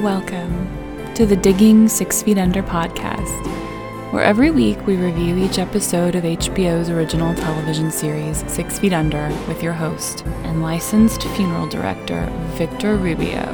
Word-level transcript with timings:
Welcome 0.00 1.12
to 1.12 1.26
the 1.26 1.36
Digging 1.36 1.86
Six 1.86 2.22
Feet 2.22 2.38
Under 2.38 2.62
podcast, 2.62 3.44
where 4.14 4.24
every 4.24 4.50
week 4.50 4.86
we 4.86 4.96
review 4.96 5.36
each 5.36 5.58
episode 5.58 6.14
of 6.14 6.24
HBO's 6.24 6.88
original 6.88 7.34
television 7.34 7.90
series, 7.90 8.42
Six 8.50 8.78
Feet 8.78 8.94
Under, 8.94 9.28
with 9.46 9.62
your 9.62 9.74
host 9.74 10.24
and 10.44 10.62
licensed 10.62 11.24
funeral 11.24 11.68
director, 11.68 12.24
Victor 12.52 12.96
Rubio. 12.96 13.44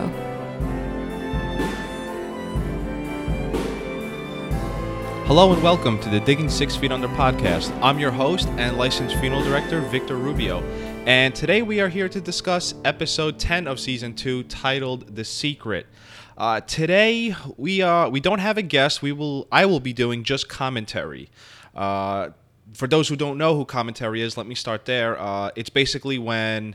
Hello 5.27 5.53
and 5.53 5.61
welcome 5.65 5.99
to 5.99 6.09
the 6.09 6.21
Digging 6.21 6.49
Six 6.49 6.77
Feet 6.77 6.93
Under 6.93 7.09
podcast. 7.09 7.77
I'm 7.83 7.99
your 7.99 8.13
host 8.13 8.47
and 8.51 8.79
licensed 8.79 9.17
funeral 9.17 9.43
director, 9.43 9.81
Victor 9.81 10.15
Rubio. 10.15 10.63
And 11.07 11.35
today 11.35 11.63
we 11.63 11.81
are 11.81 11.89
here 11.89 12.09
to 12.09 12.21
discuss 12.21 12.75
episode 12.85 13.41
10 13.41 13.67
of 13.67 13.81
season 13.81 14.15
2 14.15 14.45
titled 14.45 15.17
The 15.17 15.25
Secret. 15.25 15.89
Uh, 16.37 16.61
today 16.61 17.35
we 17.57 17.81
uh, 17.81 18.09
we 18.09 18.21
don't 18.21 18.41
have 18.41 18.59
a 18.59 18.63
guest. 18.63 19.01
We 19.01 19.13
will 19.13 19.49
I 19.51 19.65
will 19.65 19.81
be 19.81 19.93
doing 19.93 20.23
just 20.23 20.49
commentary. 20.49 21.31
Uh, 21.75 22.31
for 22.75 22.87
those 22.87 23.09
who 23.09 23.17
don't 23.17 23.39
know 23.39 23.57
who 23.57 23.65
commentary 23.65 24.21
is, 24.21 24.37
let 24.37 24.47
me 24.47 24.55
start 24.55 24.85
there. 24.85 25.19
Uh, 25.19 25.51
it's 25.57 25.71
basically 25.71 26.19
when 26.19 26.75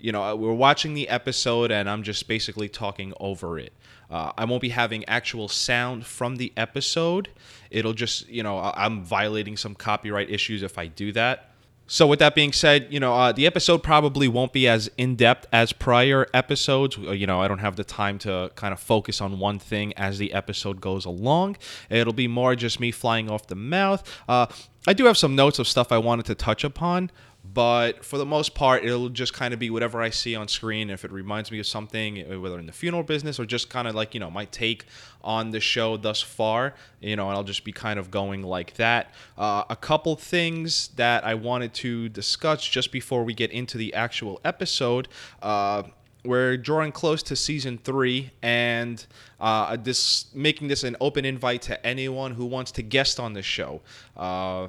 you 0.00 0.10
know 0.10 0.34
we're 0.34 0.52
watching 0.52 0.94
the 0.94 1.08
episode 1.08 1.70
and 1.70 1.88
I'm 1.88 2.02
just 2.02 2.26
basically 2.26 2.68
talking 2.68 3.12
over 3.20 3.58
it. 3.58 3.72
Uh, 4.10 4.32
I 4.36 4.44
won't 4.44 4.62
be 4.62 4.70
having 4.70 5.04
actual 5.06 5.48
sound 5.48 6.06
from 6.06 6.36
the 6.36 6.52
episode. 6.56 7.28
It'll 7.70 7.92
just, 7.92 8.28
you 8.28 8.42
know, 8.42 8.58
I'm 8.58 9.02
violating 9.02 9.56
some 9.56 9.74
copyright 9.74 10.30
issues 10.30 10.62
if 10.62 10.78
I 10.78 10.86
do 10.86 11.10
that. 11.12 11.50
So, 11.88 12.06
with 12.06 12.18
that 12.18 12.34
being 12.34 12.52
said, 12.52 12.88
you 12.90 12.98
know, 12.98 13.14
uh, 13.14 13.32
the 13.32 13.46
episode 13.46 13.82
probably 13.82 14.26
won't 14.26 14.52
be 14.52 14.66
as 14.66 14.90
in 14.98 15.14
depth 15.14 15.46
as 15.52 15.72
prior 15.72 16.26
episodes. 16.34 16.98
Uh, 16.98 17.12
you 17.12 17.26
know, 17.26 17.40
I 17.40 17.46
don't 17.46 17.60
have 17.60 17.76
the 17.76 17.84
time 17.84 18.18
to 18.20 18.50
kind 18.56 18.72
of 18.72 18.80
focus 18.80 19.20
on 19.20 19.38
one 19.38 19.60
thing 19.60 19.92
as 19.94 20.18
the 20.18 20.32
episode 20.32 20.80
goes 20.80 21.04
along. 21.04 21.56
It'll 21.88 22.12
be 22.12 22.26
more 22.26 22.56
just 22.56 22.80
me 22.80 22.90
flying 22.90 23.30
off 23.30 23.46
the 23.46 23.54
mouth. 23.54 24.02
Uh, 24.28 24.46
I 24.88 24.94
do 24.94 25.04
have 25.04 25.16
some 25.16 25.36
notes 25.36 25.58
of 25.58 25.68
stuff 25.68 25.92
I 25.92 25.98
wanted 25.98 26.26
to 26.26 26.34
touch 26.34 26.64
upon, 26.64 27.10
but 27.52 28.04
for 28.04 28.18
the 28.18 28.26
most 28.26 28.54
part 28.54 28.84
it'll 28.84 29.08
just 29.08 29.32
kind 29.32 29.52
of 29.52 29.60
be 29.60 29.70
whatever 29.70 30.00
i 30.00 30.10
see 30.10 30.34
on 30.34 30.48
screen 30.48 30.90
if 30.90 31.04
it 31.04 31.12
reminds 31.12 31.50
me 31.50 31.58
of 31.58 31.66
something 31.66 32.30
uh, 32.30 32.40
whether 32.40 32.58
in 32.58 32.66
the 32.66 32.72
funeral 32.72 33.02
business 33.02 33.38
or 33.38 33.44
just 33.44 33.68
kind 33.68 33.86
of 33.86 33.94
like 33.94 34.14
you 34.14 34.20
know 34.20 34.30
my 34.30 34.44
take 34.46 34.84
on 35.22 35.50
the 35.50 35.60
show 35.60 35.96
thus 35.96 36.22
far 36.22 36.74
you 37.00 37.16
know 37.16 37.28
and 37.28 37.36
i'll 37.36 37.44
just 37.44 37.64
be 37.64 37.72
kind 37.72 37.98
of 37.98 38.10
going 38.10 38.42
like 38.42 38.74
that 38.74 39.12
uh, 39.38 39.64
a 39.68 39.76
couple 39.76 40.16
things 40.16 40.88
that 40.96 41.24
i 41.24 41.34
wanted 41.34 41.72
to 41.74 42.08
discuss 42.08 42.64
just 42.64 42.92
before 42.92 43.24
we 43.24 43.34
get 43.34 43.50
into 43.50 43.76
the 43.76 43.92
actual 43.94 44.40
episode 44.44 45.08
uh, 45.42 45.82
we're 46.26 46.56
drawing 46.56 46.92
close 46.92 47.22
to 47.24 47.36
season 47.36 47.78
three, 47.78 48.32
and 48.42 49.06
uh, 49.40 49.76
this 49.76 50.26
making 50.34 50.68
this 50.68 50.84
an 50.84 50.96
open 51.00 51.24
invite 51.24 51.62
to 51.62 51.86
anyone 51.86 52.32
who 52.32 52.44
wants 52.44 52.72
to 52.72 52.82
guest 52.82 53.20
on 53.20 53.32
this 53.32 53.46
show. 53.46 53.80
Uh, 54.16 54.68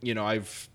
you 0.00 0.14
know, 0.14 0.24
I've 0.24 0.68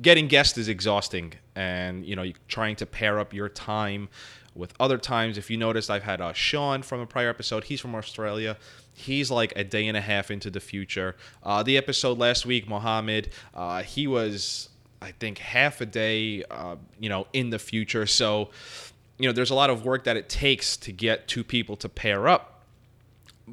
getting 0.00 0.28
guests 0.28 0.56
is 0.58 0.68
exhausting, 0.68 1.34
and 1.54 2.04
you 2.04 2.16
know, 2.16 2.32
trying 2.48 2.76
to 2.76 2.86
pair 2.86 3.18
up 3.18 3.32
your 3.32 3.48
time 3.48 4.08
with 4.54 4.74
other 4.80 4.98
times. 4.98 5.38
If 5.38 5.50
you 5.50 5.56
noticed, 5.56 5.90
I've 5.90 6.02
had 6.02 6.20
uh, 6.20 6.32
Sean 6.32 6.82
from 6.82 7.00
a 7.00 7.06
prior 7.06 7.28
episode. 7.28 7.64
He's 7.64 7.80
from 7.80 7.94
Australia. 7.94 8.56
He's 8.92 9.30
like 9.30 9.52
a 9.56 9.64
day 9.64 9.86
and 9.86 9.96
a 9.96 10.00
half 10.00 10.30
into 10.30 10.50
the 10.50 10.60
future. 10.60 11.16
Uh, 11.42 11.62
the 11.62 11.76
episode 11.76 12.18
last 12.18 12.44
week, 12.44 12.68
Mohammed, 12.68 13.30
uh, 13.54 13.82
he 13.82 14.06
was, 14.06 14.68
I 15.00 15.12
think, 15.12 15.38
half 15.38 15.80
a 15.80 15.86
day, 15.86 16.44
uh, 16.50 16.76
you 16.98 17.08
know, 17.08 17.26
in 17.32 17.50
the 17.50 17.58
future. 17.58 18.06
So, 18.06 18.50
you 19.18 19.26
know, 19.26 19.32
there's 19.32 19.50
a 19.50 19.54
lot 19.54 19.70
of 19.70 19.84
work 19.84 20.04
that 20.04 20.16
it 20.16 20.28
takes 20.28 20.76
to 20.78 20.92
get 20.92 21.28
two 21.28 21.44
people 21.44 21.76
to 21.76 21.88
pair 21.88 22.28
up 22.28 22.59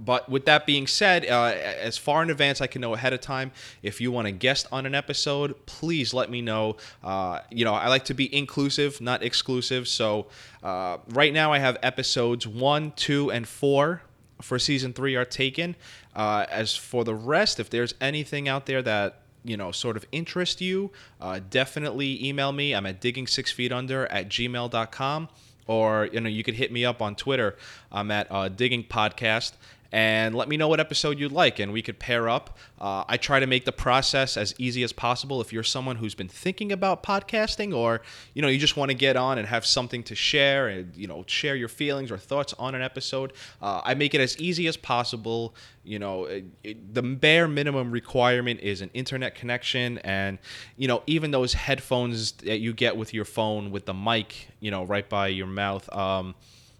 but 0.06 0.30
with 0.30 0.46
that 0.46 0.66
being 0.66 0.88
said, 0.88 1.26
uh, 1.26 1.54
as 1.56 1.98
far 1.98 2.24
in 2.24 2.30
advance 2.30 2.62
I 2.62 2.68
can 2.68 2.82
know 2.82 2.94
ahead 2.94 3.14
of 3.14 3.22
time, 3.22 3.52
if 3.82 4.00
you 4.00 4.12
want 4.12 4.28
to 4.28 4.32
guest 4.32 4.68
on 4.72 4.86
an 4.86 4.96
episode, 4.96 5.56
please 5.66 6.14
let 6.14 6.30
me 6.30 6.42
know. 6.42 6.78
Uh, 7.04 7.40
you 7.52 7.66
know, 7.66 7.74
I 7.74 7.88
like 7.88 8.06
to 8.06 8.14
be 8.14 8.34
inclusive, 8.36 9.02
not 9.02 9.24
exclusive. 9.24 9.88
So 9.88 10.28
uh, 10.64 10.98
right 11.10 11.34
now 11.34 11.52
I 11.52 11.60
have 11.60 11.78
episodes 11.82 12.48
one, 12.48 12.92
two, 12.96 13.32
and 13.32 13.48
four 13.48 14.02
for 14.42 14.60
season 14.60 14.94
three 14.94 15.16
are 15.16 15.26
taken. 15.26 15.76
Uh, 16.16 16.46
as 16.50 16.76
for 16.76 17.04
the 17.04 17.16
rest, 17.16 17.60
if 17.60 17.70
there's 17.70 17.94
anything 18.02 18.48
out 18.48 18.66
there 18.66 18.82
that 18.82 19.22
you 19.44 19.56
know 19.56 19.72
sort 19.72 19.96
of 19.96 20.06
interest 20.12 20.62
you 20.62 20.92
uh, 21.22 21.40
definitely 21.50 22.24
email 22.26 22.52
me 22.52 22.74
i'm 22.74 22.86
at 22.86 23.00
digging 23.00 23.26
six 23.26 23.52
feet 23.52 23.72
under 23.72 24.06
at 24.08 24.28
gmail.com 24.28 25.30
or 25.68 26.10
you 26.12 26.20
know 26.20 26.30
you 26.30 26.44
could 26.44 26.56
hit 26.56 26.72
me 26.72 26.84
up 26.84 27.02
on 27.02 27.16
twitter 27.16 27.56
i'm 27.92 28.12
at 28.12 28.28
uh, 28.30 28.50
digging 28.50 28.84
podcast 28.84 29.54
and 29.98 30.36
let 30.36 30.48
me 30.48 30.58
know 30.58 30.68
what 30.68 30.80
episode 30.80 31.18
you'd 31.18 31.32
like 31.32 31.58
and 31.58 31.74
we 31.74 31.82
could 31.82 31.98
pair 31.98 32.30
up. 32.30 32.56
Uh, 32.80 33.04
i 33.08 33.18
try 33.18 33.40
to 33.40 33.48
make 33.48 33.66
the 33.66 33.72
process 33.72 34.38
as 34.38 34.54
easy 34.60 34.84
as 34.84 34.94
possible. 34.94 35.42
If 35.42 35.52
you're 35.52 35.64
someone 35.64 35.96
who's 35.96 36.14
been 36.14 36.28
thinking 36.28 36.72
about 36.72 37.02
podcasting 37.02 37.76
or 37.76 38.04
you 38.36 38.44
know 38.44 38.48
you 38.48 38.60
just 38.60 38.78
want 38.78 38.92
to 38.92 38.94
get 38.94 39.16
on 39.16 39.40
and 39.40 39.48
have 39.48 39.66
something 39.66 40.04
to 40.04 40.14
share 40.14 40.68
and 40.68 40.96
you 40.96 41.08
know 41.08 41.24
share 41.26 41.56
your 41.56 41.68
feelings 41.68 42.12
or 42.12 42.20
thoughts 42.20 42.54
on 42.60 42.76
an 42.76 42.84
episode 42.84 43.34
uh, 43.60 43.82
i 43.84 43.96
make 43.96 44.14
it 44.14 44.22
as 44.22 44.38
easy 44.38 44.68
as 44.68 44.78
possible. 44.78 45.56
You 45.84 45.98
know 45.98 46.26
it, 46.26 46.46
it, 46.64 46.94
the 46.94 47.02
bare 47.02 47.48
minimum 47.48 47.90
requirement 47.90 48.60
is 48.60 48.82
an 48.82 48.92
internet 48.94 49.34
connection 49.34 49.98
and 50.00 50.38
you 50.76 50.88
know 50.88 51.02
even 51.08 51.32
those 51.32 51.54
headphones 51.54 52.34
that 52.34 52.60
you 52.60 52.72
get 52.72 52.98
with 52.98 53.16
your 53.16 53.26
phone 53.26 53.72
with 53.72 53.88
the 53.88 53.96
mic 53.96 54.50
you 54.60 54.70
know 54.70 54.84
right 54.84 55.10
by 55.10 55.30
your 55.30 55.48
mouth 55.48 55.92
um, 55.92 56.36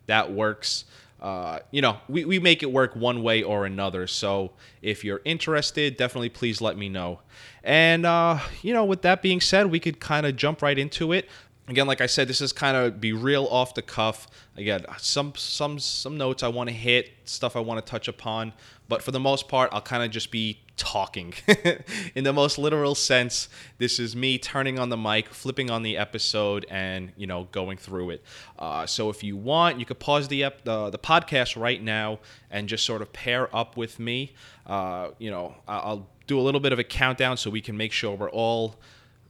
that 0.06 0.32
works 0.32 0.86
uh, 1.22 1.60
you 1.72 1.82
know, 1.82 1.98
we, 2.08 2.26
we 2.26 2.40
make 2.40 2.62
it 2.62 2.72
work 2.72 2.96
one 2.96 3.24
way 3.24 3.42
or 3.42 3.66
another. 3.66 4.08
So 4.08 4.52
if 4.82 5.04
you're 5.04 5.22
interested, 5.26 5.98
definitely 5.98 6.30
please 6.30 6.62
let 6.62 6.78
me 6.78 6.90
know. 6.90 7.22
And, 7.64 8.06
uh, 8.06 8.40
you 8.62 8.74
know, 8.74 8.86
with 8.86 9.02
that 9.02 9.22
being 9.22 9.42
said, 9.42 9.68
we 9.68 9.80
could 9.80 10.00
kind 10.00 10.26
of 10.26 10.36
jump 10.36 10.62
right 10.62 10.78
into 10.78 11.14
it. 11.14 11.28
Again, 11.68 11.86
like 11.86 12.00
I 12.00 12.06
said, 12.06 12.30
this 12.30 12.40
is 12.40 12.54
kind 12.54 12.78
of 12.78 13.02
be 13.02 13.12
real 13.12 13.46
off 13.48 13.74
the 13.74 13.82
cuff. 13.82 14.28
Again, 14.56 14.86
some 14.98 15.34
some 15.36 15.80
some 15.80 16.18
notes 16.18 16.42
I 16.42 16.48
want 16.48 16.70
to 16.70 16.76
hit, 16.76 17.12
stuff 17.26 17.58
I 17.58 17.60
want 17.60 17.86
to 17.86 17.90
touch 17.90 18.08
upon, 18.08 18.54
but 18.88 19.02
for 19.04 19.12
the 19.12 19.20
most 19.20 19.50
part, 19.50 19.70
I'll 19.74 19.82
kind 19.82 20.02
of 20.02 20.10
just 20.10 20.32
be 20.32 20.62
talking. 20.78 21.34
In 22.16 22.24
the 22.24 22.34
most 22.34 22.58
literal 22.58 22.96
sense 22.96 23.50
this 23.78 24.00
is 24.00 24.16
me 24.16 24.38
turning 24.38 24.80
on 24.80 24.90
the 24.90 24.98
mic 24.98 25.30
flipping 25.30 25.70
on 25.70 25.84
the 25.84 25.98
episode 25.98 26.66
and 26.70 27.12
you 27.18 27.28
know 27.28 27.48
going 27.52 27.78
through 27.78 28.12
it. 28.12 28.24
Uh, 28.58 28.86
so 28.86 29.10
if 29.10 29.24
you 29.24 29.36
want 29.36 29.80
you 29.80 29.86
could 29.86 30.00
pause 30.00 30.28
the, 30.28 30.44
ep- 30.44 30.64
the 30.64 30.90
the 30.90 31.00
podcast 31.00 31.60
right 31.60 31.82
now 31.82 32.20
and 32.50 32.70
just 32.70 32.86
sort 32.86 33.02
of 33.02 33.12
pair 33.12 33.54
up 33.56 33.76
with 33.76 34.00
me. 34.00 34.34
Uh, 34.66 35.10
you 35.18 35.32
know 35.32 35.56
i'll 35.68 36.08
do 36.28 36.40
a 36.40 36.42
little 36.42 36.60
bit 36.60 36.74
of 36.74 36.80
a 36.80 36.84
countdown 36.84 37.38
so 37.38 37.50
we 37.50 37.62
can 37.62 37.78
make 37.78 37.92
sure 37.92 38.16
we're 38.16 38.30
all 38.30 38.76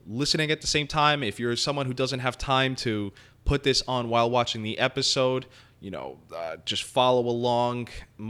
listening 0.07 0.51
at 0.51 0.61
the 0.61 0.67
same 0.67 0.87
time. 0.87 1.23
If 1.23 1.39
you're 1.39 1.55
someone 1.55 1.85
who 1.85 1.93
doesn't 1.93 2.19
have 2.19 2.37
time 2.37 2.75
to 2.77 3.13
put 3.45 3.63
this 3.63 3.83
on 3.87 4.09
while 4.09 4.29
watching 4.29 4.63
the 4.63 4.77
episode 4.79 5.45
you 5.79 5.91
know, 5.91 6.17
uh, 6.35 6.57
just 6.65 6.83
follow 6.83 7.27
along. 7.27 7.89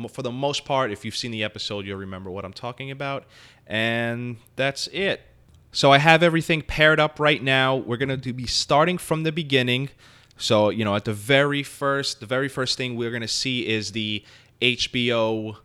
For 0.10 0.22
the 0.22 0.32
most 0.32 0.66
part, 0.66 0.92
if 0.92 1.06
you've 1.06 1.16
seen 1.16 1.32
the 1.32 1.44
episode, 1.44 1.86
you'll 1.86 2.00
remember 2.00 2.30
what 2.30 2.46
I'm 2.46 2.54
talking 2.54 2.92
about. 2.92 3.26
And 3.66 4.38
that's 4.56 4.88
it. 4.88 5.22
So 5.72 5.92
I 5.92 5.98
have 5.98 6.24
everything 6.24 6.62
paired 6.62 7.00
up 7.00 7.20
right 7.20 7.42
now. 7.42 7.76
We're 7.76 7.98
going 7.98 8.20
to 8.20 8.34
be 8.34 8.48
starting 8.48 8.98
from 8.98 9.24
the 9.24 9.32
beginning. 9.32 9.90
So, 10.38 10.70
you 10.70 10.86
know, 10.86 10.96
at 10.96 11.06
the 11.06 11.14
very 11.14 11.64
first, 11.64 12.20
the 12.20 12.26
very 12.26 12.50
first 12.50 12.78
thing 12.78 12.96
we're 12.96 13.12
going 13.12 13.22
to 13.22 13.28
see 13.28 13.68
is 13.68 13.92
the 13.92 14.24
HBO 14.62 15.58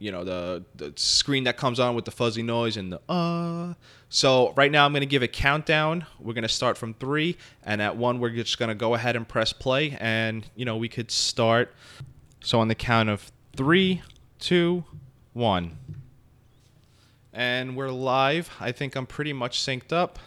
you 0.00 0.10
know 0.10 0.24
the 0.24 0.64
the 0.74 0.92
screen 0.96 1.44
that 1.44 1.56
comes 1.56 1.78
on 1.78 1.94
with 1.94 2.06
the 2.06 2.10
fuzzy 2.10 2.42
noise 2.42 2.76
and 2.76 2.92
the 2.92 3.00
uh. 3.08 3.74
So 4.08 4.52
right 4.56 4.72
now 4.72 4.86
i'm 4.86 4.92
going 4.92 5.02
to 5.02 5.06
give 5.06 5.22
a 5.22 5.28
countdown. 5.28 6.04
We're 6.18 6.32
going 6.32 6.42
to 6.42 6.48
start 6.48 6.76
from 6.76 6.94
three 6.94 7.36
and 7.62 7.80
at 7.80 7.96
one 7.96 8.18
we're 8.18 8.30
just 8.30 8.58
going 8.58 8.70
to 8.70 8.74
go 8.74 8.94
ahead 8.94 9.14
and 9.14 9.28
press 9.28 9.52
play 9.52 9.96
and 10.00 10.48
you 10.56 10.64
know 10.64 10.76
we 10.76 10.88
could 10.88 11.12
start. 11.12 11.72
So 12.42 12.58
on 12.58 12.66
the 12.66 12.74
count 12.74 13.08
of 13.08 13.30
three 13.54 14.02
two 14.40 14.84
one. 15.34 15.76
And 17.32 17.76
we're 17.76 17.90
live. 17.90 18.50
I 18.58 18.72
think 18.72 18.96
i'm 18.96 19.06
pretty 19.06 19.34
much 19.34 19.60
synced 19.60 19.92
up. 19.92 20.18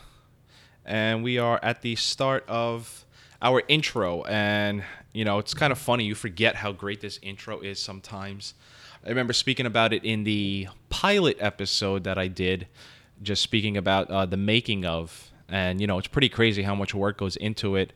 And 0.85 1.23
we 1.23 1.39
are 1.39 1.59
at 1.63 1.81
the 1.81 1.95
start 1.95 2.45
of 2.47 3.05
our 3.41 3.63
intro. 3.67 4.21
And 4.25 4.83
you 5.13 5.25
know 5.25 5.39
it's 5.39 5.55
kind 5.55 5.71
of 5.71 5.79
funny. 5.79 6.03
You 6.05 6.13
forget 6.13 6.57
how 6.57 6.71
great 6.71 7.01
this 7.01 7.19
intro 7.23 7.59
is 7.59 7.79
sometimes 7.79 8.53
I 9.05 9.09
remember 9.09 9.33
speaking 9.33 9.65
about 9.65 9.91
it 9.91 10.05
in 10.05 10.23
the 10.23 10.69
pilot 10.89 11.35
episode 11.41 12.05
that 12.05 12.17
I 12.17 12.27
did, 12.29 12.67
just 13.21 13.41
speaking 13.41 13.75
about 13.75 14.09
uh, 14.09 14.25
the 14.25 14.37
making 14.37 14.85
of, 14.85 15.29
and 15.49 15.81
you 15.81 15.87
know, 15.87 15.97
it's 15.97 16.07
pretty 16.07 16.29
crazy 16.29 16.61
how 16.63 16.73
much 16.73 16.95
work 16.95 17.17
goes 17.17 17.35
into 17.35 17.75
it. 17.75 17.91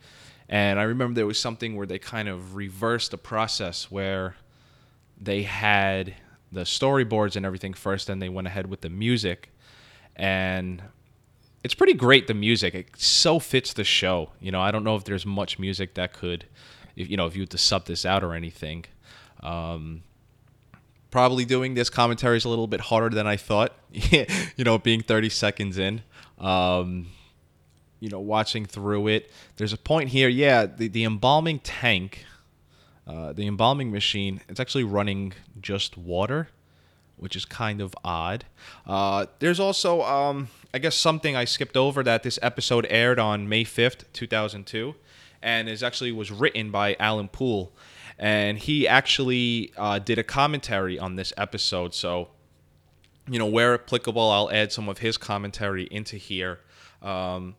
And 0.49 0.77
I 0.77 0.83
remember 0.83 1.15
there 1.15 1.25
was 1.25 1.39
something 1.39 1.77
where 1.77 1.87
they 1.87 1.97
kind 1.97 2.27
of 2.27 2.55
reversed 2.55 3.11
the 3.11 3.17
process 3.17 3.89
where 3.89 4.35
they 5.19 5.43
had 5.43 6.13
the 6.51 6.61
storyboards 6.61 7.37
and 7.37 7.45
everything 7.45 7.73
first, 7.73 8.09
and 8.09 8.21
they 8.21 8.29
went 8.29 8.47
ahead 8.47 8.69
with 8.69 8.81
the 8.81 8.89
music. 8.89 9.51
And 10.13 10.81
it's 11.63 11.73
pretty 11.73 11.93
great, 11.93 12.27
the 12.27 12.33
music. 12.33 12.75
It 12.75 12.87
so 12.97 13.39
fits 13.39 13.71
the 13.71 13.85
show. 13.85 14.31
You 14.41 14.51
know, 14.51 14.59
I 14.59 14.71
don't 14.71 14.83
know 14.83 14.97
if 14.97 15.05
there's 15.05 15.25
much 15.25 15.57
music 15.57 15.93
that 15.93 16.11
could, 16.11 16.47
if, 16.97 17.09
you 17.09 17.15
know, 17.15 17.27
if 17.27 17.35
you 17.37 17.43
were 17.43 17.47
to 17.47 17.57
sub 17.57 17.85
this 17.85 18.05
out 18.05 18.25
or 18.25 18.33
anything. 18.33 18.85
Um, 19.41 20.03
probably 21.11 21.45
doing 21.45 21.73
this 21.73 21.89
commentary 21.89 22.37
is 22.37 22.45
a 22.45 22.49
little 22.49 22.67
bit 22.67 22.81
harder 22.81 23.15
than 23.15 23.27
I 23.27 23.37
thought. 23.37 23.73
you 23.91 24.63
know, 24.63 24.77
being 24.77 25.01
30 25.01 25.29
seconds 25.29 25.77
in, 25.77 26.01
um, 26.37 27.07
you 27.99 28.09
know, 28.09 28.19
watching 28.19 28.65
through 28.65 29.07
it. 29.07 29.31
There's 29.57 29.73
a 29.73 29.77
point 29.77 30.09
here. 30.09 30.29
Yeah, 30.29 30.65
the, 30.65 30.87
the 30.87 31.03
embalming 31.03 31.59
tank, 31.59 32.25
uh, 33.05 33.33
the 33.33 33.47
embalming 33.47 33.91
machine, 33.91 34.41
it's 34.49 34.59
actually 34.59 34.83
running 34.83 35.33
just 35.59 35.97
water, 35.97 36.49
which 37.15 37.35
is 37.35 37.45
kind 37.45 37.81
of 37.81 37.95
odd. 38.03 38.45
Uh, 38.85 39.25
there's 39.39 39.59
also, 39.59 40.01
um, 40.03 40.49
I 40.73 40.79
guess, 40.79 40.95
something 40.95 41.35
I 41.35 41.45
skipped 41.45 41.77
over 41.77 42.03
that 42.03 42.23
this 42.23 42.37
episode 42.41 42.85
aired 42.89 43.19
on 43.19 43.49
May 43.49 43.63
5th, 43.63 44.03
2002, 44.13 44.93
and 45.41 45.69
is 45.69 45.81
actually 45.81 46.11
was 46.11 46.31
written 46.31 46.69
by 46.71 46.95
Alan 46.99 47.27
Poul 47.29 47.71
and 48.19 48.57
he 48.57 48.87
actually 48.87 49.71
uh, 49.77 49.99
did 49.99 50.17
a 50.17 50.23
commentary 50.23 50.97
on 50.97 51.15
this 51.15 51.33
episode. 51.37 51.93
So, 51.93 52.29
you 53.29 53.37
know, 53.37 53.45
where 53.45 53.75
applicable, 53.75 54.29
I'll 54.29 54.51
add 54.51 54.71
some 54.71 54.89
of 54.89 54.99
his 54.99 55.17
commentary 55.17 55.87
into 55.91 56.17
here. 56.17 56.59
Um, 57.01 57.55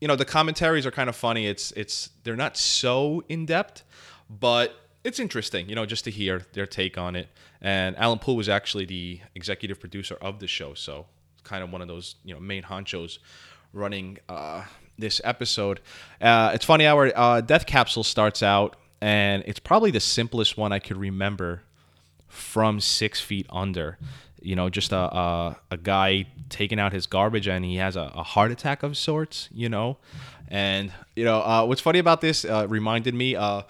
you 0.00 0.08
know, 0.08 0.16
the 0.16 0.24
commentaries 0.24 0.84
are 0.84 0.90
kind 0.90 1.08
of 1.08 1.16
funny. 1.16 1.46
It's 1.46 1.70
it's 1.72 2.10
they're 2.24 2.36
not 2.36 2.56
so 2.56 3.22
in 3.28 3.46
depth, 3.46 3.84
but 4.28 4.74
it's 5.04 5.18
interesting, 5.20 5.68
you 5.68 5.74
know, 5.74 5.86
just 5.86 6.04
to 6.04 6.10
hear 6.10 6.42
their 6.52 6.66
take 6.66 6.98
on 6.98 7.16
it. 7.16 7.28
And 7.60 7.96
Alan 7.96 8.18
Poul 8.18 8.36
was 8.36 8.48
actually 8.48 8.84
the 8.84 9.20
executive 9.34 9.78
producer 9.78 10.16
of 10.20 10.40
the 10.40 10.48
show, 10.48 10.74
so 10.74 11.06
kind 11.44 11.62
of 11.62 11.72
one 11.72 11.82
of 11.82 11.88
those 11.88 12.16
you 12.24 12.34
know 12.34 12.40
main 12.40 12.62
honchos 12.62 13.18
running 13.72 14.18
uh, 14.28 14.64
this 14.98 15.20
episode. 15.24 15.80
Uh, 16.20 16.52
it's 16.54 16.64
funny, 16.64 16.84
how 16.84 16.96
our 16.96 17.12
uh, 17.14 17.40
Death 17.40 17.66
Capsule 17.66 18.04
starts 18.04 18.42
out, 18.42 18.76
and 19.00 19.42
it's 19.46 19.58
probably 19.58 19.90
the 19.90 20.00
simplest 20.00 20.56
one 20.56 20.72
I 20.72 20.78
could 20.78 20.96
remember 20.96 21.62
from 22.28 22.80
Six 22.80 23.20
Feet 23.20 23.46
Under. 23.50 23.98
You 24.40 24.56
know, 24.56 24.70
just 24.70 24.92
a, 24.92 24.96
a, 24.96 25.56
a 25.70 25.76
guy 25.76 26.26
taking 26.48 26.80
out 26.80 26.92
his 26.92 27.06
garbage, 27.06 27.46
and 27.46 27.64
he 27.64 27.76
has 27.76 27.96
a, 27.96 28.10
a, 28.14 28.22
heart 28.22 28.50
attack 28.50 28.82
of 28.82 28.96
sorts. 28.96 29.48
You 29.52 29.68
know, 29.68 29.98
and 30.48 30.92
you 31.14 31.24
know 31.24 31.40
uh, 31.40 31.64
what's 31.64 31.80
funny 31.80 31.98
about 31.98 32.20
this 32.20 32.44
uh, 32.44 32.66
reminded 32.68 33.14
me. 33.14 33.36
Uh, 33.36 33.62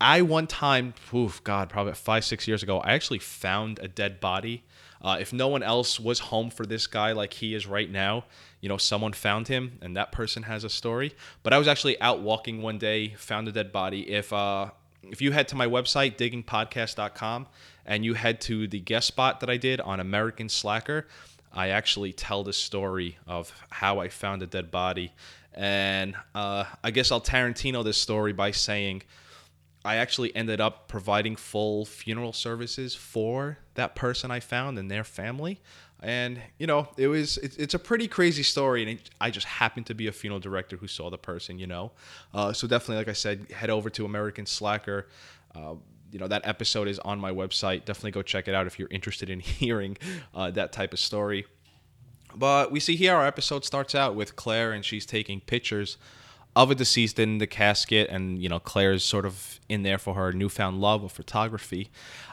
I 0.00 0.22
one 0.22 0.46
time, 0.46 0.94
oof, 1.14 1.42
God, 1.42 1.70
probably 1.70 1.94
five 1.94 2.24
six 2.24 2.46
years 2.46 2.62
ago, 2.62 2.80
I 2.80 2.92
actually 2.92 3.18
found 3.18 3.78
a 3.78 3.88
dead 3.88 4.20
body. 4.20 4.64
Uh, 5.02 5.18
if 5.20 5.32
no 5.32 5.48
one 5.48 5.62
else 5.62 6.00
was 6.00 6.18
home 6.18 6.50
for 6.50 6.66
this 6.66 6.86
guy 6.86 7.12
like 7.12 7.34
he 7.34 7.54
is 7.54 7.66
right 7.66 7.90
now, 7.90 8.24
you 8.60 8.68
know, 8.68 8.76
someone 8.76 9.12
found 9.12 9.48
him 9.48 9.78
and 9.82 9.96
that 9.96 10.12
person 10.12 10.44
has 10.44 10.64
a 10.64 10.70
story. 10.70 11.14
But 11.42 11.52
I 11.52 11.58
was 11.58 11.68
actually 11.68 12.00
out 12.00 12.20
walking 12.20 12.62
one 12.62 12.78
day, 12.78 13.14
found 13.16 13.48
a 13.48 13.52
dead 13.52 13.72
body. 13.72 14.10
If 14.10 14.32
uh, 14.32 14.70
if 15.02 15.22
you 15.22 15.32
head 15.32 15.48
to 15.48 15.56
my 15.56 15.66
website, 15.66 16.16
diggingpodcast.com, 16.16 17.46
and 17.84 18.04
you 18.04 18.14
head 18.14 18.40
to 18.42 18.66
the 18.66 18.80
guest 18.80 19.06
spot 19.06 19.40
that 19.40 19.50
I 19.50 19.56
did 19.56 19.80
on 19.80 20.00
American 20.00 20.48
Slacker, 20.48 21.06
I 21.52 21.68
actually 21.68 22.12
tell 22.12 22.42
the 22.42 22.52
story 22.52 23.18
of 23.26 23.52
how 23.70 24.00
I 24.00 24.08
found 24.08 24.42
a 24.42 24.46
dead 24.46 24.70
body. 24.70 25.12
And 25.54 26.14
uh, 26.34 26.64
I 26.84 26.90
guess 26.90 27.10
I'll 27.10 27.20
Tarantino 27.20 27.82
this 27.82 27.96
story 27.96 28.32
by 28.32 28.50
saying 28.50 29.02
I 29.86 29.96
actually 29.96 30.34
ended 30.34 30.60
up 30.60 30.88
providing 30.88 31.36
full 31.36 31.84
funeral 31.84 32.32
services 32.32 32.94
for 32.96 33.58
that 33.74 33.94
person 33.94 34.32
I 34.32 34.40
found 34.40 34.78
and 34.78 34.90
their 34.90 35.04
family. 35.04 35.60
And 36.02 36.40
you 36.58 36.66
know 36.66 36.88
it 36.96 37.06
was 37.06 37.38
it's, 37.38 37.56
it's 37.56 37.74
a 37.74 37.78
pretty 37.78 38.06
crazy 38.06 38.42
story 38.42 38.82
and 38.82 38.90
it, 38.90 39.10
i 39.18 39.30
just 39.30 39.46
happened 39.46 39.86
to 39.86 39.94
be 39.94 40.08
a 40.08 40.12
funeral 40.12 40.40
director 40.40 40.76
who 40.76 40.86
saw 40.86 41.08
the 41.08 41.16
person 41.16 41.58
you 41.58 41.66
know? 41.66 41.92
Uh, 42.34 42.52
so 42.52 42.66
definitely 42.66 42.96
like 42.96 43.08
i 43.08 43.14
said 43.14 43.50
head 43.50 43.70
over 43.70 43.88
to 43.90 44.04
american 44.04 44.44
slacker. 44.44 45.06
Uh, 45.54 45.74
you 46.12 46.18
know 46.18 46.28
that 46.28 46.46
episode 46.46 46.88
is 46.88 46.98
on 47.00 47.18
my 47.18 47.30
website. 47.30 47.84
Definitely 47.84 48.10
go 48.10 48.22
check 48.22 48.48
it 48.48 48.54
out 48.54 48.66
if 48.66 48.78
you're 48.78 48.88
interested 48.90 49.30
in 49.30 49.40
hearing 49.62 49.96
uh, 50.34 50.50
that 50.50 50.72
type 50.72 50.92
of 50.92 50.98
story. 50.98 51.46
But 52.34 52.70
we 52.70 52.80
see 52.80 52.96
here 52.96 53.14
our 53.14 53.26
episode 53.26 53.64
starts 53.64 53.94
out 53.94 54.14
with 54.14 54.36
claire 54.36 54.72
and 54.72 54.84
she's 54.84 55.06
taking 55.06 55.40
pictures 55.40 55.96
of 56.56 56.72
a 56.72 56.74
deceased 56.74 57.20
in 57.20 57.38
the 57.38 57.46
casket 57.46 58.08
and 58.10 58.42
you 58.42 58.48
know 58.48 58.58
claire's 58.58 59.04
sort 59.04 59.24
of 59.24 59.60
in 59.68 59.84
there 59.84 59.98
for 59.98 60.14
her 60.14 60.32
newfound 60.32 60.80
love 60.80 61.04
of 61.04 61.12
photography 61.12 61.88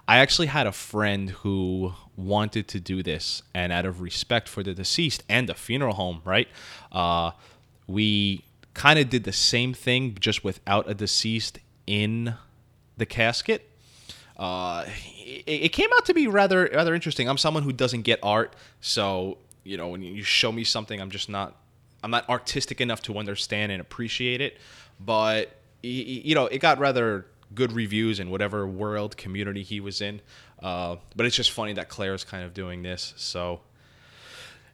i 0.07 0.17
actually 0.17 0.47
had 0.47 0.65
a 0.65 0.71
friend 0.71 1.29
who 1.29 1.93
wanted 2.15 2.67
to 2.69 2.79
do 2.79 3.01
this, 3.01 3.43
and 3.53 3.71
out 3.71 3.85
of 3.85 4.01
respect 4.01 4.47
for 4.47 4.63
the 4.63 4.73
deceased 4.73 5.23
and 5.27 5.49
the 5.49 5.53
funeral 5.53 5.95
home, 5.95 6.21
right? 6.23 6.47
Uh, 6.91 7.31
we 7.87 8.43
kind 8.73 8.99
of 8.99 9.09
did 9.09 9.23
the 9.23 9.33
same 9.33 9.73
thing, 9.73 10.15
just 10.19 10.43
without 10.43 10.89
a 10.89 10.93
deceased 10.93 11.59
in 11.87 12.35
the 12.97 13.05
casket. 13.05 13.69
Uh, 14.37 14.85
it, 15.17 15.43
it, 15.47 15.69
came 15.69 15.89
out 15.95 16.05
to 16.05 16.13
be 16.13 16.27
rather 16.27 16.69
rather 16.73 16.95
interesting. 16.95 17.29
I'm 17.29 17.37
someone 17.37 17.63
who 17.63 17.71
doesn't 17.71 18.01
get 18.01 18.19
art, 18.23 18.55
so 18.81 19.37
you 19.63 19.77
know 19.77 19.89
when 19.89 20.01
you 20.01 20.23
show 20.23 20.51
me 20.51 20.63
something, 20.63 20.99
I'm 20.99 21.11
just 21.11 21.29
not 21.29 21.55
I'm 22.03 22.11
not 22.11 22.27
artistic 22.29 22.81
enough 22.81 23.01
to 23.03 23.17
understand 23.17 23.71
and 23.71 23.81
appreciate 23.81 24.41
it. 24.41 24.57
But 24.99 25.57
you 25.81 26.35
know, 26.35 26.45
it 26.45 26.59
got 26.59 26.79
rather 26.79 27.25
good 27.53 27.71
reviews 27.71 28.19
in 28.19 28.29
whatever 28.29 28.65
world 28.67 29.17
community 29.17 29.63
he 29.63 29.79
was 29.79 30.01
in. 30.01 30.21
Uh, 30.61 30.97
but 31.15 31.25
it's 31.25 31.35
just 31.35 31.51
funny 31.51 31.73
that 31.73 31.89
Claire's 31.89 32.23
kind 32.23 32.43
of 32.43 32.53
doing 32.53 32.83
this. 32.83 33.13
So, 33.17 33.61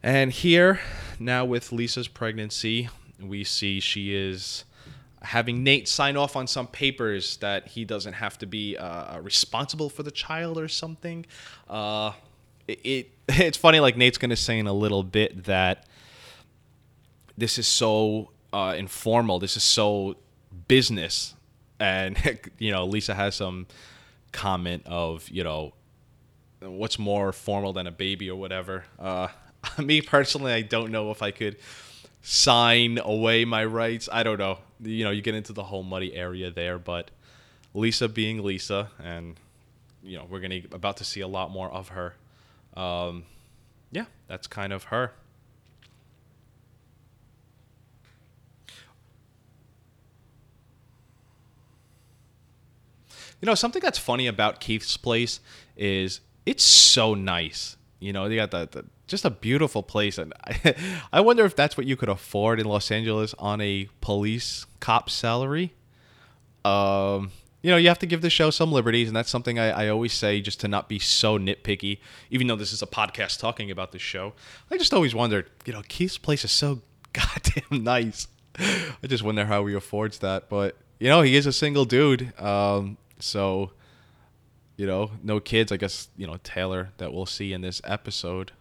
and 0.04 0.31
here 0.31 0.80
now 1.20 1.46
with 1.46 1.72
Lisa's 1.72 2.08
pregnancy, 2.08 2.90
we 3.20 3.44
see 3.44 3.80
she 3.80 4.16
is 4.16 4.66
having 5.22 5.64
Nate 5.64 5.88
sign 5.88 6.16
off 6.16 6.36
on 6.36 6.48
some 6.48 6.68
papers 6.68 7.38
that 7.38 7.68
he 7.68 7.84
doesn't 7.84 8.14
have 8.14 8.38
to 8.38 8.46
be 8.46 8.78
uh, 8.78 9.20
responsible 9.20 9.90
for 9.90 10.04
the 10.04 10.12
child 10.12 10.58
or 10.58 10.68
something. 10.68 11.26
Uh, 11.68 12.14
it, 12.68 12.80
it 12.84 13.12
it's 13.28 13.58
funny. 13.58 13.80
Like 13.80 13.98
Nate's 13.98 14.18
gonna 14.18 14.36
say 14.36 14.60
in 14.60 14.68
a 14.68 14.74
little 14.74 15.04
bit 15.04 15.46
that 15.46 15.86
this 17.39 17.57
is 17.57 17.68
so 17.68 18.31
uh, 18.51 18.75
informal. 18.77 19.39
This 19.39 19.56
is 19.56 19.63
so 19.63 20.18
business, 20.68 21.36
and 21.80 22.18
you 22.57 22.71
know 22.71 22.86
Lisa 22.86 23.15
has 23.15 23.36
some 23.36 23.68
comment 24.31 24.83
of 24.86 25.27
you 25.30 25.44
know 25.44 25.74
what's 26.62 27.00
more 27.00 27.31
formal 27.31 27.74
than 27.74 27.88
a 27.88 27.91
baby 27.91 28.30
or 28.30 28.35
whatever. 28.35 28.85
Uh, 28.99 29.30
me 29.78 30.02
personally, 30.02 30.54
I 30.54 30.61
don't 30.61 30.92
know 30.92 31.11
if 31.11 31.21
I 31.21 31.31
could 31.31 31.57
sign 32.21 32.99
away 33.02 33.45
my 33.45 33.64
rights. 33.66 34.09
I 34.11 34.23
don't 34.23 34.37
know. 34.37 34.59
You 34.81 35.06
know, 35.06 35.11
you 35.11 35.21
get 35.21 35.35
into 35.35 35.54
the 35.54 35.64
whole 35.64 35.83
muddy 35.83 36.16
area 36.16 36.52
there, 36.52 36.78
but 36.78 37.11
Lisa 37.73 38.09
being 38.09 38.44
Lisa, 38.44 38.92
and 39.02 39.35
you 40.04 40.18
know, 40.18 40.25
we're 40.30 40.40
gonna 40.42 40.61
about 40.71 40.97
to 40.97 41.04
see 41.04 41.21
a 41.21 41.28
lot 41.28 41.52
more 41.52 41.69
of 41.69 41.90
her. 41.90 42.16
Um, 42.75 43.23
yeah, 43.92 44.06
that's 44.28 44.47
kind 44.47 44.73
of 44.73 44.85
her. 44.85 45.14
You 53.42 53.46
know, 53.46 53.56
something 53.56 53.81
that's 53.81 54.00
funny 54.00 54.28
about 54.28 54.60
Keith's 54.60 54.98
place 54.98 55.40
is 55.78 56.22
it's 56.46 56.64
so 56.64 57.14
nice. 57.14 57.78
You 58.00 58.14
know, 58.14 58.30
they 58.30 58.36
got 58.36 58.52
the, 58.52 58.68
the 58.72 58.86
just 59.08 59.26
a 59.26 59.30
beautiful 59.30 59.84
place, 59.84 60.18
and 60.18 60.34
I, 60.46 60.76
I 61.12 61.22
wonder 61.22 61.46
if 61.46 61.56
that's 61.56 61.76
what 61.76 61.86
you 61.86 61.96
could 61.96 62.10
afford 62.10 62.60
in 62.60 62.66
Los 62.66 62.92
Angeles 62.92 63.34
on 63.40 63.60
a 63.62 63.90
police 64.02 64.66
cop 64.80 65.10
salary. 65.10 65.74
Um, 66.64 67.31
you 67.62 67.72
know, 67.72 67.78
you 67.78 67.90
have 67.90 68.00
to 68.00 68.06
give 68.06 68.22
the 68.22 68.30
show 68.30 68.52
some 68.52 68.72
liberties, 68.72 69.08
and 69.08 69.16
that's 69.16 69.30
something 69.30 69.60
I, 69.60 69.86
I 69.86 69.88
always 69.90 70.14
say 70.14 70.40
just 70.40 70.62
to 70.62 70.68
not 70.68 70.88
be 70.88 71.00
so 71.00 71.38
nitpicky. 71.38 72.00
Even 72.30 72.48
though 72.48 72.56
this 72.56 72.72
is 72.72 72.81
a 72.81 72.88
podcast 72.88 73.40
talking 73.40 73.69
about 73.69 73.92
the 73.92 74.00
show, 74.00 74.34
I 74.72 74.78
just 74.78 74.94
always 74.94 75.14
wondered, 75.14 75.50
you 75.66 75.74
know, 75.74 75.81
Keith's 75.88 76.18
place 76.18 76.46
is 76.46 76.52
so 76.52 76.81
goddamn 77.14 77.84
nice. 77.84 78.28
I 78.58 79.08
just 79.08 79.24
wonder 79.24 79.46
how 79.46 79.66
he 79.66 79.76
affords 79.76 80.19
that, 80.19 80.50
but 80.50 80.78
you 81.00 81.08
know, 81.08 81.22
he 81.22 81.36
is 81.36 81.46
a 81.46 81.54
single 81.54 81.86
dude, 81.86 82.34
um, 82.40 82.98
so 83.19 83.71
you 84.80 84.88
know, 84.88 85.11
no 85.21 85.42
kids. 85.42 85.73
I 85.73 85.78
guess 85.78 86.07
you 86.16 86.26
know 86.26 86.38
Taylor 86.42 86.92
that 86.99 87.11
we'll 87.14 87.26
see 87.26 87.52
in 87.52 87.59
this 87.59 87.81
episode. 87.83 88.54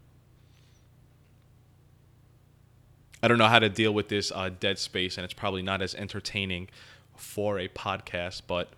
I 3.22 3.28
don't 3.28 3.38
know 3.38 3.46
how 3.46 3.60
to 3.60 3.68
deal 3.68 3.94
with 3.94 4.08
this 4.08 4.32
uh, 4.34 4.50
dead 4.58 4.80
space, 4.80 5.16
and 5.16 5.24
it's 5.24 5.32
probably 5.32 5.62
not 5.62 5.80
as 5.80 5.94
entertaining 5.94 6.70
for 7.14 7.60
a 7.60 7.68
podcast, 7.68 8.42
but. 8.48 8.70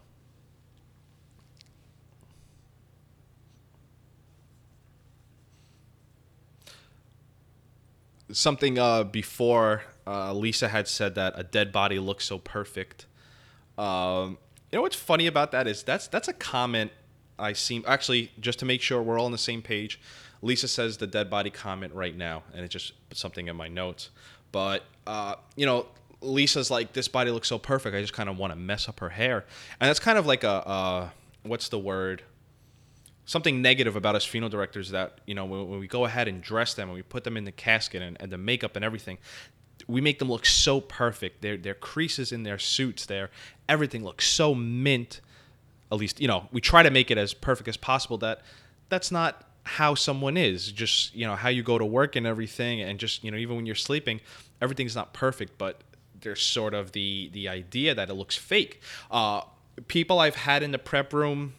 Something 8.30 8.78
uh, 8.78 9.04
before 9.04 9.82
uh, 10.06 10.32
Lisa 10.34 10.68
had 10.68 10.86
said 10.86 11.14
that 11.14 11.32
a 11.36 11.42
dead 11.42 11.72
body 11.72 11.98
looks 11.98 12.26
so 12.26 12.38
perfect. 12.38 13.06
Um, 13.78 14.36
you 14.70 14.78
know 14.78 14.82
what's 14.82 14.96
funny 14.96 15.26
about 15.26 15.52
that 15.52 15.66
is 15.66 15.82
that's 15.82 16.06
that's 16.08 16.28
a 16.28 16.32
comment 16.32 16.92
I 17.38 17.54
seem 17.54 17.84
actually 17.86 18.30
just 18.38 18.58
to 18.60 18.64
make 18.64 18.82
sure 18.82 19.02
we're 19.02 19.18
all 19.18 19.26
on 19.26 19.32
the 19.32 19.38
same 19.38 19.62
page. 19.62 20.00
Lisa 20.42 20.68
says 20.68 20.96
the 20.96 21.06
dead 21.06 21.28
body 21.28 21.50
comment 21.50 21.92
right 21.94 22.16
now, 22.16 22.42
and 22.54 22.64
it 22.64 22.68
just 22.68 22.92
something 23.12 23.48
in 23.48 23.56
my 23.56 23.68
notes. 23.68 24.10
But 24.52 24.84
uh, 25.06 25.36
you 25.56 25.66
know, 25.66 25.86
Lisa's 26.20 26.70
like, 26.70 26.92
this 26.92 27.08
body 27.08 27.30
looks 27.30 27.48
so 27.48 27.58
perfect. 27.58 27.96
I 27.96 28.00
just 28.00 28.12
kind 28.12 28.28
of 28.28 28.38
want 28.38 28.52
to 28.52 28.58
mess 28.58 28.88
up 28.88 29.00
her 29.00 29.08
hair, 29.08 29.44
and 29.80 29.88
that's 29.88 30.00
kind 30.00 30.18
of 30.18 30.26
like 30.26 30.44
a 30.44 31.12
what's 31.42 31.68
the 31.68 31.78
word? 31.78 32.22
something 33.26 33.62
negative 33.62 33.94
about 33.94 34.16
us 34.16 34.24
funeral 34.24 34.50
directors 34.50 34.90
that 34.90 35.20
you 35.24 35.36
know 35.36 35.44
when, 35.44 35.68
when 35.68 35.78
we 35.78 35.86
go 35.86 36.04
ahead 36.04 36.26
and 36.26 36.42
dress 36.42 36.74
them 36.74 36.88
and 36.88 36.96
we 36.96 37.02
put 37.02 37.22
them 37.22 37.36
in 37.36 37.44
the 37.44 37.52
casket 37.52 38.02
and, 38.02 38.16
and 38.18 38.32
the 38.32 38.38
makeup 38.38 38.74
and 38.74 38.84
everything 38.84 39.18
we 39.88 40.00
make 40.00 40.18
them 40.18 40.28
look 40.28 40.46
so 40.46 40.80
perfect. 40.80 41.42
Their 41.42 41.56
their 41.56 41.74
creases 41.74 42.32
in 42.32 42.42
their 42.42 42.58
suits 42.58 43.06
their 43.06 43.30
everything 43.68 44.04
looks 44.04 44.26
so 44.26 44.54
mint 44.54 45.20
at 45.92 45.98
least 45.98 46.20
you 46.20 46.28
know 46.28 46.48
we 46.52 46.60
try 46.60 46.82
to 46.82 46.90
make 46.90 47.10
it 47.10 47.18
as 47.18 47.34
perfect 47.34 47.68
as 47.68 47.76
possible. 47.76 48.18
That 48.18 48.40
that's 48.88 49.10
not 49.10 49.44
how 49.64 49.94
someone 49.94 50.36
is. 50.36 50.70
Just 50.72 51.14
you 51.14 51.26
know 51.26 51.36
how 51.36 51.48
you 51.48 51.62
go 51.62 51.78
to 51.78 51.84
work 51.84 52.16
and 52.16 52.26
everything 52.26 52.80
and 52.80 52.98
just 52.98 53.24
you 53.24 53.30
know 53.30 53.36
even 53.36 53.56
when 53.56 53.66
you're 53.66 53.74
sleeping 53.74 54.20
everything's 54.60 54.94
not 54.94 55.12
perfect 55.14 55.56
but 55.56 55.82
there's 56.20 56.42
sort 56.42 56.74
of 56.74 56.92
the 56.92 57.30
the 57.32 57.48
idea 57.48 57.94
that 57.94 58.10
it 58.10 58.14
looks 58.14 58.36
fake. 58.36 58.80
Uh, 59.10 59.42
people 59.88 60.18
i've 60.18 60.34
had 60.34 60.62
in 60.62 60.72
the 60.72 60.78
prep 60.78 61.12
room 61.12 61.54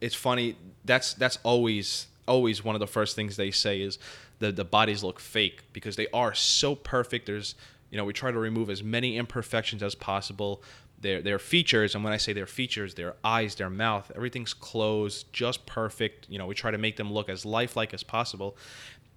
it's 0.00 0.14
funny 0.14 0.56
that's 0.84 1.14
that's 1.14 1.38
always 1.42 2.06
always 2.26 2.64
one 2.64 2.74
of 2.74 2.80
the 2.80 2.86
first 2.86 3.14
things 3.16 3.36
they 3.36 3.50
say 3.50 3.80
is 3.80 3.98
the 4.42 4.52
the 4.52 4.64
bodies 4.64 5.02
look 5.02 5.20
fake 5.20 5.62
because 5.72 5.96
they 5.96 6.08
are 6.12 6.34
so 6.34 6.74
perfect. 6.74 7.26
There's 7.26 7.54
you 7.90 7.96
know 7.96 8.04
we 8.04 8.12
try 8.12 8.30
to 8.30 8.38
remove 8.38 8.70
as 8.70 8.82
many 8.82 9.16
imperfections 9.16 9.82
as 9.82 9.94
possible. 9.94 10.62
Their 11.00 11.22
their 11.22 11.38
features 11.40 11.94
and 11.94 12.04
when 12.04 12.12
i 12.12 12.16
say 12.16 12.32
their 12.32 12.46
features 12.46 12.94
their 12.94 13.16
eyes 13.24 13.56
their 13.56 13.68
mouth 13.68 14.12
everything's 14.14 14.54
closed 14.54 15.32
just 15.32 15.66
perfect. 15.66 16.26
You 16.28 16.38
know 16.38 16.46
we 16.46 16.54
try 16.54 16.70
to 16.70 16.78
make 16.78 16.96
them 16.96 17.12
look 17.12 17.28
as 17.28 17.44
lifelike 17.44 17.92
as 17.94 18.02
possible. 18.02 18.56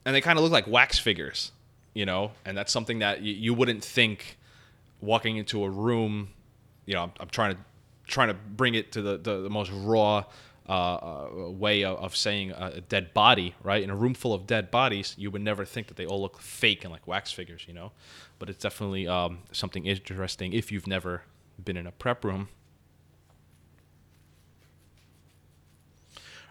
And 0.05 0.15
they 0.15 0.21
kind 0.21 0.37
of 0.37 0.43
look 0.43 0.51
like 0.51 0.67
wax 0.67 0.97
figures 0.99 1.51
you 1.95 2.05
know? 2.05 2.31
And 2.43 2.57
that's 2.57 2.73
something 2.73 2.99
that 2.99 3.21
you, 3.21 3.33
you 3.33 3.53
wouldn't 3.53 3.81
think 3.81 4.37
walking 5.01 5.37
into 5.37 5.63
a 5.63 5.69
room 5.69 6.29
you 6.85 6.93
know 6.93 7.03
i'm, 7.03 7.11
I'm 7.19 7.29
trying 7.29 7.55
to 7.55 7.59
trying 8.07 8.27
to 8.29 8.33
bring 8.33 8.75
it 8.75 8.91
to 8.93 9.01
the, 9.01 9.17
the, 9.17 9.41
the 9.41 9.49
most 9.49 9.71
raw 9.73 10.23
uh, 10.67 10.71
uh, 10.71 11.51
way 11.51 11.83
of, 11.83 11.97
of, 11.99 12.15
saying 12.15 12.51
a 12.51 12.81
dead 12.81 13.13
body, 13.13 13.53
right? 13.61 13.83
In 13.83 13.91
a 13.91 13.95
room 13.95 14.15
full 14.15 14.33
of 14.33 14.47
dead 14.47 14.71
bodies, 14.71 15.13
you 15.17 15.29
would 15.29 15.43
never 15.43 15.63
think 15.63 15.87
that 15.87 15.97
they 15.97 16.05
all 16.05 16.21
look 16.21 16.39
fake 16.39 16.83
and 16.83 16.91
like 16.91 17.05
wax 17.07 17.31
figures, 17.31 17.65
you 17.67 17.73
know. 17.73 17.91
But 18.39 18.49
it's 18.49 18.63
definitely 18.63 19.07
um, 19.07 19.39
something 19.51 19.85
interesting 19.85 20.53
if 20.53 20.71
you've 20.71 20.87
never 20.87 21.21
been 21.63 21.77
in 21.77 21.85
a 21.85 21.91
prep 21.91 22.25
room. 22.25 22.49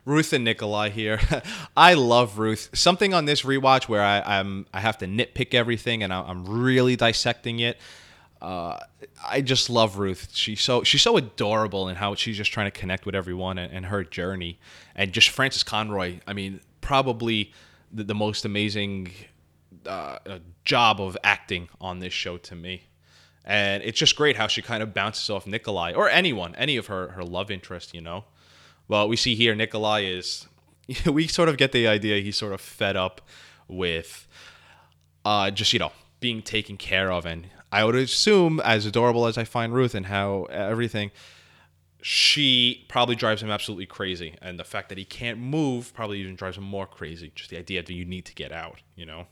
Ruth 0.04 0.32
and 0.32 0.44
Nikolai 0.44 0.90
here. 0.90 1.18
I 1.76 1.94
love 1.94 2.38
Ruth. 2.38 2.70
Something 2.74 3.14
on 3.14 3.24
this 3.24 3.42
rewatch 3.42 3.88
where 3.88 4.02
I, 4.02 4.38
am 4.38 4.66
I 4.72 4.80
have 4.80 4.98
to 4.98 5.06
nitpick 5.06 5.54
everything 5.54 6.02
and 6.02 6.12
I, 6.12 6.30
am 6.30 6.44
really 6.44 6.94
dissecting 6.94 7.60
it. 7.60 7.78
Uh, 8.44 8.78
I 9.26 9.40
just 9.40 9.70
love 9.70 9.96
Ruth. 9.96 10.28
She's 10.34 10.60
so 10.60 10.82
she's 10.82 11.00
so 11.00 11.16
adorable 11.16 11.88
in 11.88 11.96
how 11.96 12.14
she's 12.14 12.36
just 12.36 12.52
trying 12.52 12.70
to 12.70 12.78
connect 12.78 13.06
with 13.06 13.14
everyone 13.14 13.56
and, 13.56 13.72
and 13.72 13.86
her 13.86 14.04
journey. 14.04 14.58
And 14.94 15.12
just 15.12 15.30
Frances 15.30 15.62
Conroy. 15.62 16.20
I 16.26 16.34
mean, 16.34 16.60
probably 16.82 17.52
the, 17.90 18.04
the 18.04 18.14
most 18.14 18.44
amazing 18.44 19.12
uh, 19.86 20.18
job 20.64 21.00
of 21.00 21.16
acting 21.24 21.68
on 21.80 22.00
this 22.00 22.12
show 22.12 22.36
to 22.38 22.54
me 22.54 22.82
and 23.44 23.82
it's 23.82 23.98
just 23.98 24.16
great 24.16 24.36
how 24.36 24.46
she 24.46 24.62
kind 24.62 24.82
of 24.82 24.94
bounces 24.94 25.28
off 25.28 25.46
Nikolai 25.46 25.92
or 25.92 26.08
anyone, 26.08 26.54
any 26.54 26.76
of 26.76 26.86
her 26.86 27.08
her 27.08 27.22
love 27.22 27.50
interest, 27.50 27.94
you 27.94 28.00
know. 28.00 28.24
Well, 28.88 29.08
we 29.08 29.16
see 29.16 29.34
here 29.34 29.54
Nikolai 29.54 30.04
is 30.04 30.46
we 31.06 31.26
sort 31.26 31.48
of 31.48 31.56
get 31.56 31.72
the 31.72 31.86
idea 31.86 32.22
he's 32.22 32.36
sort 32.36 32.52
of 32.52 32.60
fed 32.60 32.96
up 32.96 33.20
with 33.68 34.26
uh 35.24 35.50
just 35.50 35.72
you 35.72 35.78
know 35.78 35.92
being 36.20 36.42
taken 36.42 36.76
care 36.76 37.10
of 37.10 37.26
and 37.26 37.46
I 37.74 37.84
would 37.84 37.96
assume 37.96 38.60
as 38.60 38.86
adorable 38.86 39.26
as 39.26 39.36
I 39.36 39.44
find 39.44 39.74
Ruth 39.74 39.94
and 39.94 40.06
how 40.06 40.44
everything 40.44 41.10
she 42.00 42.84
probably 42.88 43.16
drives 43.16 43.42
him 43.42 43.50
absolutely 43.50 43.86
crazy 43.86 44.36
and 44.42 44.58
the 44.58 44.64
fact 44.64 44.90
that 44.90 44.98
he 44.98 45.04
can't 45.04 45.38
move 45.38 45.92
probably 45.94 46.20
even 46.20 46.36
drives 46.36 46.58
him 46.58 46.64
more 46.64 46.86
crazy 46.86 47.32
just 47.34 47.48
the 47.48 47.56
idea 47.56 47.82
that 47.82 47.92
you 47.94 48.04
need 48.04 48.26
to 48.26 48.34
get 48.34 48.52
out 48.52 48.82
you 48.94 49.06
know 49.06 49.26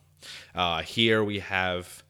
uh, 0.55 0.81
here 0.81 1.23
we 1.23 1.39
have 1.39 2.03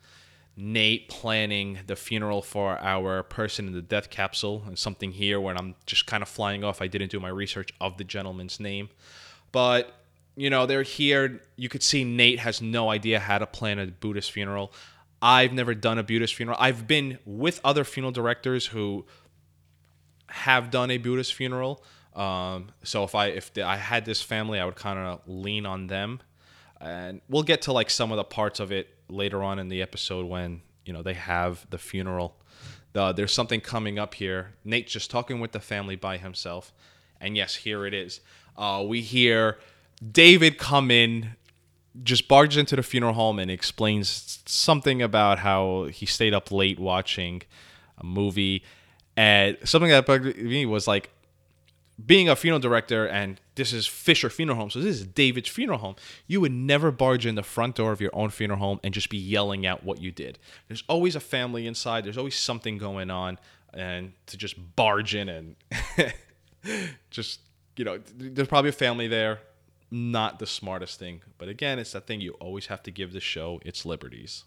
Nate 0.56 1.08
planning 1.08 1.80
the 1.86 1.96
funeral 1.96 2.42
for 2.42 2.78
our 2.78 3.22
person 3.22 3.66
in 3.66 3.72
the 3.72 3.82
death 3.82 4.08
capsule 4.08 4.62
and 4.66 4.78
something 4.78 5.12
here 5.12 5.40
where 5.40 5.56
I'm 5.56 5.74
just 5.86 6.06
kind 6.06 6.22
of 6.22 6.28
flying 6.28 6.62
off. 6.62 6.82
I 6.82 6.86
didn't 6.86 7.10
do 7.10 7.18
my 7.20 7.28
research 7.28 7.70
of 7.80 7.96
the 7.96 8.04
gentleman's 8.04 8.60
name. 8.60 8.90
But, 9.50 9.94
you 10.36 10.50
know, 10.50 10.66
they're 10.66 10.82
here. 10.82 11.40
You 11.56 11.70
could 11.70 11.82
see 11.82 12.04
Nate 12.04 12.38
has 12.40 12.60
no 12.60 12.90
idea 12.90 13.18
how 13.18 13.38
to 13.38 13.46
plan 13.46 13.78
a 13.78 13.86
Buddhist 13.86 14.30
funeral. 14.30 14.74
I've 15.22 15.52
never 15.52 15.72
done 15.74 15.98
a 15.98 16.02
Buddhist 16.02 16.34
funeral. 16.34 16.58
I've 16.60 16.88
been 16.88 17.18
with 17.24 17.60
other 17.64 17.84
funeral 17.84 18.10
directors 18.10 18.66
who 18.66 19.06
have 20.26 20.70
done 20.70 20.90
a 20.90 20.98
Buddhist 20.98 21.32
funeral. 21.34 21.84
Um, 22.14 22.72
so 22.82 23.04
if 23.04 23.14
I 23.14 23.28
if 23.28 23.56
I 23.56 23.76
had 23.76 24.04
this 24.04 24.20
family, 24.20 24.58
I 24.58 24.64
would 24.64 24.74
kind 24.74 24.98
of 24.98 25.20
lean 25.26 25.64
on 25.64 25.86
them. 25.86 26.20
And 26.80 27.20
we'll 27.28 27.44
get 27.44 27.62
to 27.62 27.72
like 27.72 27.88
some 27.88 28.10
of 28.10 28.16
the 28.16 28.24
parts 28.24 28.58
of 28.58 28.72
it 28.72 28.88
later 29.08 29.42
on 29.42 29.60
in 29.60 29.68
the 29.68 29.80
episode 29.80 30.26
when 30.26 30.62
you 30.84 30.92
know 30.92 31.02
they 31.02 31.14
have 31.14 31.64
the 31.70 31.78
funeral. 31.78 32.36
Uh, 32.94 33.12
there's 33.12 33.32
something 33.32 33.60
coming 33.60 33.98
up 33.98 34.14
here. 34.14 34.54
Nate's 34.64 34.92
just 34.92 35.10
talking 35.10 35.38
with 35.40 35.52
the 35.52 35.60
family 35.60 35.96
by 35.96 36.18
himself, 36.18 36.72
and 37.20 37.36
yes, 37.36 37.54
here 37.54 37.86
it 37.86 37.94
is. 37.94 38.20
Uh, 38.56 38.84
we 38.86 39.00
hear 39.00 39.58
David 40.10 40.58
come 40.58 40.90
in, 40.90 41.36
just 42.02 42.28
barges 42.28 42.56
into 42.56 42.76
the 42.76 42.82
funeral 42.82 43.14
home 43.14 43.38
and 43.38 43.50
explains 43.50 44.42
something 44.46 45.02
about 45.02 45.40
how 45.40 45.84
he 45.84 46.06
stayed 46.06 46.34
up 46.34 46.50
late 46.50 46.78
watching 46.78 47.42
a 47.99 48.04
movie, 48.04 48.62
and 49.16 49.56
something 49.64 49.90
that 49.90 50.06
bugged 50.06 50.37
me 50.37 50.64
was 50.64 50.87
like 50.87 51.11
being 52.04 52.28
a 52.28 52.34
funeral 52.34 52.58
director 52.58 53.06
and 53.06 53.40
this 53.54 53.72
is 53.72 53.87
Fisher 53.87 54.30
Funeral 54.30 54.56
Home, 54.58 54.70
so 54.70 54.80
this 54.80 54.96
is 54.96 55.06
David's 55.06 55.49
funeral 55.49 55.78
home. 55.78 55.96
You 56.26 56.40
would 56.40 56.52
never 56.52 56.90
barge 56.90 57.26
in 57.26 57.34
the 57.34 57.42
front 57.42 57.76
door 57.76 57.92
of 57.92 58.00
your 58.00 58.11
own 58.14 58.30
funeral 58.30 58.58
home 58.58 58.80
and 58.82 58.94
just 58.94 59.11
be 59.11 59.18
yelling 59.18 59.66
out 59.66 59.84
what 59.84 60.00
you 60.00 60.11
did. 60.11 60.38
There's 60.68 60.82
always 60.88 61.14
a 61.16 61.20
family 61.20 61.66
inside. 61.66 62.04
There's 62.04 62.16
always 62.16 62.34
something 62.34 62.78
going 62.78 63.11
on, 63.11 63.38
and 63.75 64.12
to 64.26 64.37
just 64.38 64.56
barge 64.75 65.14
in 65.14 65.28
and 65.28 65.56
just 67.11 67.40
you 67.76 67.84
know, 67.84 67.99
there's 68.16 68.49
probably 68.49 68.70
a 68.70 68.72
family 68.72 69.08
there. 69.08 69.40
Not 69.94 70.38
the 70.38 70.46
smartest 70.46 70.99
thing, 70.99 71.20
but 71.37 71.50
again, 71.50 71.78
it's 71.78 71.92
that 71.92 72.06
thing 72.06 72.22
you 72.22 72.32
always 72.40 72.68
have 72.68 72.82
to 72.84 72.90
give 72.90 73.12
the 73.12 73.20
show 73.20 73.61
its 73.62 73.84
liberties. 73.84 74.44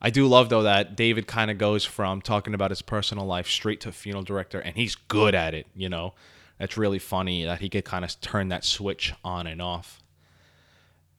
I 0.00 0.10
do 0.10 0.28
love 0.28 0.50
though 0.50 0.62
that 0.62 0.94
David 0.94 1.26
kind 1.26 1.50
of 1.50 1.58
goes 1.58 1.84
from 1.84 2.22
talking 2.22 2.54
about 2.54 2.70
his 2.70 2.80
personal 2.80 3.26
life 3.26 3.48
straight 3.48 3.80
to 3.80 3.90
funeral 3.90 4.22
director, 4.22 4.60
and 4.60 4.76
he's 4.76 4.94
good 4.94 5.34
at 5.34 5.52
it. 5.52 5.66
You 5.74 5.88
know, 5.88 6.14
that's 6.60 6.76
really 6.76 7.00
funny 7.00 7.44
that 7.44 7.60
he 7.60 7.68
could 7.68 7.84
kind 7.84 8.04
of 8.04 8.20
turn 8.20 8.50
that 8.50 8.64
switch 8.64 9.14
on 9.24 9.48
and 9.48 9.60
off. 9.60 10.00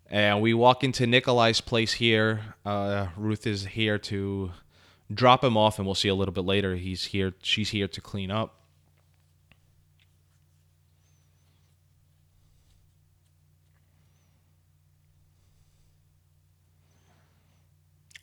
And 0.10 0.42
we 0.42 0.54
walk 0.54 0.86
into 0.86 1.06
Nikolai's 1.06 1.60
place 1.60 1.92
here. 1.92 2.56
Uh, 2.66 3.08
Ruth 3.18 3.46
is 3.46 3.66
here 3.66 3.98
to 3.98 4.54
drop 5.14 5.44
him 5.44 5.58
off, 5.58 5.80
and 5.80 5.86
we'll 5.86 5.96
see 5.96 6.10
a 6.10 6.16
little 6.16 6.34
bit 6.34 6.46
later. 6.46 6.76
He's 6.76 7.06
here. 7.06 7.34
She's 7.42 7.70
here 7.70 7.88
to 7.88 8.02
clean 8.02 8.32
up. 8.32 8.54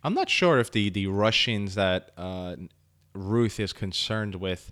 I'm 0.02 0.12
not 0.12 0.28
sure 0.28 0.58
if 0.58 0.70
the 0.70 0.90
the 0.90 1.06
Russians 1.06 1.76
that 1.76 2.10
uh, 2.18 2.56
Ruth 3.14 3.58
is 3.58 3.72
concerned 3.72 4.34
with 4.34 4.70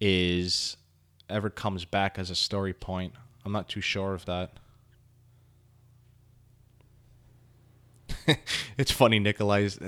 is 0.00 0.78
ever 1.28 1.50
comes 1.50 1.84
back 1.84 2.18
as 2.18 2.30
a 2.30 2.34
story 2.34 2.72
point. 2.72 3.12
I'm 3.44 3.52
not 3.52 3.68
too 3.68 3.82
sure 3.82 4.14
of 4.14 4.24
that. 4.24 4.58
it's 8.78 8.90
funny, 8.90 9.18
Nikolai's 9.18 9.78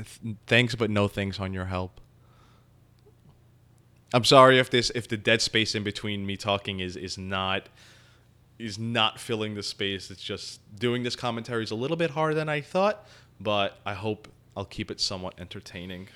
thanks 0.46 0.74
but 0.74 0.90
no 0.90 1.08
thanks 1.08 1.40
on 1.40 1.52
your 1.52 1.66
help. 1.66 2.00
I'm 4.12 4.24
sorry 4.24 4.58
if 4.58 4.70
this 4.70 4.90
if 4.94 5.08
the 5.08 5.16
dead 5.16 5.42
space 5.42 5.74
in 5.74 5.82
between 5.82 6.24
me 6.24 6.36
talking 6.36 6.80
is 6.80 6.96
is 6.96 7.18
not 7.18 7.68
is 8.58 8.78
not 8.78 9.18
filling 9.18 9.54
the 9.54 9.62
space. 9.62 10.10
It's 10.10 10.22
just 10.22 10.60
doing 10.78 11.02
this 11.02 11.16
commentary 11.16 11.64
is 11.64 11.70
a 11.70 11.74
little 11.74 11.96
bit 11.96 12.10
harder 12.10 12.34
than 12.34 12.48
I 12.48 12.60
thought, 12.60 13.06
but 13.40 13.78
I 13.84 13.94
hope 13.94 14.28
I'll 14.56 14.64
keep 14.64 14.90
it 14.90 15.00
somewhat 15.00 15.34
entertaining. 15.38 16.08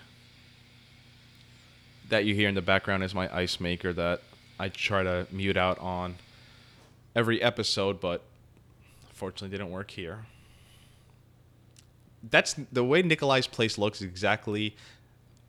That 2.09 2.25
you 2.25 2.35
hear 2.35 2.49
in 2.49 2.55
the 2.55 2.63
background 2.63 3.03
is 3.03 3.15
my 3.15 3.35
ice 3.37 3.59
maker 3.59 3.93
that 3.93 4.23
I 4.59 4.69
try 4.69 5.03
to 5.03 5.27
mute 5.31 5.57
out 5.57 5.79
on 5.79 6.17
every 7.15 7.43
episode, 7.43 8.01
but 8.01 8.23
fortunately 9.13 9.57
didn't 9.57 9.73
work 9.73 9.91
here. 9.91 10.27
That's 12.23 12.55
the 12.73 12.85
way 12.85 13.03
Nikolai's 13.03 13.47
place 13.47 13.79
looks 13.79 14.03
exactly 14.03 14.77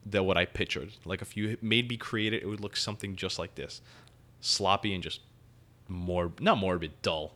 the 0.06 0.24
what 0.24 0.38
I 0.38 0.46
pictured. 0.46 0.92
Like 1.06 1.22
if 1.22 1.36
you 1.36 1.58
made 1.62 1.90
me 1.90 1.98
create 1.98 2.34
it, 2.34 2.44
it 2.44 2.46
would 2.48 2.62
look 2.62 2.76
something 2.76 3.16
just 3.16 3.40
like 3.40 3.56
this. 3.56 3.82
Sloppy 4.42 4.94
and 4.94 5.04
just 5.04 5.22
more 5.88 6.32
not 6.40 6.58
morbid, 6.58 7.02
dull. 7.02 7.34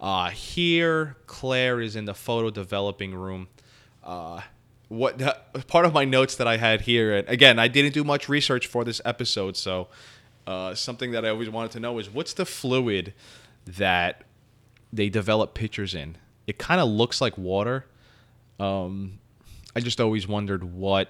Uh, 0.00 0.30
here 0.30 1.16
Claire 1.26 1.80
is 1.80 1.96
in 1.96 2.04
the 2.04 2.14
photo 2.14 2.50
developing 2.50 3.14
room. 3.14 3.48
Uh, 4.04 4.42
what 4.88 5.18
part 5.66 5.84
of 5.84 5.92
my 5.92 6.04
notes 6.04 6.36
that 6.36 6.46
I 6.46 6.58
had 6.58 6.82
here, 6.82 7.16
and 7.16 7.28
again, 7.28 7.58
I 7.58 7.68
didn't 7.68 7.92
do 7.92 8.04
much 8.04 8.28
research 8.28 8.66
for 8.66 8.84
this 8.84 9.00
episode, 9.04 9.56
so 9.56 9.88
uh, 10.46 10.74
something 10.74 11.10
that 11.10 11.24
I 11.24 11.30
always 11.30 11.50
wanted 11.50 11.72
to 11.72 11.80
know 11.80 11.98
is 11.98 12.08
what's 12.08 12.32
the 12.32 12.46
fluid 12.46 13.12
that 13.66 14.22
they 14.92 15.08
develop 15.08 15.54
pictures 15.54 15.94
in? 15.94 16.16
It 16.46 16.58
kind 16.58 16.80
of 16.80 16.88
looks 16.88 17.20
like 17.20 17.36
water. 17.36 17.86
Um, 18.58 19.18
I 19.74 19.80
just 19.80 20.00
always 20.00 20.26
wondered 20.26 20.64
what, 20.64 21.08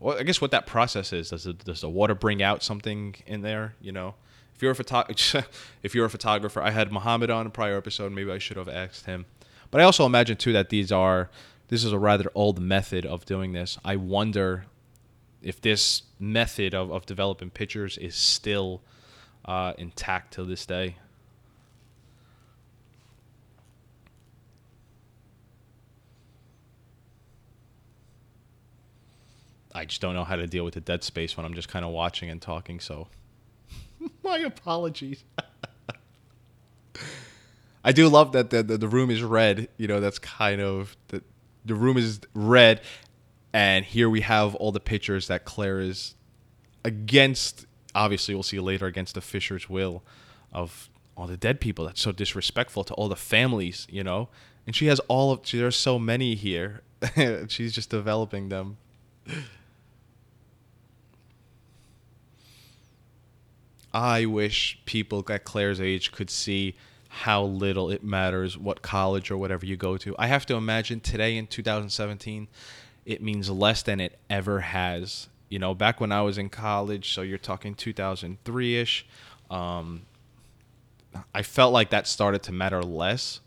well, 0.00 0.18
I 0.18 0.22
guess 0.22 0.40
what 0.40 0.50
that 0.50 0.66
process 0.66 1.12
is. 1.12 1.30
Does 1.30 1.46
it, 1.46 1.64
does 1.64 1.80
the 1.82 1.88
water 1.88 2.14
bring 2.14 2.42
out 2.42 2.62
something 2.62 3.14
in 3.26 3.42
there? 3.42 3.74
You 3.80 3.92
know, 3.92 4.14
if 4.54 4.62
you're 4.62 4.72
a 4.72 5.44
if 5.82 5.94
you're 5.94 6.06
a 6.06 6.10
photographer, 6.10 6.60
I 6.60 6.70
had 6.70 6.92
Muhammad 6.92 7.30
on 7.30 7.46
a 7.46 7.50
prior 7.50 7.76
episode. 7.76 8.12
Maybe 8.12 8.30
I 8.30 8.38
should 8.38 8.56
have 8.56 8.68
asked 8.68 9.06
him. 9.06 9.26
But 9.70 9.80
I 9.80 9.84
also 9.84 10.06
imagine 10.06 10.36
too 10.36 10.52
that 10.52 10.70
these 10.70 10.90
are 10.90 11.30
this 11.68 11.84
is 11.84 11.92
a 11.92 11.98
rather 11.98 12.30
old 12.34 12.58
method 12.58 13.06
of 13.06 13.24
doing 13.24 13.52
this. 13.52 13.78
I 13.84 13.96
wonder 13.96 14.64
if 15.42 15.60
this 15.60 16.02
method 16.18 16.74
of, 16.74 16.90
of 16.90 17.06
developing 17.06 17.50
pictures 17.50 17.98
is 17.98 18.14
still 18.14 18.82
uh, 19.44 19.74
intact 19.78 20.34
to 20.34 20.44
this 20.44 20.66
day. 20.66 20.96
I 29.78 29.84
just 29.84 30.00
don't 30.00 30.14
know 30.14 30.24
how 30.24 30.34
to 30.34 30.48
deal 30.48 30.64
with 30.64 30.74
the 30.74 30.80
dead 30.80 31.04
space 31.04 31.36
when 31.36 31.46
I'm 31.46 31.54
just 31.54 31.68
kind 31.68 31.84
of 31.84 31.92
watching 31.92 32.28
and 32.28 32.42
talking. 32.42 32.80
So, 32.80 33.06
my 34.24 34.38
apologies. 34.38 35.22
I 37.84 37.92
do 37.92 38.08
love 38.08 38.32
that 38.32 38.50
the, 38.50 38.64
the, 38.64 38.76
the 38.76 38.88
room 38.88 39.08
is 39.08 39.22
red. 39.22 39.68
You 39.76 39.86
know, 39.86 40.00
that's 40.00 40.18
kind 40.18 40.60
of 40.60 40.96
the 41.08 41.22
the 41.64 41.76
room 41.76 41.96
is 41.96 42.18
red, 42.34 42.80
and 43.52 43.84
here 43.84 44.10
we 44.10 44.22
have 44.22 44.56
all 44.56 44.72
the 44.72 44.80
pictures 44.80 45.28
that 45.28 45.44
Claire 45.44 45.78
is 45.78 46.16
against. 46.84 47.66
Obviously, 47.94 48.34
we'll 48.34 48.42
see 48.42 48.58
later 48.58 48.86
against 48.86 49.14
the 49.14 49.20
Fisher's 49.20 49.70
will 49.70 50.02
of 50.52 50.90
all 51.16 51.28
the 51.28 51.36
dead 51.36 51.60
people. 51.60 51.84
That's 51.84 52.00
so 52.00 52.10
disrespectful 52.10 52.82
to 52.82 52.94
all 52.94 53.08
the 53.08 53.14
families, 53.16 53.86
you 53.88 54.02
know. 54.02 54.28
And 54.66 54.74
she 54.74 54.86
has 54.86 54.98
all 55.06 55.30
of. 55.30 55.48
There's 55.48 55.76
so 55.76 56.00
many 56.00 56.34
here. 56.34 56.82
She's 57.48 57.72
just 57.72 57.90
developing 57.90 58.48
them. 58.48 58.78
I 63.98 64.26
wish 64.26 64.78
people 64.84 65.26
at 65.28 65.42
Claire's 65.42 65.80
age 65.80 66.12
could 66.12 66.30
see 66.30 66.76
how 67.08 67.42
little 67.42 67.90
it 67.90 68.04
matters 68.04 68.56
what 68.56 68.80
college 68.80 69.28
or 69.28 69.36
whatever 69.36 69.66
you 69.66 69.76
go 69.76 69.96
to. 69.96 70.14
I 70.16 70.28
have 70.28 70.46
to 70.46 70.54
imagine 70.54 71.00
today 71.00 71.36
in 71.36 71.48
2017, 71.48 72.46
it 73.04 73.20
means 73.20 73.50
less 73.50 73.82
than 73.82 73.98
it 73.98 74.16
ever 74.30 74.60
has. 74.60 75.26
You 75.48 75.58
know, 75.58 75.74
back 75.74 76.00
when 76.00 76.12
I 76.12 76.22
was 76.22 76.38
in 76.38 76.48
college, 76.48 77.12
so 77.12 77.22
you're 77.22 77.38
talking 77.38 77.74
2003 77.74 78.76
ish, 78.76 79.04
um, 79.50 80.02
I 81.34 81.42
felt 81.42 81.72
like 81.72 81.90
that 81.90 82.06
started 82.06 82.44
to 82.44 82.52
matter 82.52 82.84
less. 82.84 83.40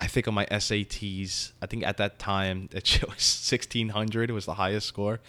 I 0.00 0.08
think 0.08 0.26
on 0.26 0.34
my 0.34 0.46
SATs, 0.46 1.52
I 1.62 1.66
think 1.66 1.86
at 1.86 1.96
that 1.98 2.18
time 2.18 2.68
it 2.72 3.02
was 3.02 3.08
1600 3.08 4.32
was 4.32 4.46
the 4.46 4.54
highest 4.54 4.88
score, 4.88 5.20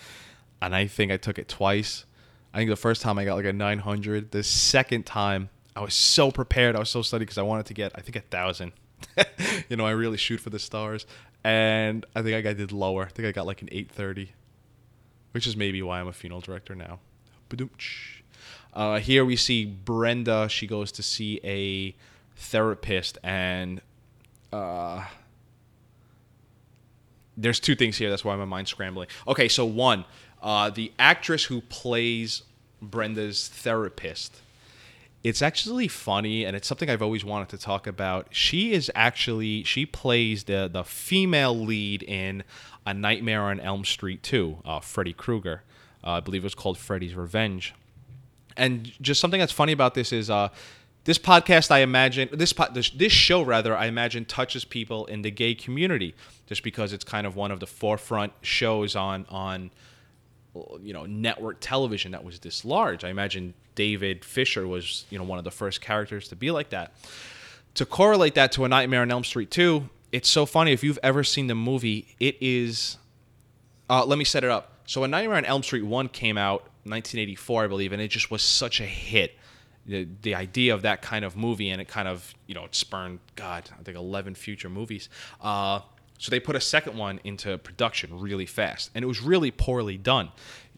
and 0.59 0.75
I 0.75 0.87
think 0.87 1.11
I 1.11 1.17
took 1.17 1.37
it 1.37 1.47
twice. 1.47 2.05
I 2.53 2.57
think 2.57 2.69
the 2.69 2.75
first 2.75 3.01
time 3.01 3.17
I 3.17 3.25
got 3.25 3.35
like 3.35 3.45
a 3.45 3.53
900. 3.53 4.31
The 4.31 4.43
second 4.43 5.05
time 5.05 5.49
I 5.75 5.81
was 5.81 5.93
so 5.93 6.31
prepared. 6.31 6.75
I 6.75 6.79
was 6.79 6.89
so 6.89 7.01
studied 7.01 7.25
because 7.25 7.37
I 7.37 7.43
wanted 7.43 7.65
to 7.67 7.73
get, 7.73 7.91
I 7.95 8.01
think, 8.01 8.15
a 8.15 8.21
thousand. 8.21 8.73
you 9.69 9.77
know, 9.77 9.85
I 9.85 9.91
really 9.91 10.17
shoot 10.17 10.39
for 10.39 10.49
the 10.49 10.59
stars, 10.59 11.05
and 11.43 12.05
I 12.15 12.21
think 12.21 12.45
I 12.45 12.53
did 12.53 12.71
lower. 12.71 13.05
I 13.05 13.09
think 13.09 13.27
I 13.27 13.31
got 13.31 13.45
like 13.45 13.61
an 13.61 13.69
eight 13.71 13.91
thirty, 13.91 14.33
which 15.31 15.47
is 15.47 15.55
maybe 15.55 15.81
why 15.81 15.99
I'm 15.99 16.07
a 16.07 16.13
funeral 16.13 16.41
director 16.41 16.75
now. 16.75 16.99
Uh, 18.73 18.99
here 18.99 19.25
we 19.25 19.35
see 19.35 19.65
Brenda. 19.65 20.47
She 20.49 20.67
goes 20.67 20.91
to 20.93 21.03
see 21.03 21.39
a 21.43 21.95
therapist, 22.35 23.17
and 23.23 23.81
uh, 24.53 25.05
there's 27.35 27.59
two 27.59 27.75
things 27.75 27.97
here. 27.97 28.09
That's 28.09 28.23
why 28.23 28.35
my 28.35 28.45
mind's 28.45 28.71
scrambling. 28.71 29.07
Okay, 29.27 29.47
so 29.47 29.65
one, 29.65 30.05
uh, 30.41 30.69
the 30.69 30.91
actress 30.97 31.45
who 31.45 31.61
plays 31.61 32.43
Brenda's 32.81 33.47
therapist 33.47 34.41
it's 35.23 35.41
actually 35.41 35.87
funny 35.87 36.45
and 36.45 36.55
it's 36.55 36.67
something 36.67 36.89
I've 36.89 37.01
always 37.01 37.23
wanted 37.23 37.49
to 37.49 37.57
talk 37.57 37.85
about. 37.85 38.27
She 38.31 38.73
is 38.73 38.91
actually 38.95 39.63
she 39.63 39.85
plays 39.85 40.45
the 40.45 40.69
the 40.71 40.83
female 40.83 41.55
lead 41.57 42.03
in 42.03 42.43
A 42.85 42.93
Nightmare 42.93 43.43
on 43.43 43.59
Elm 43.59 43.85
Street 43.85 44.23
2, 44.23 44.57
uh, 44.65 44.79
Freddy 44.79 45.13
Krueger. 45.13 45.63
Uh, 46.03 46.11
I 46.11 46.19
believe 46.19 46.43
it 46.43 46.45
was 46.45 46.55
called 46.55 46.77
Freddy's 46.77 47.13
Revenge. 47.13 47.75
And 48.57 48.91
just 49.01 49.21
something 49.21 49.39
that's 49.39 49.51
funny 49.51 49.71
about 49.71 49.93
this 49.93 50.11
is 50.11 50.29
uh, 50.29 50.49
this 51.03 51.19
podcast 51.19 51.69
I 51.69 51.79
imagine 51.79 52.29
this, 52.33 52.53
po- 52.53 52.71
this 52.73 52.89
this 52.89 53.11
show 53.11 53.43
rather 53.43 53.77
I 53.77 53.85
imagine 53.85 54.25
touches 54.25 54.65
people 54.65 55.05
in 55.05 55.21
the 55.21 55.31
gay 55.31 55.53
community 55.53 56.15
just 56.47 56.63
because 56.63 56.93
it's 56.93 57.03
kind 57.03 57.27
of 57.27 57.35
one 57.35 57.51
of 57.51 57.59
the 57.59 57.67
forefront 57.67 58.33
shows 58.41 58.95
on 58.95 59.27
on 59.29 59.69
you 60.81 60.93
know 60.93 61.05
network 61.05 61.57
television 61.59 62.11
that 62.11 62.23
was 62.23 62.39
this 62.39 62.65
large. 62.65 63.03
I 63.03 63.09
imagine 63.09 63.53
David 63.75 64.25
Fisher 64.25 64.67
was 64.67 65.05
you 65.09 65.17
know 65.17 65.23
one 65.23 65.37
of 65.37 65.43
the 65.43 65.51
first 65.51 65.81
characters 65.81 66.27
to 66.29 66.35
be 66.35 66.51
like 66.51 66.69
that. 66.69 66.93
To 67.75 67.85
correlate 67.85 68.35
that 68.35 68.51
to 68.53 68.65
a 68.65 68.67
Nightmare 68.67 69.01
on 69.01 69.11
Elm 69.11 69.23
Street 69.23 69.49
2, 69.49 69.89
it's 70.11 70.29
so 70.29 70.45
funny. 70.45 70.73
If 70.73 70.83
you've 70.83 70.99
ever 71.01 71.23
seen 71.23 71.47
the 71.47 71.55
movie, 71.55 72.15
it 72.19 72.35
is. 72.41 72.97
Uh, 73.89 74.05
let 74.05 74.17
me 74.17 74.25
set 74.25 74.43
it 74.43 74.49
up. 74.49 74.71
So, 74.85 75.03
a 75.03 75.07
Nightmare 75.07 75.37
on 75.37 75.45
Elm 75.45 75.63
Street 75.63 75.83
1 75.83 76.09
came 76.09 76.37
out 76.37 76.63
1984, 76.83 77.63
I 77.63 77.67
believe, 77.67 77.93
and 77.93 78.01
it 78.01 78.09
just 78.09 78.31
was 78.31 78.41
such 78.41 78.81
a 78.81 78.85
hit. 78.85 79.37
The, 79.85 80.07
the 80.21 80.35
idea 80.35 80.73
of 80.73 80.81
that 80.83 81.01
kind 81.01 81.25
of 81.25 81.35
movie, 81.35 81.69
and 81.69 81.81
it 81.81 81.87
kind 81.87 82.07
of, 82.07 82.33
you 82.45 82.53
know, 82.53 82.65
it 82.65 82.75
spurned, 82.75 83.19
God, 83.35 83.69
I 83.79 83.83
think 83.83 83.97
11 83.97 84.35
future 84.35 84.69
movies. 84.69 85.09
Uh, 85.39 85.79
so 86.21 86.29
they 86.29 86.39
put 86.39 86.55
a 86.55 86.61
second 86.61 86.95
one 86.99 87.19
into 87.23 87.57
production 87.57 88.19
really 88.19 88.45
fast, 88.45 88.91
and 88.93 89.03
it 89.03 89.07
was 89.07 89.23
really 89.23 89.49
poorly 89.49 89.97
done. 89.97 90.29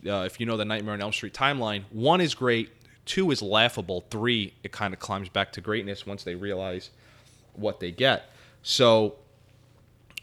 Uh, 0.07 0.23
if 0.25 0.39
you 0.39 0.45
know 0.45 0.55
the 0.55 0.63
Nightmare 0.63 0.93
on 0.93 1.01
Elm 1.01 1.11
Street 1.11 1.33
timeline, 1.33 1.83
one 1.91 2.21
is 2.21 2.33
great, 2.33 2.69
two 3.03 3.29
is 3.29 3.41
laughable, 3.41 4.05
three 4.09 4.53
it 4.63 4.71
kind 4.71 4.93
of 4.93 5.01
climbs 5.01 5.27
back 5.27 5.51
to 5.51 5.59
greatness 5.59 6.07
once 6.07 6.23
they 6.23 6.33
realize 6.33 6.91
what 7.55 7.81
they 7.81 7.91
get. 7.91 8.31
So 8.61 9.15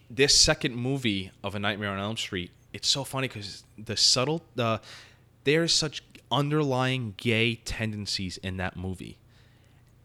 this 0.08 0.34
second 0.34 0.74
movie 0.74 1.32
of 1.44 1.54
A 1.54 1.58
Nightmare 1.58 1.90
on 1.90 1.98
Elm 1.98 2.16
Street, 2.16 2.50
it's 2.72 2.88
so 2.88 3.04
funny 3.04 3.28
because 3.28 3.64
the 3.76 3.98
subtle, 3.98 4.42
the 4.54 4.80
there's 5.44 5.74
such 5.74 6.02
underlying 6.32 7.12
gay 7.18 7.56
tendencies 7.56 8.38
in 8.38 8.56
that 8.56 8.74
movie 8.74 9.18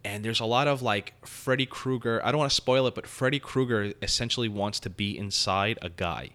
and 0.05 0.23
there's 0.23 0.39
a 0.39 0.45
lot 0.45 0.67
of 0.67 0.83
like 0.83 1.13
Freddy 1.25 1.65
Krueger. 1.65 2.21
I 2.23 2.31
don't 2.31 2.37
want 2.37 2.51
to 2.51 2.55
spoil 2.55 2.85
it, 2.85 2.93
but 2.93 3.07
Freddy 3.07 3.39
Krueger 3.39 3.93
essentially 4.03 4.47
wants 4.47 4.79
to 4.81 4.89
be 4.89 5.17
inside 5.17 5.79
a 5.81 5.89
guy, 5.89 6.29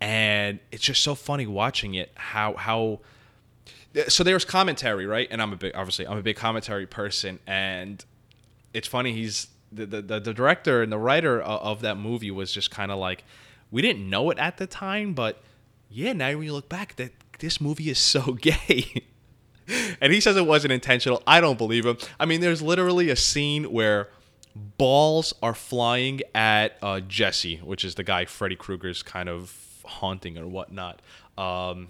and 0.00 0.60
it's 0.70 0.84
just 0.84 1.02
so 1.02 1.16
funny 1.16 1.48
watching 1.48 1.94
it. 1.94 2.12
How 2.14 2.54
how 2.54 3.00
so 4.06 4.22
there's 4.22 4.44
commentary, 4.44 5.04
right? 5.04 5.26
And 5.32 5.42
I'm 5.42 5.52
a 5.52 5.56
big 5.56 5.74
obviously 5.74 6.06
I'm 6.06 6.16
a 6.16 6.22
big 6.22 6.36
commentary 6.36 6.86
person, 6.86 7.40
and 7.44 8.04
it's 8.72 8.86
funny. 8.86 9.12
He's 9.12 9.48
the 9.72 9.86
the, 9.86 10.20
the 10.20 10.32
director 10.32 10.80
and 10.80 10.92
the 10.92 10.98
writer 10.98 11.42
of, 11.42 11.60
of 11.60 11.80
that 11.80 11.96
movie 11.96 12.30
was 12.30 12.52
just 12.52 12.70
kind 12.70 12.92
of 12.92 12.98
like, 12.98 13.24
we 13.72 13.82
didn't 13.82 14.08
know 14.08 14.30
it 14.30 14.38
at 14.38 14.58
the 14.58 14.68
time, 14.68 15.12
but 15.12 15.42
yeah, 15.90 16.12
now 16.12 16.28
when 16.28 16.44
you 16.44 16.52
look 16.52 16.68
back, 16.68 16.94
that 16.96 17.10
this 17.40 17.60
movie 17.60 17.90
is 17.90 17.98
so 17.98 18.32
gay 18.40 19.02
and 20.00 20.12
he 20.12 20.20
says 20.20 20.36
it 20.36 20.46
wasn't 20.46 20.72
intentional. 20.72 21.22
I 21.26 21.40
don't 21.40 21.58
believe 21.58 21.86
him. 21.86 21.98
I 22.18 22.26
mean, 22.26 22.40
there's 22.40 22.62
literally 22.62 23.10
a 23.10 23.16
scene 23.16 23.72
where 23.72 24.08
balls 24.54 25.34
are 25.42 25.54
flying 25.54 26.20
at 26.34 26.76
uh, 26.82 27.00
Jesse, 27.00 27.56
which 27.58 27.84
is 27.84 27.94
the 27.94 28.04
guy 28.04 28.24
Freddy 28.24 28.56
Krueger's 28.56 29.02
kind 29.02 29.28
of 29.28 29.82
haunting 29.84 30.38
or 30.38 30.46
whatnot. 30.46 31.02
Um, 31.36 31.88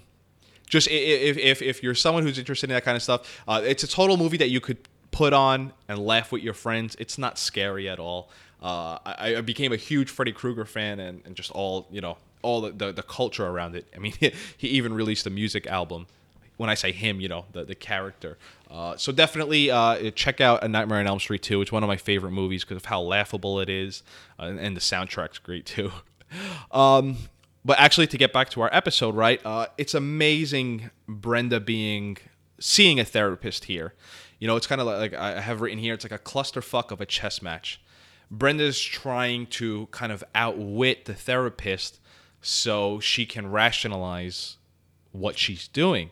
just 0.67 0.89
if, 0.89 1.37
if, 1.37 1.63
if 1.63 1.83
you're 1.83 1.95
someone 1.95 2.23
who's 2.23 2.39
interested 2.39 2.71
in 2.71 2.75
that 2.75 2.85
kind 2.85 2.97
of 2.97 3.03
stuff, 3.03 3.43
uh, 3.47 3.61
it's 3.65 3.83
a 3.83 3.89
total 3.89 4.17
movie 4.17 4.39
that 4.39 4.49
you 4.49 4.61
could 4.61 4.79
put 5.11 5.33
on 5.33 5.73
and 5.89 5.99
laugh 5.99 6.33
with 6.33 6.43
your 6.43 6.55
friends. 6.55 6.97
It's 6.99 7.19
not 7.19 7.39
scary 7.39 7.89
at 7.89 7.99
all. 7.99 8.31
Uh, 8.63 8.99
I, 9.05 9.37
I, 9.37 9.41
became 9.43 9.73
a 9.73 9.77
huge 9.77 10.11
Freddy 10.11 10.33
Krueger 10.33 10.65
fan 10.65 10.99
and, 10.99 11.21
and 11.27 11.37
just 11.37 11.51
all, 11.51 11.87
you 11.91 12.01
know, 12.01 12.17
all 12.41 12.63
the, 12.63 12.71
the, 12.71 12.93
the 12.93 13.03
culture 13.03 13.47
around 13.47 13.77
it. 13.77 13.87
I 13.95 13.99
mean, 13.99 14.15
he 14.57 14.69
even 14.69 14.95
released 14.95 15.27
a 15.27 15.31
music 15.31 15.67
album 15.67 16.07
when 16.57 16.71
I 16.71 16.75
say 16.75 16.93
him, 16.93 17.21
you 17.21 17.29
know, 17.29 17.47
the, 17.53 17.65
the 17.65 17.75
character. 17.75 18.39
Uh, 18.71 18.97
so 18.97 19.13
definitely 19.13 19.71
uh, 19.71 20.11
check 20.13 20.41
out 20.41 20.65
A 20.65 20.69
Nightmare 20.69 20.99
on 20.99 21.07
Elm 21.07 21.21
Street 21.21 21.43
2. 21.43 21.63
It's 21.63 21.73
one 21.73 21.83
of 21.83 21.89
my 21.89 21.97
favorite 21.97 22.33
movies 22.33 22.65
because 22.65 22.77
of 22.77 22.87
how 22.87 23.01
laughable 23.01 23.61
it 23.61 23.69
is, 23.69 24.03
uh, 24.39 24.45
and, 24.45 24.59
and, 24.59 24.77
the 24.77 24.81
soundtrack's 24.81 25.39
great 25.39 25.67
too. 25.67 25.93
um, 26.71 27.17
but 27.65 27.79
actually, 27.79 28.07
to 28.09 28.19
get 28.19 28.33
back 28.33 28.51
to 28.51 28.61
our 28.61 28.71
episode, 28.73 29.15
right? 29.15 29.41
Uh, 29.45 29.67
it's 29.79 29.95
amazing 29.95 30.91
Brenda 31.09 31.61
being 31.61 32.19
seeing 32.61 33.01
a 33.01 33.05
therapist 33.05 33.65
here. 33.65 33.95
You 34.39 34.47
know, 34.47 34.57
it's 34.57 34.67
kind 34.67 34.81
of 34.81 34.87
like, 34.87 35.13
like 35.13 35.15
I 35.15 35.41
have 35.41 35.61
written 35.61 35.79
here. 35.79 35.95
It's 35.95 36.05
like 36.05 36.13
a 36.13 36.19
clusterfuck 36.19 36.91
of 36.91 37.01
a 37.01 37.07
chess 37.07 37.41
match. 37.41 37.81
Brenda's 38.31 38.81
trying 38.81 39.47
to 39.47 39.87
kind 39.91 40.13
of 40.13 40.25
outwit 40.35 41.05
the 41.05 41.15
therapist 41.15 42.01
so 42.43 43.01
she 43.01 43.25
can 43.25 43.51
rationalize 43.51 44.57
what 45.13 45.39
she's 45.39 45.69
doing. 45.69 46.11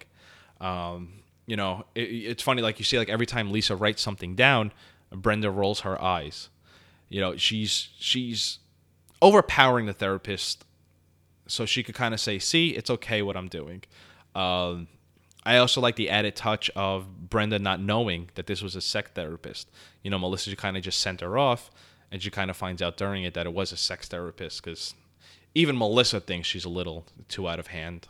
Um, 0.62 1.22
you 1.46 1.57
know, 1.57 1.85
it, 1.94 2.01
it's 2.01 2.42
funny, 2.42 2.62
like 2.62 2.79
you 2.79 2.85
see, 2.85 2.96
like 2.96 3.09
every 3.09 3.27
time 3.27 3.51
Lisa 3.51 3.77
writes 3.77 4.01
something 4.01 4.35
down, 4.35 4.72
Brenda 5.11 5.51
rolls 5.51 5.81
her 5.81 6.01
eyes. 6.01 6.48
You 7.09 7.20
know, 7.20 7.37
she's 7.37 7.90
she's 7.98 8.59
overpowering 9.20 9.87
the 9.87 9.92
therapist, 9.92 10.64
so 11.46 11.66
she 11.66 11.83
could 11.83 11.94
kind 11.94 12.14
of 12.14 12.20
say, 12.20 12.38
"See, 12.38 12.70
it's 12.70 12.88
okay 12.88 13.20
what 13.20 13.37
I'm 13.37 13.48
doing." 13.48 13.83
Um, 14.35 14.88
I 15.44 15.57
also 15.59 15.81
like 15.81 15.96
the 15.96 16.09
added 16.09 16.37
touch 16.37 16.70
of 16.70 17.29
Brenda 17.29 17.59
not 17.59 17.81
knowing 17.81 18.31
that 18.35 18.46
this 18.46 18.62
was 18.62 18.77
a 18.77 18.81
sex 18.81 19.11
therapist. 19.12 19.70
You 20.03 20.11
know, 20.11 20.18
Melissa 20.18 20.55
kind 20.57 20.77
of 20.77 20.85
just 20.85 21.01
sent 21.01 21.20
her 21.20 21.37
off, 21.37 21.70
and 22.11 22.22
she 22.22 22.31
kind 22.31 22.51
of 22.51 22.57
finds 22.57 22.81
out 22.81 22.96
during 22.96 23.25
it 23.25 23.35
that 23.35 23.46
it 23.46 23.53
was 23.53 23.72
a 23.72 23.77
sex 23.77 24.09
therapist 24.09 24.62
because 24.62 24.94
even 25.55 25.77
Melissa 25.77 26.20
thinks 26.20 26.48
she's 26.48 26.64
a 26.64 26.70
little 26.70 27.05
too 27.29 27.48
out 27.48 27.59
of 27.59 27.68
hand. 27.68 28.07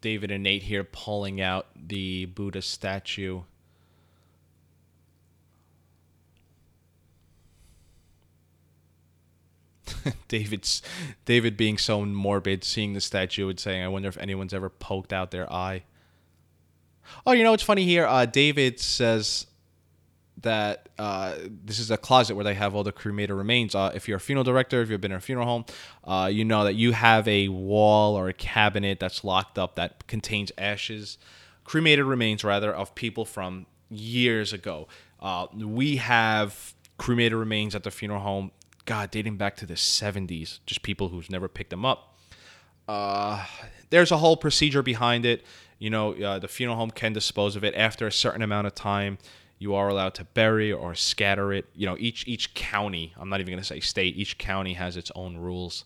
David 0.00 0.30
and 0.30 0.44
Nate 0.44 0.62
here 0.64 0.84
pulling 0.84 1.40
out 1.40 1.66
the 1.74 2.26
Buddha 2.26 2.62
statue. 2.62 3.42
David's 10.28 10.82
David 11.24 11.56
being 11.56 11.78
so 11.78 12.04
morbid, 12.04 12.62
seeing 12.64 12.92
the 12.92 13.00
statue 13.00 13.48
and 13.48 13.58
saying, 13.58 13.82
"I 13.82 13.88
wonder 13.88 14.08
if 14.08 14.18
anyone's 14.18 14.54
ever 14.54 14.68
poked 14.68 15.12
out 15.12 15.30
their 15.30 15.52
eye." 15.52 15.82
Oh, 17.26 17.32
you 17.32 17.42
know 17.42 17.50
what's 17.50 17.62
funny 17.62 17.84
here? 17.84 18.06
Uh, 18.06 18.26
David 18.26 18.78
says 18.78 19.46
that 20.42 20.88
uh, 20.98 21.34
this 21.64 21.78
is 21.78 21.90
a 21.90 21.96
closet 21.96 22.34
where 22.34 22.44
they 22.44 22.54
have 22.54 22.74
all 22.74 22.84
the 22.84 22.92
cremated 22.92 23.36
remains. 23.36 23.74
Uh, 23.74 23.90
if 23.94 24.06
you're 24.08 24.18
a 24.18 24.20
funeral 24.20 24.44
director, 24.44 24.80
if 24.82 24.90
you've 24.90 25.00
been 25.00 25.12
in 25.12 25.18
a 25.18 25.20
funeral 25.20 25.46
home, 25.46 25.64
uh, 26.04 26.28
you 26.32 26.44
know 26.44 26.64
that 26.64 26.74
you 26.74 26.92
have 26.92 27.26
a 27.26 27.48
wall 27.48 28.14
or 28.14 28.28
a 28.28 28.32
cabinet 28.32 29.00
that's 29.00 29.24
locked 29.24 29.58
up 29.58 29.74
that 29.76 30.06
contains 30.06 30.52
ashes, 30.56 31.18
cremated 31.64 32.04
remains 32.04 32.44
rather, 32.44 32.72
of 32.72 32.94
people 32.94 33.24
from 33.24 33.66
years 33.90 34.52
ago. 34.52 34.86
Uh, 35.20 35.46
we 35.56 35.96
have 35.96 36.74
cremated 36.98 37.36
remains 37.36 37.74
at 37.74 37.82
the 37.82 37.90
funeral 37.90 38.20
home 38.20 38.50
God, 38.88 39.10
dating 39.10 39.36
back 39.36 39.54
to 39.56 39.66
the 39.66 39.74
70s, 39.74 40.60
just 40.64 40.80
people 40.80 41.10
who've 41.10 41.28
never 41.28 41.46
picked 41.46 41.68
them 41.68 41.84
up. 41.84 42.16
Uh, 42.88 43.44
there's 43.90 44.10
a 44.10 44.16
whole 44.16 44.34
procedure 44.34 44.82
behind 44.82 45.26
it. 45.26 45.44
You 45.78 45.90
know, 45.90 46.14
uh, 46.14 46.38
the 46.38 46.48
funeral 46.48 46.78
home 46.78 46.90
can 46.90 47.12
dispose 47.12 47.54
of 47.54 47.62
it 47.64 47.74
after 47.74 48.06
a 48.06 48.12
certain 48.12 48.40
amount 48.40 48.66
of 48.66 48.74
time. 48.74 49.18
You 49.58 49.74
are 49.74 49.88
allowed 49.88 50.14
to 50.14 50.24
bury 50.24 50.72
or 50.72 50.94
scatter 50.94 51.52
it. 51.52 51.66
You 51.74 51.86
know, 51.86 51.96
each 51.98 52.26
each 52.26 52.54
county. 52.54 53.12
I'm 53.18 53.28
not 53.28 53.40
even 53.40 53.52
going 53.52 53.62
to 53.62 53.66
say 53.66 53.80
state. 53.80 54.16
Each 54.16 54.38
county 54.38 54.74
has 54.74 54.96
its 54.96 55.10
own 55.14 55.36
rules. 55.36 55.84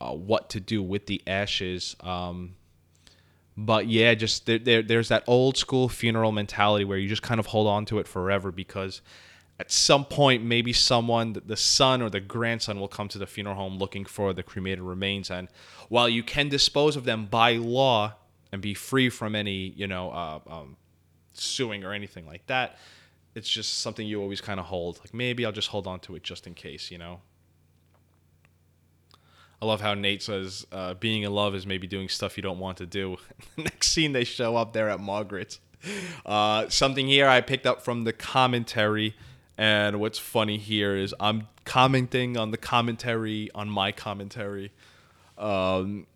Uh, 0.00 0.12
what 0.12 0.50
to 0.50 0.60
do 0.60 0.82
with 0.82 1.06
the 1.06 1.22
ashes. 1.26 1.96
Um, 2.00 2.54
but 3.56 3.86
yeah, 3.86 4.14
just 4.14 4.44
there, 4.44 4.58
there, 4.58 4.82
there's 4.82 5.08
that 5.08 5.24
old 5.26 5.56
school 5.56 5.88
funeral 5.88 6.32
mentality 6.32 6.84
where 6.84 6.98
you 6.98 7.08
just 7.08 7.22
kind 7.22 7.40
of 7.40 7.46
hold 7.46 7.66
on 7.66 7.86
to 7.86 7.98
it 7.98 8.06
forever 8.06 8.52
because 8.52 9.00
at 9.58 9.72
some 9.72 10.04
point, 10.04 10.44
maybe 10.44 10.72
someone, 10.72 11.40
the 11.46 11.56
son 11.56 12.02
or 12.02 12.10
the 12.10 12.20
grandson, 12.20 12.78
will 12.78 12.88
come 12.88 13.08
to 13.08 13.18
the 13.18 13.26
funeral 13.26 13.56
home 13.56 13.78
looking 13.78 14.04
for 14.04 14.34
the 14.34 14.42
cremated 14.42 14.80
remains. 14.80 15.30
And 15.30 15.48
while 15.88 16.08
you 16.08 16.22
can 16.22 16.50
dispose 16.50 16.94
of 16.96 17.04
them 17.04 17.24
by 17.26 17.54
law 17.54 18.14
and 18.52 18.60
be 18.60 18.74
free 18.74 19.08
from 19.08 19.34
any, 19.34 19.72
you 19.74 19.86
know, 19.86 20.10
uh, 20.10 20.40
um, 20.46 20.76
suing 21.40 21.84
or 21.84 21.92
anything 21.92 22.26
like 22.26 22.46
that, 22.46 22.78
it's 23.34 23.48
just 23.48 23.80
something 23.80 24.06
you 24.06 24.20
always 24.20 24.40
kind 24.40 24.58
of 24.58 24.66
hold. 24.66 24.98
Like 25.00 25.14
maybe 25.14 25.44
I'll 25.44 25.52
just 25.52 25.68
hold 25.68 25.86
on 25.86 26.00
to 26.00 26.16
it 26.16 26.22
just 26.22 26.46
in 26.46 26.54
case, 26.54 26.90
you 26.90 26.98
know. 26.98 27.20
I 29.60 29.64
love 29.64 29.80
how 29.80 29.94
Nate 29.94 30.22
says 30.22 30.66
uh, 30.70 30.94
being 30.94 31.22
in 31.22 31.32
love 31.32 31.54
is 31.54 31.66
maybe 31.66 31.86
doing 31.86 32.08
stuff 32.08 32.36
you 32.36 32.42
don't 32.42 32.58
want 32.58 32.78
to 32.78 32.86
do. 32.86 33.16
Next 33.56 33.88
scene, 33.88 34.12
they 34.12 34.24
show 34.24 34.56
up 34.56 34.72
there 34.72 34.90
at 34.90 35.00
Margaret's. 35.00 35.60
Uh, 36.24 36.68
something 36.68 37.06
here 37.06 37.28
I 37.28 37.40
picked 37.40 37.66
up 37.66 37.82
from 37.82 38.04
the 38.04 38.12
commentary 38.12 39.14
and 39.58 40.00
what's 40.00 40.18
funny 40.18 40.58
here 40.58 40.96
is 40.96 41.14
I'm 41.18 41.48
commenting 41.64 42.36
on 42.36 42.50
the 42.50 42.56
commentary 42.56 43.50
on 43.54 43.70
my 43.70 43.92
commentary. 43.92 44.72
Um, 45.38 46.06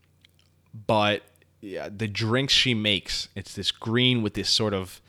but 0.87 1.23
yeah, 1.61 1.89
the 1.95 2.09
drinks 2.09 2.53
she 2.53 2.75
makes, 2.75 3.29
it's 3.35 3.55
this 3.55 3.71
green 3.71 4.23
with 4.23 4.35
this 4.35 4.51
sort 4.51 4.75
of 4.75 5.01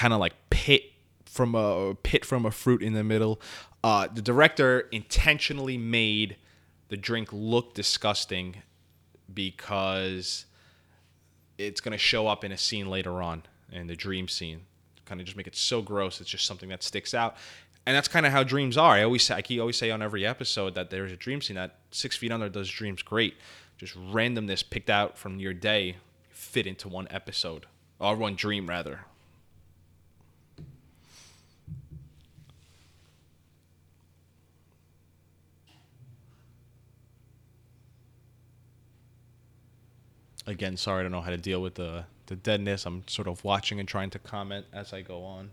kind 0.00 0.14
of 0.14 0.18
like 0.18 0.32
pit 0.48 0.84
from 1.26 1.54
a 1.54 1.94
pit 1.94 2.24
from 2.24 2.46
a 2.46 2.50
fruit 2.50 2.82
in 2.82 2.94
the 2.94 3.04
middle. 3.04 3.38
Uh, 3.84 4.08
the 4.12 4.22
director 4.22 4.88
intentionally 4.90 5.76
made 5.76 6.36
the 6.88 6.96
drink 6.96 7.28
look 7.32 7.74
disgusting 7.74 8.56
because 9.32 10.46
it's 11.58 11.82
going 11.82 11.92
to 11.92 11.98
show 11.98 12.26
up 12.26 12.44
in 12.44 12.50
a 12.50 12.56
scene 12.56 12.88
later 12.88 13.20
on 13.20 13.42
in 13.70 13.88
the 13.88 13.94
dream 13.94 14.26
scene 14.26 14.62
kind 15.04 15.20
of 15.20 15.26
just 15.26 15.36
make 15.36 15.46
it 15.48 15.56
so 15.56 15.82
gross. 15.82 16.20
It's 16.20 16.30
just 16.30 16.46
something 16.46 16.70
that 16.70 16.82
sticks 16.82 17.12
out. 17.12 17.36
And 17.84 17.96
that's 17.96 18.08
kind 18.08 18.24
of 18.24 18.32
how 18.32 18.42
dreams 18.44 18.78
are. 18.78 18.92
I 18.92 19.02
always 19.02 19.24
say, 19.24 19.34
I 19.34 19.58
always 19.58 19.76
say 19.76 19.90
on 19.90 20.00
every 20.00 20.24
episode 20.24 20.74
that 20.76 20.88
there's 20.90 21.12
a 21.12 21.16
dream 21.16 21.42
scene 21.42 21.56
that 21.56 21.78
Six 21.90 22.16
Feet 22.16 22.30
Under 22.32 22.48
does 22.48 22.70
dreams 22.70 23.02
great. 23.02 23.34
Just 23.76 23.98
randomness 23.98 24.62
picked 24.68 24.88
out 24.88 25.18
from 25.18 25.40
your 25.40 25.52
day 25.52 25.96
fit 26.30 26.66
into 26.66 26.88
one 26.88 27.08
episode 27.10 27.66
or 27.98 28.14
one 28.14 28.36
dream 28.36 28.68
rather. 28.68 29.00
Again, 40.46 40.76
sorry 40.76 41.00
I 41.00 41.02
don't 41.02 41.12
know 41.12 41.20
how 41.20 41.30
to 41.30 41.36
deal 41.36 41.60
with 41.62 41.74
the 41.74 42.04
the 42.26 42.36
deadness. 42.36 42.86
I'm 42.86 43.02
sort 43.08 43.28
of 43.28 43.44
watching 43.44 43.80
and 43.80 43.88
trying 43.88 44.10
to 44.10 44.18
comment 44.18 44.66
as 44.72 44.92
I 44.92 45.02
go 45.02 45.24
on. 45.24 45.50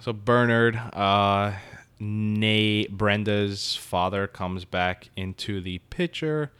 So 0.00 0.12
Bernard, 0.12 0.76
uh, 0.76 1.52
Nate, 2.00 2.96
Brenda's 2.96 3.76
father 3.76 4.26
comes 4.26 4.64
back 4.64 5.10
into 5.14 5.60
the 5.60 5.78
picture. 5.90 6.50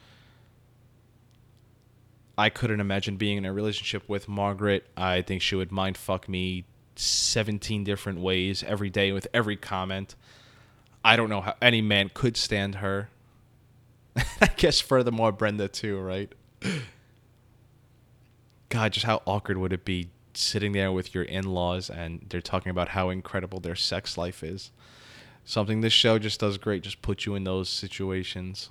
I 2.37 2.49
couldn't 2.49 2.81
imagine 2.81 3.17
being 3.17 3.39
in 3.39 3.45
a 3.45 3.53
relationship 3.53 4.09
with 4.09 4.29
Margaret. 4.29 4.87
I 4.97 5.23
think 5.23 5.43
she 5.43 5.57
would 5.57 5.73
mind 5.73 5.97
fuck 5.97 6.29
me 6.29 6.65
17 6.97 7.83
different 7.83 8.21
ways 8.21 8.63
every 8.63 8.91
day 8.91 9.11
with 9.11 9.27
every 9.35 9.57
comment. 9.57 10.15
I 11.05 11.17
don't 11.17 11.31
know 11.31 11.41
how 11.41 11.55
any 11.61 11.81
man 11.81 12.11
could 12.13 12.37
stand 12.37 12.77
her. 12.77 13.09
I 14.41 14.49
guess 14.57 14.81
furthermore, 14.81 15.33
Brenda 15.33 15.69
too, 15.69 15.99
right? 15.99 16.33
God, 18.69 18.93
just 18.93 19.07
how 19.07 19.23
awkward 19.27 19.59
would 19.59 19.73
it 19.73 19.85
be 19.85 20.11
sitting 20.35 20.73
there 20.73 20.93
with 20.93 21.15
your 21.15 21.25
in-laws 21.25 21.91
and 21.91 22.25
they're 22.29 22.41
talking 22.41 22.71
about 22.71 22.91
how 22.91 23.11
incredible 23.11 23.61
their 23.61 23.75
sex 23.77 24.17
life 24.17 24.43
is. 24.43 24.71
Something 25.45 25.81
this 25.81 25.93
show 25.93 26.19
just 26.19 26.41
does 26.41 26.59
great, 26.59 26.83
just 26.83 27.03
put 27.03 27.27
you 27.27 27.35
in 27.35 27.45
those 27.45 27.69
situations. 27.69 28.71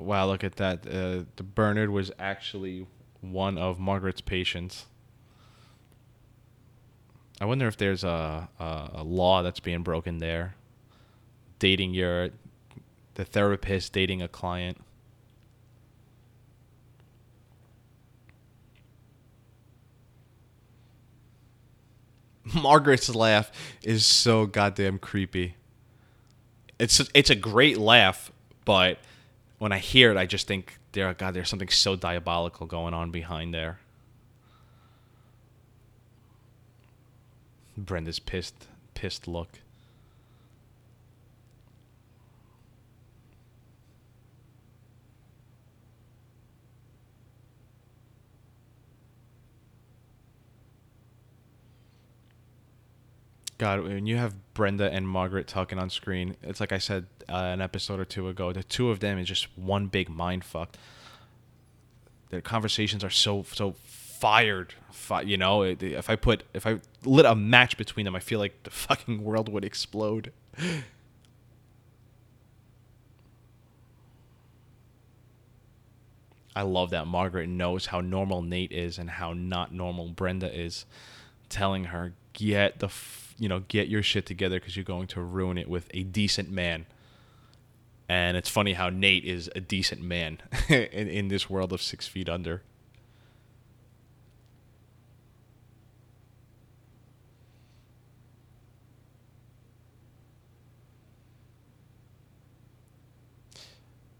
Wow, 0.00 0.26
look 0.26 0.42
at 0.42 0.56
that. 0.56 0.86
Uh, 0.86 1.24
the 1.36 1.42
Bernard 1.42 1.90
was 1.90 2.10
actually 2.18 2.86
one 3.20 3.58
of 3.58 3.78
Margaret's 3.78 4.22
patients. 4.22 4.86
I 7.38 7.44
wonder 7.44 7.68
if 7.68 7.76
there's 7.76 8.02
a, 8.02 8.48
a, 8.58 8.90
a 8.94 9.04
law 9.04 9.42
that's 9.42 9.60
being 9.60 9.82
broken 9.82 10.18
there. 10.18 10.54
Dating 11.58 11.92
your 11.92 12.30
the 13.14 13.24
therapist 13.26 13.92
dating 13.92 14.22
a 14.22 14.28
client. 14.28 14.78
Margaret's 22.54 23.14
laugh 23.14 23.52
is 23.82 24.06
so 24.06 24.46
goddamn 24.46 24.98
creepy. 24.98 25.56
It's 26.78 27.06
it's 27.12 27.28
a 27.28 27.34
great 27.34 27.76
laugh, 27.76 28.32
but 28.64 28.98
when 29.60 29.72
I 29.72 29.78
hear 29.78 30.10
it, 30.10 30.16
I 30.16 30.24
just 30.24 30.46
think, 30.46 30.78
there, 30.92 31.12
God, 31.12 31.34
there's 31.34 31.50
something 31.50 31.68
so 31.68 31.94
diabolical 31.94 32.66
going 32.66 32.94
on 32.94 33.10
behind 33.10 33.52
there." 33.52 33.78
Brenda's 37.76 38.18
pissed, 38.18 38.66
pissed 38.94 39.28
look. 39.28 39.60
God, 53.58 53.82
when 53.82 54.06
you 54.06 54.16
have 54.16 54.34
Brenda 54.54 54.90
and 54.90 55.06
Margaret 55.06 55.46
talking 55.46 55.78
on 55.78 55.90
screen, 55.90 56.34
it's 56.42 56.60
like 56.60 56.72
I 56.72 56.78
said 56.78 57.04
uh, 57.30 57.36
an 57.52 57.60
episode 57.60 58.00
or 58.00 58.04
two 58.04 58.28
ago. 58.28 58.52
The 58.52 58.62
two 58.62 58.90
of 58.90 59.00
them 59.00 59.18
is 59.18 59.28
just 59.28 59.46
one 59.56 59.86
big 59.86 60.08
mind 60.08 60.44
fuck. 60.44 60.70
Their 62.30 62.40
conversations 62.40 63.02
are 63.04 63.10
so 63.10 63.44
so 63.52 63.72
fired. 63.72 64.74
Fi- 64.92 65.22
you 65.22 65.36
know, 65.36 65.62
if 65.62 66.10
I 66.10 66.16
put 66.16 66.44
if 66.52 66.66
I 66.66 66.80
lit 67.04 67.26
a 67.26 67.34
match 67.34 67.76
between 67.76 68.04
them, 68.04 68.14
I 68.14 68.20
feel 68.20 68.38
like 68.38 68.62
the 68.64 68.70
fucking 68.70 69.22
world 69.24 69.48
would 69.48 69.64
explode. 69.64 70.32
I 76.54 76.62
love 76.62 76.90
that 76.90 77.06
Margaret 77.06 77.48
knows 77.48 77.86
how 77.86 78.00
normal 78.00 78.42
Nate 78.42 78.72
is 78.72 78.98
and 78.98 79.08
how 79.08 79.32
not 79.32 79.72
normal 79.72 80.08
Brenda 80.08 80.52
is, 80.52 80.84
telling 81.48 81.84
her 81.84 82.12
get 82.32 82.80
the 82.80 82.86
f- 82.86 83.34
you 83.38 83.48
know 83.48 83.60
get 83.68 83.88
your 83.88 84.02
shit 84.02 84.26
together 84.26 84.58
because 84.58 84.76
you're 84.76 84.84
going 84.84 85.06
to 85.08 85.20
ruin 85.22 85.56
it 85.56 85.68
with 85.68 85.88
a 85.94 86.02
decent 86.02 86.50
man. 86.50 86.86
And 88.10 88.36
it's 88.36 88.48
funny 88.48 88.72
how 88.72 88.90
Nate 88.90 89.24
is 89.24 89.48
a 89.54 89.60
decent 89.60 90.02
man 90.02 90.38
in 90.68 91.06
in 91.06 91.28
this 91.28 91.48
world 91.48 91.72
of 91.72 91.80
Six 91.80 92.08
Feet 92.08 92.28
Under. 92.28 92.64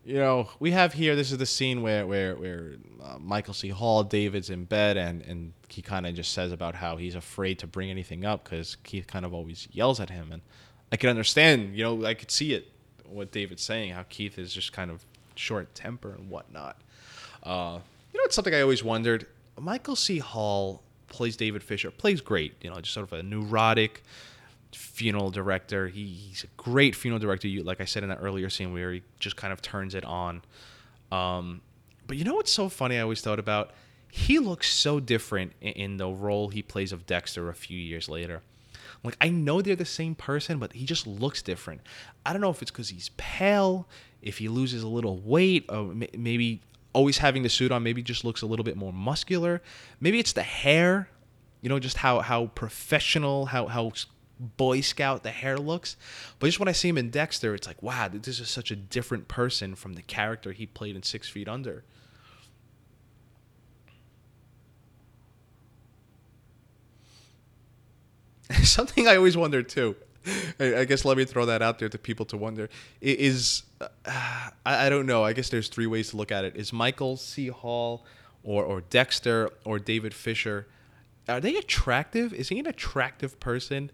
you 0.05 0.18
know, 0.18 0.48
we 0.61 0.70
have 0.70 0.92
here. 0.92 1.16
This 1.16 1.33
is 1.33 1.38
the 1.38 1.46
scene 1.46 1.83
where 1.83 2.07
where 2.07 2.37
where 2.37 2.74
uh, 3.03 3.18
Michael 3.18 3.55
C. 3.55 3.70
Hall, 3.70 4.05
David's 4.05 4.50
in 4.50 4.66
bed, 4.66 4.98
and 4.98 5.20
and 5.22 5.53
he 5.68 5.83
kind 5.83 6.07
of 6.07 6.14
just 6.14 6.33
says 6.33 6.53
about 6.53 6.76
how 6.76 6.96
he's 6.96 7.16
afraid 7.16 7.59
to 7.59 7.66
bring 7.66 7.90
anything 7.90 8.24
up 8.24 8.44
because 8.44 8.76
Keith 8.85 9.09
kind 9.09 9.24
of 9.24 9.35
always 9.35 9.66
yells 9.72 9.98
at 9.98 10.11
him, 10.11 10.31
and 10.31 10.42
I 10.92 10.96
can 10.96 11.11
understand. 11.11 11.76
You 11.76 11.83
know, 11.83 12.05
I 12.05 12.14
could 12.14 12.31
see 12.31 12.55
it 12.55 12.68
what 13.11 13.33
David's 13.33 13.62
saying, 13.62 13.92
how 13.92 14.05
Keith 14.09 14.38
is 14.38 14.53
just 14.53 14.73
kind 14.73 14.90
of 14.90 15.05
short 15.35 15.75
temper 15.75 16.14
and 16.14 16.29
whatnot. 16.31 16.77
Uh, 17.42 17.79
you 18.12 18.20
know, 18.20 18.25
it's 18.25 18.35
something 18.35 18.55
I 18.55 18.61
always 18.61 18.85
wondered. 18.85 19.27
Michael 19.59 19.96
C. 19.96 20.18
Hall 20.18 20.83
plays 21.09 21.37
David 21.37 21.62
Fisher, 21.62 21.90
plays 21.90 22.20
great. 22.20 22.55
You 22.61 22.70
know, 22.70 22.81
just 22.81 22.94
sort 22.94 23.07
of 23.07 23.12
a 23.12 23.23
neurotic 23.23 24.03
funeral 24.73 25.31
director. 25.31 25.88
He, 25.88 26.07
he's 26.07 26.44
a 26.44 26.49
great 26.57 26.94
funeral 26.94 27.18
director. 27.18 27.49
You, 27.49 27.62
like 27.62 27.81
I 27.81 27.85
said 27.85 28.03
in 28.03 28.09
that 28.09 28.18
earlier 28.20 28.49
scene 28.49 28.73
where 28.73 28.92
he 28.92 29.03
just 29.18 29.37
kind 29.37 29.53
of 29.53 29.61
turns 29.62 29.94
it 29.94 30.05
on. 30.05 30.42
Um, 31.11 31.61
but 32.07 32.16
you 32.16 32.25
know 32.25 32.35
what's 32.35 32.53
so 32.53 32.68
funny? 32.68 32.96
I 32.99 33.03
always 33.03 33.20
thought 33.20 33.38
about. 33.38 33.73
He 34.12 34.38
looks 34.40 34.68
so 34.68 34.99
different 34.99 35.53
in, 35.61 35.73
in 35.73 35.96
the 35.96 36.09
role 36.09 36.49
he 36.49 36.62
plays 36.62 36.92
of 36.92 37.07
Dexter 37.07 37.49
a 37.49 37.55
few 37.55 37.79
years 37.79 38.09
later. 38.09 38.42
Like 39.03 39.17
I 39.21 39.29
know 39.29 39.63
they're 39.63 39.77
the 39.77 39.85
same 39.85 40.15
person, 40.15 40.59
but 40.59 40.73
he 40.73 40.85
just 40.85 41.07
looks 41.07 41.43
different. 41.43 41.81
I 42.25 42.33
don't 42.33 42.43
know 42.43 42.51
if 42.51 42.61
it's 42.63 42.71
because 42.71 42.91
he's 42.91 43.11
pale, 43.17 43.89
if 44.23 44.39
he 44.39 44.49
loses 44.49 44.83
a 44.83 44.89
little 44.89 45.19
weight, 45.19 45.65
or 45.69 45.95
maybe 46.17 46.61
always 46.93 47.19
having 47.19 47.43
the 47.43 47.49
suit 47.49 47.73
on, 47.73 47.83
maybe 47.83 48.03
just 48.03 48.25
looks 48.25 48.43
a 48.43 48.47
little 48.47 48.65
bit 48.65 48.77
more 48.77 48.93
muscular. 48.93 49.63
Maybe 50.01 50.19
it's 50.19 50.33
the 50.33 50.43
hair, 50.43 51.09
you 51.63 51.69
know, 51.69 51.79
just 51.79 51.99
how 51.99 52.21
how 52.21 52.47
professional, 52.47 53.47
how 53.47 53.67
how 53.67 53.93
Boy 54.39 54.81
Scout 54.81 55.23
the 55.23 55.31
hair 55.31 55.59
looks. 55.59 55.97
But 56.39 56.47
just 56.49 56.59
when 56.59 56.69
I 56.69 56.73
see 56.73 56.89
him 56.89 56.99
in 56.99 57.11
Dexter, 57.11 57.55
it's 57.55 57.67
like, 57.67 57.83
wow, 57.83 58.09
this 58.09 58.41
is 58.41 58.49
such 58.49 58.71
a 58.71 58.77
different 58.77 59.29
person 59.29 59.75
from 59.75 59.95
the 59.95 60.03
character 60.03 60.53
he 60.53 60.67
played 60.67 60.97
in 60.97 61.03
Six 61.03 61.29
Feet 61.29 61.49
Under. 61.49 61.85
Something 68.63 69.09
I 69.09 69.17
always 69.17 69.37
wonder 69.37 69.63
too. 69.63 69.97
I 70.59 70.85
guess 70.85 71.07
let 71.07 71.17
me 71.17 71.25
throw 71.25 71.47
that 71.47 71.63
out 71.63 71.79
there 71.79 71.89
to 71.89 71.97
people 71.97 72.27
to 72.27 72.37
wonder 72.37 72.69
is 73.01 73.63
uh, 73.81 74.51
I, 74.67 74.91
don't 74.91 75.07
know. 75.07 75.25
I 75.25 75.33
guess 75.33 75.49
there's 75.49 75.69
three 75.69 75.87
ways 75.87 76.11
to 76.11 76.19
look 76.19 76.31
at 76.31 76.45
it. 76.45 76.57
Is 76.57 76.75
Michael 76.75 77.17
C. 77.17 77.49
Hall 77.49 78.05
or 78.43 78.63
or 78.63 78.83
Dexter 78.83 79.51
or 79.65 79.79
David 79.79 80.13
Fisher 80.13 80.67
are 81.31 81.41
they 81.41 81.57
attractive? 81.57 82.33
Is 82.33 82.49
he 82.49 82.59
an 82.59 82.67
attractive 82.67 83.39
person? 83.41 83.91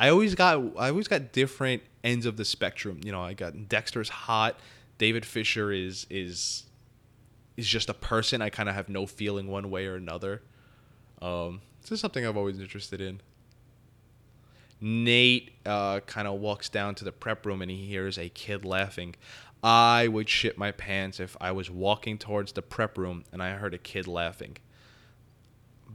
I 0.00 0.08
always 0.08 0.34
got 0.34 0.58
I 0.76 0.88
always 0.88 1.08
got 1.08 1.32
different 1.32 1.82
ends 2.02 2.26
of 2.26 2.36
the 2.36 2.44
spectrum. 2.44 3.00
You 3.04 3.12
know, 3.12 3.22
I 3.22 3.32
got 3.34 3.68
Dexter's 3.68 4.08
hot, 4.08 4.58
David 4.98 5.24
Fisher 5.24 5.70
is 5.72 6.06
is 6.10 6.64
is 7.56 7.66
just 7.66 7.88
a 7.88 7.94
person. 7.94 8.42
I 8.42 8.50
kind 8.50 8.68
of 8.68 8.74
have 8.74 8.88
no 8.88 9.06
feeling 9.06 9.46
one 9.46 9.70
way 9.70 9.86
or 9.86 9.94
another. 9.94 10.42
Um, 11.22 11.60
this 11.82 11.92
is 11.92 12.00
something 12.00 12.26
I've 12.26 12.36
always 12.36 12.58
interested 12.58 13.00
in. 13.00 13.20
Nate 14.84 15.52
uh, 15.64 16.00
kind 16.00 16.28
of 16.28 16.40
walks 16.40 16.68
down 16.68 16.94
to 16.96 17.04
the 17.04 17.10
prep 17.10 17.46
room 17.46 17.62
and 17.62 17.70
he 17.70 17.86
hears 17.86 18.18
a 18.18 18.28
kid 18.28 18.66
laughing. 18.66 19.14
I 19.62 20.08
would 20.08 20.28
shit 20.28 20.58
my 20.58 20.72
pants 20.72 21.18
if 21.20 21.38
I 21.40 21.52
was 21.52 21.70
walking 21.70 22.18
towards 22.18 22.52
the 22.52 22.60
prep 22.60 22.98
room 22.98 23.24
and 23.32 23.42
I 23.42 23.52
heard 23.52 23.72
a 23.72 23.78
kid 23.78 24.06
laughing. 24.06 24.58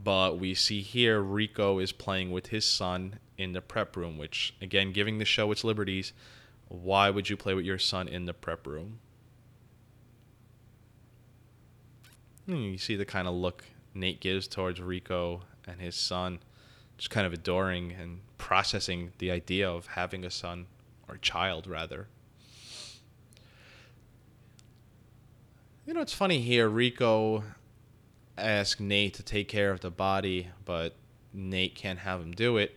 But 0.02 0.40
we 0.40 0.54
see 0.54 0.80
here 0.80 1.20
Rico 1.20 1.78
is 1.78 1.92
playing 1.92 2.32
with 2.32 2.48
his 2.48 2.64
son 2.64 3.20
in 3.38 3.52
the 3.52 3.60
prep 3.60 3.96
room, 3.96 4.18
which, 4.18 4.56
again, 4.60 4.90
giving 4.90 5.18
the 5.18 5.24
show 5.24 5.52
its 5.52 5.62
liberties, 5.62 6.12
why 6.66 7.10
would 7.10 7.30
you 7.30 7.36
play 7.36 7.54
with 7.54 7.64
your 7.64 7.78
son 7.78 8.08
in 8.08 8.24
the 8.24 8.34
prep 8.34 8.66
room? 8.66 8.98
Hmm, 12.46 12.56
you 12.56 12.78
see 12.78 12.96
the 12.96 13.04
kind 13.04 13.28
of 13.28 13.34
look 13.34 13.66
Nate 13.94 14.18
gives 14.18 14.48
towards 14.48 14.80
Rico 14.80 15.42
and 15.64 15.80
his 15.80 15.94
son, 15.94 16.40
just 17.00 17.10
kind 17.10 17.26
of 17.26 17.32
adoring 17.32 17.92
and 17.92 18.20
processing 18.38 19.10
the 19.18 19.30
idea 19.30 19.68
of 19.68 19.86
having 19.88 20.24
a 20.24 20.30
son 20.30 20.66
or 21.08 21.16
child, 21.16 21.66
rather. 21.66 22.06
You 25.84 25.94
know, 25.94 26.00
it's 26.00 26.12
funny 26.12 26.40
here. 26.40 26.68
Rico 26.68 27.42
asks 28.38 28.80
Nate 28.80 29.14
to 29.14 29.24
take 29.24 29.48
care 29.48 29.72
of 29.72 29.80
the 29.80 29.90
body, 29.90 30.48
but 30.64 30.94
Nate 31.32 31.74
can't 31.74 31.98
have 31.98 32.20
him 32.20 32.30
do 32.30 32.56
it 32.56 32.76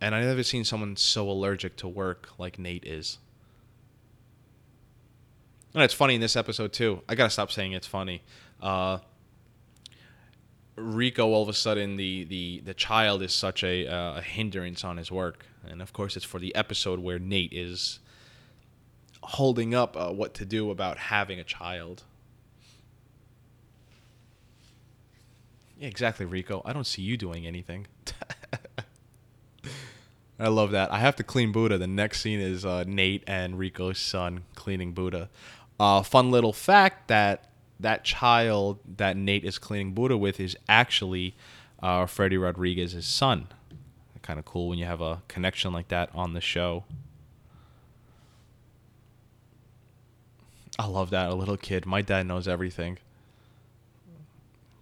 and 0.00 0.14
I've 0.14 0.24
never 0.24 0.42
seen 0.42 0.64
someone 0.64 0.96
so 0.96 1.28
allergic 1.28 1.76
to 1.76 1.88
work 1.88 2.30
like 2.38 2.58
Nate 2.58 2.84
is. 2.84 3.18
And 5.74 5.82
it's 5.82 5.94
funny 5.94 6.14
in 6.14 6.20
this 6.20 6.36
episode 6.36 6.72
too. 6.72 7.02
I 7.08 7.14
gotta 7.14 7.30
stop 7.30 7.50
saying 7.50 7.72
it's 7.72 7.86
funny. 7.86 8.22
Uh, 8.60 8.98
Rico, 10.78 11.26
all 11.32 11.42
of 11.42 11.48
a 11.48 11.54
sudden, 11.54 11.96
the 11.96 12.24
the 12.24 12.60
the 12.64 12.74
child 12.74 13.22
is 13.22 13.32
such 13.32 13.62
a 13.64 13.86
uh, 13.86 14.18
a 14.18 14.22
hindrance 14.22 14.84
on 14.84 14.96
his 14.96 15.10
work, 15.10 15.46
and 15.66 15.82
of 15.82 15.92
course, 15.92 16.16
it's 16.16 16.24
for 16.24 16.38
the 16.38 16.54
episode 16.54 17.00
where 17.00 17.18
Nate 17.18 17.52
is 17.52 17.98
holding 19.22 19.74
up 19.74 19.96
uh, 19.96 20.10
what 20.10 20.34
to 20.34 20.44
do 20.44 20.70
about 20.70 20.98
having 20.98 21.38
a 21.38 21.44
child. 21.44 22.04
Yeah, 25.78 25.88
exactly, 25.88 26.26
Rico. 26.26 26.62
I 26.64 26.72
don't 26.72 26.86
see 26.86 27.02
you 27.02 27.16
doing 27.16 27.46
anything. 27.46 27.86
I 30.40 30.48
love 30.48 30.70
that. 30.70 30.92
I 30.92 30.98
have 30.98 31.16
to 31.16 31.24
clean 31.24 31.52
Buddha. 31.52 31.78
The 31.78 31.86
next 31.86 32.20
scene 32.20 32.40
is 32.40 32.64
uh, 32.64 32.84
Nate 32.86 33.24
and 33.26 33.58
Rico's 33.58 33.98
son 33.98 34.44
cleaning 34.54 34.92
Buddha. 34.92 35.28
Uh, 35.78 36.02
fun 36.02 36.30
little 36.30 36.52
fact 36.52 37.08
that 37.08 37.47
that 37.80 38.04
child 38.04 38.78
that 38.96 39.16
Nate 39.16 39.44
is 39.44 39.58
cleaning 39.58 39.92
Buddha 39.92 40.16
with 40.16 40.40
is 40.40 40.56
actually 40.68 41.34
uh, 41.82 42.06
Freddy 42.06 42.36
Rodriguez's 42.36 43.06
son. 43.06 43.48
Kind 44.22 44.38
of 44.38 44.44
cool 44.44 44.68
when 44.68 44.78
you 44.78 44.84
have 44.84 45.00
a 45.00 45.22
connection 45.28 45.72
like 45.72 45.88
that 45.88 46.10
on 46.14 46.34
the 46.34 46.40
show. 46.40 46.84
I 50.78 50.86
love 50.86 51.10
that. 51.10 51.30
A 51.30 51.34
little 51.34 51.56
kid. 51.56 51.86
My 51.86 52.02
dad 52.02 52.26
knows 52.26 52.46
everything. 52.46 52.98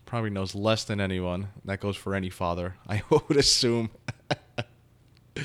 Probably 0.04 0.30
knows 0.30 0.54
less 0.54 0.84
than 0.84 1.00
anyone. 1.00 1.48
That 1.64 1.80
goes 1.80 1.96
for 1.96 2.14
any 2.14 2.28
father, 2.28 2.74
I 2.88 3.02
would 3.10 3.36
assume. 3.36 3.90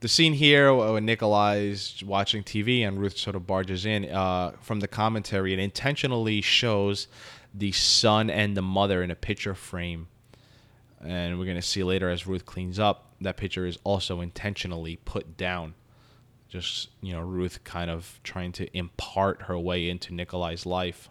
the 0.00 0.08
scene 0.08 0.34
here 0.34 0.74
when 0.74 1.06
Nikolai's 1.06 2.02
watching 2.04 2.42
TV 2.42 2.86
and 2.86 2.98
Ruth 3.00 3.16
sort 3.16 3.36
of 3.36 3.46
barges 3.46 3.86
in 3.86 4.04
uh, 4.10 4.52
from 4.60 4.80
the 4.80 4.88
commentary, 4.88 5.52
it 5.52 5.58
intentionally 5.58 6.40
shows 6.40 7.08
the 7.54 7.72
son 7.72 8.28
and 8.28 8.56
the 8.56 8.62
mother 8.62 9.02
in 9.02 9.10
a 9.10 9.14
picture 9.14 9.54
frame. 9.54 10.08
And 11.00 11.38
we're 11.38 11.44
going 11.44 11.56
to 11.56 11.62
see 11.62 11.82
later 11.82 12.10
as 12.10 12.26
Ruth 12.26 12.44
cleans 12.44 12.78
up, 12.78 13.12
that 13.20 13.36
picture 13.36 13.66
is 13.66 13.78
also 13.84 14.20
intentionally 14.20 14.96
put 15.04 15.36
down. 15.36 15.74
Just, 16.48 16.90
you 17.00 17.12
know, 17.12 17.20
Ruth 17.20 17.64
kind 17.64 17.90
of 17.90 18.20
trying 18.22 18.52
to 18.52 18.76
impart 18.76 19.42
her 19.42 19.58
way 19.58 19.88
into 19.88 20.14
Nikolai's 20.14 20.66
life. 20.66 21.08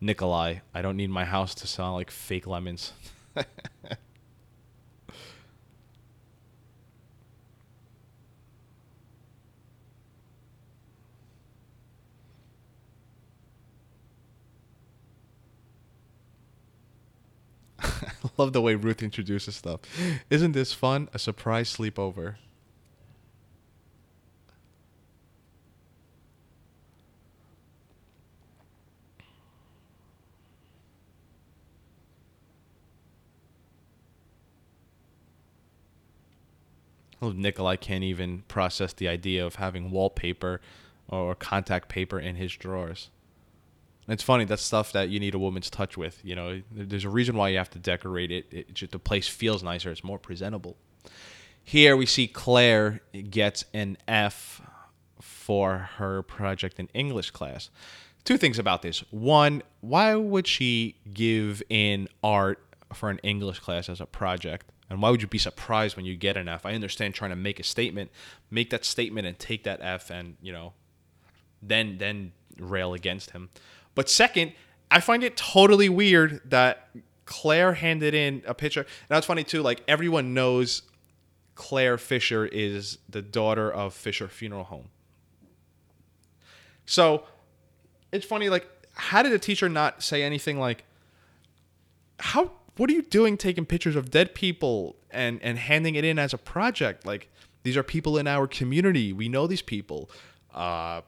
Nikolai, 0.00 0.56
I 0.74 0.82
don't 0.82 0.96
need 0.96 1.10
my 1.10 1.24
house 1.24 1.54
to 1.56 1.66
sound 1.66 1.94
like 1.94 2.10
fake 2.10 2.46
lemons. 2.46 2.92
love 18.38 18.52
the 18.52 18.62
way 18.62 18.74
Ruth 18.74 19.02
introduces 19.02 19.56
stuff. 19.56 19.80
Isn't 20.30 20.52
this 20.52 20.72
fun? 20.72 21.08
A 21.14 21.18
surprise 21.18 21.74
sleepover. 21.74 22.36
Oh, 37.20 37.30
Nikolai 37.30 37.76
can't 37.76 38.02
even 38.02 38.42
process 38.48 38.92
the 38.92 39.06
idea 39.06 39.46
of 39.46 39.54
having 39.54 39.92
wallpaper 39.92 40.60
or 41.06 41.36
contact 41.36 41.88
paper 41.88 42.18
in 42.18 42.34
his 42.34 42.52
drawers. 42.52 43.10
And 44.06 44.14
it's 44.14 44.22
funny 44.22 44.44
that's 44.44 44.62
stuff 44.62 44.92
that 44.92 45.10
you 45.10 45.20
need 45.20 45.34
a 45.34 45.38
woman's 45.38 45.70
touch 45.70 45.96
with. 45.96 46.18
You 46.24 46.34
know, 46.34 46.62
there's 46.72 47.04
a 47.04 47.10
reason 47.10 47.36
why 47.36 47.50
you 47.50 47.58
have 47.58 47.70
to 47.70 47.78
decorate 47.78 48.32
it. 48.32 48.46
It 48.50 48.74
just 48.74 48.92
the 48.92 48.98
place 48.98 49.28
feels 49.28 49.62
nicer. 49.62 49.90
It's 49.90 50.02
more 50.02 50.18
presentable. 50.18 50.76
Here 51.64 51.96
we 51.96 52.06
see 52.06 52.26
Claire 52.26 53.00
gets 53.30 53.64
an 53.72 53.96
F 54.08 54.60
for 55.20 55.90
her 55.96 56.22
project 56.22 56.80
in 56.80 56.88
English 56.94 57.30
class. 57.30 57.70
Two 58.24 58.36
things 58.36 58.58
about 58.58 58.82
this. 58.82 59.00
One, 59.10 59.62
why 59.80 60.14
would 60.14 60.46
she 60.46 60.96
give 61.12 61.62
in 61.68 62.08
art 62.22 62.60
for 62.92 63.10
an 63.10 63.18
English 63.18 63.60
class 63.60 63.88
as 63.88 64.00
a 64.00 64.06
project? 64.06 64.66
And 64.90 65.00
why 65.00 65.10
would 65.10 65.22
you 65.22 65.28
be 65.28 65.38
surprised 65.38 65.96
when 65.96 66.04
you 66.04 66.16
get 66.16 66.36
an 66.36 66.48
F? 66.48 66.66
I 66.66 66.74
understand 66.74 67.14
trying 67.14 67.30
to 67.30 67.36
make 67.36 67.58
a 67.58 67.64
statement, 67.64 68.10
make 68.50 68.70
that 68.70 68.84
statement 68.84 69.26
and 69.26 69.38
take 69.38 69.64
that 69.64 69.80
F 69.80 70.10
and, 70.10 70.36
you 70.42 70.52
know, 70.52 70.74
then 71.62 71.98
then 71.98 72.32
rail 72.58 72.92
against 72.92 73.30
him. 73.30 73.48
But 73.94 74.08
second, 74.08 74.52
I 74.90 75.00
find 75.00 75.22
it 75.22 75.36
totally 75.36 75.88
weird 75.88 76.40
that 76.50 76.88
Claire 77.24 77.74
handed 77.74 78.14
in 78.14 78.42
a 78.46 78.54
picture. 78.54 78.80
And 78.80 79.08
that's 79.08 79.26
funny 79.26 79.44
too. 79.44 79.62
Like 79.62 79.82
everyone 79.88 80.34
knows 80.34 80.82
Claire 81.54 81.98
Fisher 81.98 82.46
is 82.46 82.98
the 83.08 83.22
daughter 83.22 83.70
of 83.70 83.94
Fisher 83.94 84.28
Funeral 84.28 84.64
Home. 84.64 84.88
So 86.86 87.24
it's 88.10 88.26
funny, 88.26 88.48
like, 88.48 88.66
how 88.94 89.22
did 89.22 89.32
the 89.32 89.38
teacher 89.38 89.68
not 89.68 90.02
say 90.02 90.22
anything 90.22 90.58
like, 90.58 90.84
how 92.18 92.52
what 92.76 92.88
are 92.88 92.92
you 92.92 93.02
doing 93.02 93.36
taking 93.36 93.66
pictures 93.66 93.96
of 93.96 94.10
dead 94.10 94.34
people 94.34 94.96
and 95.10 95.40
and 95.42 95.58
handing 95.58 95.94
it 95.94 96.04
in 96.04 96.18
as 96.18 96.32
a 96.32 96.38
project? 96.38 97.06
Like 97.06 97.28
these 97.62 97.76
are 97.76 97.82
people 97.82 98.18
in 98.18 98.26
our 98.26 98.46
community. 98.46 99.12
We 99.12 99.28
know 99.28 99.46
these 99.46 99.62
people. 99.62 100.10
Uh, 100.54 101.02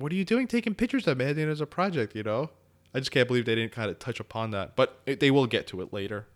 what 0.00 0.12
are 0.12 0.14
you 0.14 0.24
doing 0.24 0.46
taking 0.46 0.74
pictures 0.74 1.06
of 1.06 1.18
me? 1.18 1.26
it 1.26 1.38
as 1.38 1.60
a 1.60 1.66
project, 1.66 2.14
you 2.16 2.22
know? 2.22 2.50
I 2.94 2.98
just 2.98 3.10
can't 3.10 3.28
believe 3.28 3.44
they 3.44 3.54
didn't 3.54 3.72
kind 3.72 3.90
of 3.90 3.98
touch 3.98 4.18
upon 4.18 4.50
that. 4.50 4.74
But 4.74 4.98
it, 5.06 5.20
they 5.20 5.30
will 5.30 5.46
get 5.46 5.66
to 5.68 5.80
it 5.80 5.92
later. 5.92 6.26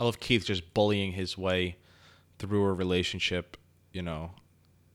I 0.00 0.04
love 0.04 0.20
Keith 0.20 0.44
just 0.44 0.74
bullying 0.74 1.12
his 1.12 1.36
way 1.36 1.76
through 2.38 2.64
a 2.64 2.72
relationship, 2.72 3.56
you 3.92 4.00
know, 4.00 4.30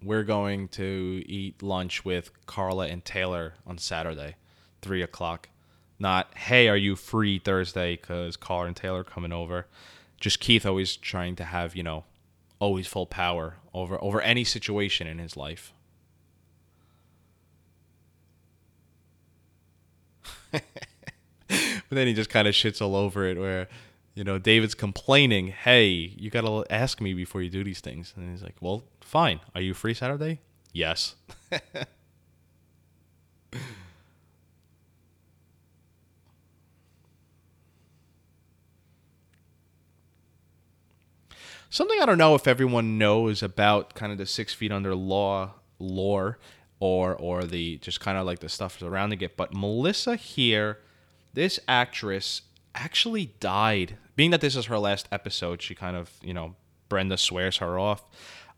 we're 0.04 0.24
going 0.24 0.68
to 0.70 1.24
eat 1.26 1.62
lunch 1.63 2.04
with 2.06 2.32
Carla 2.46 2.88
and 2.88 3.04
Taylor 3.04 3.54
on 3.66 3.78
Saturday, 3.78 4.36
three 4.82 5.02
o'clock. 5.02 5.50
Not, 6.00 6.36
hey, 6.36 6.68
are 6.68 6.78
you 6.78 6.96
free 6.96 7.39
Thursday? 7.39 7.96
Because 7.96 8.36
Carla 8.36 8.68
and 8.68 8.76
Taylor 8.76 9.04
coming 9.04 9.32
over. 9.32 9.68
Just 10.20 10.39
Keith 10.39 10.66
always 10.66 10.96
trying 10.96 11.36
to 11.38 11.46
have, 11.46 11.76
you 11.76 11.84
know, 11.84 12.06
always 12.60 12.88
full 12.88 13.06
power 13.06 13.56
over 13.74 14.02
over 14.02 14.22
any 14.22 14.44
situation 14.44 15.06
in 15.08 15.20
his 15.20 15.36
life. 15.36 15.74
but 20.52 20.62
then 21.89 22.08
he 22.08 22.13
just 22.13 22.30
kind 22.30 22.48
of 22.48 22.54
shits 22.54 22.82
all 22.82 22.96
over 22.96 23.26
it 23.26 23.38
where 23.38 23.68
you 24.15 24.23
know, 24.23 24.38
David's 24.38 24.76
complaining, 24.76 25.47
hey, 25.47 25.86
you 25.86 26.30
got 26.30 26.41
to 26.41 26.63
ask 26.69 27.02
me 27.02 27.13
before 27.13 27.41
you 27.41 27.49
do 27.49 27.63
these 27.63 27.80
things. 27.80 28.13
And 28.15 28.30
he's 28.30 28.43
like, 28.43 28.56
well, 28.62 28.84
fine. 29.02 29.39
Are 29.56 29.62
you 29.62 29.73
free 29.73 29.95
Saturday? 29.95 30.39
Yes. 30.71 31.15
Something 41.69 41.99
I 41.99 42.06
don't 42.06 42.19
know 42.19 42.36
if 42.36 42.47
everyone 42.47 42.99
knows 42.99 43.41
about 43.41 43.95
kind 43.95 44.12
of 44.12 44.19
the 44.19 44.28
six 44.28 44.54
feet 44.54 44.71
under 44.71 44.93
law 44.93 45.54
lore 45.80 46.38
or 46.80 47.15
or 47.15 47.45
the 47.45 47.78
just 47.80 47.99
kind 47.99 48.15
of 48.15 48.28
like 48.28 48.39
the 48.39 48.49
stuff 48.49 48.78
surrounding 48.78 49.21
it. 49.21 49.36
But 49.36 49.56
Melissa 49.56 50.15
here, 50.15 50.78
this 51.34 51.60
actress 51.67 52.43
actually 52.76 53.34
died 53.40 53.98
being 54.16 54.32
that 54.32 54.42
this 54.42 54.56
is 54.56 54.66
her 54.66 54.78
last 54.78 55.08
episode, 55.12 55.62
she 55.62 55.76
kind 55.76 55.96
of, 55.96 56.12
you 56.22 56.34
know, 56.34 56.56
Brenda 56.90 57.18
swears 57.18 57.58
her 57.58 57.80
off. 57.80 58.04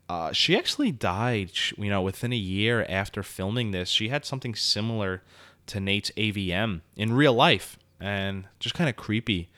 Uh, 0.08 0.32
she 0.32 0.58
actually 0.58 0.91
died, 0.91 1.51
you 1.78 1.89
know, 1.89 2.01
within 2.01 2.34
a 2.34 2.38
year 2.38 2.86
after 2.89 3.23
filming 3.23 3.71
this. 3.71 3.89
She 3.89 4.10
had 4.10 4.25
something 4.25 4.54
similar 4.54 5.23
to 5.67 5.80
Nate's 5.80 6.12
AVM 6.12 6.82
in 6.95 7.13
real 7.13 7.34
life, 7.34 7.80
and 7.99 8.45
just 8.60 8.75
kind 8.75 8.89
of 8.89 8.95
creepy. 8.95 9.49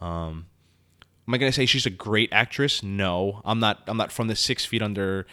Um, 0.00 0.46
am 1.28 1.34
I 1.34 1.38
gonna 1.38 1.52
say 1.52 1.66
she's 1.66 1.86
a 1.86 1.90
great 1.90 2.30
actress? 2.32 2.82
No, 2.82 3.42
I'm 3.44 3.60
not. 3.60 3.82
I'm 3.86 3.96
not 3.96 4.10
from 4.10 4.26
the 4.26 4.34
Six 4.34 4.64
Feet 4.64 4.82
Under, 4.82 5.26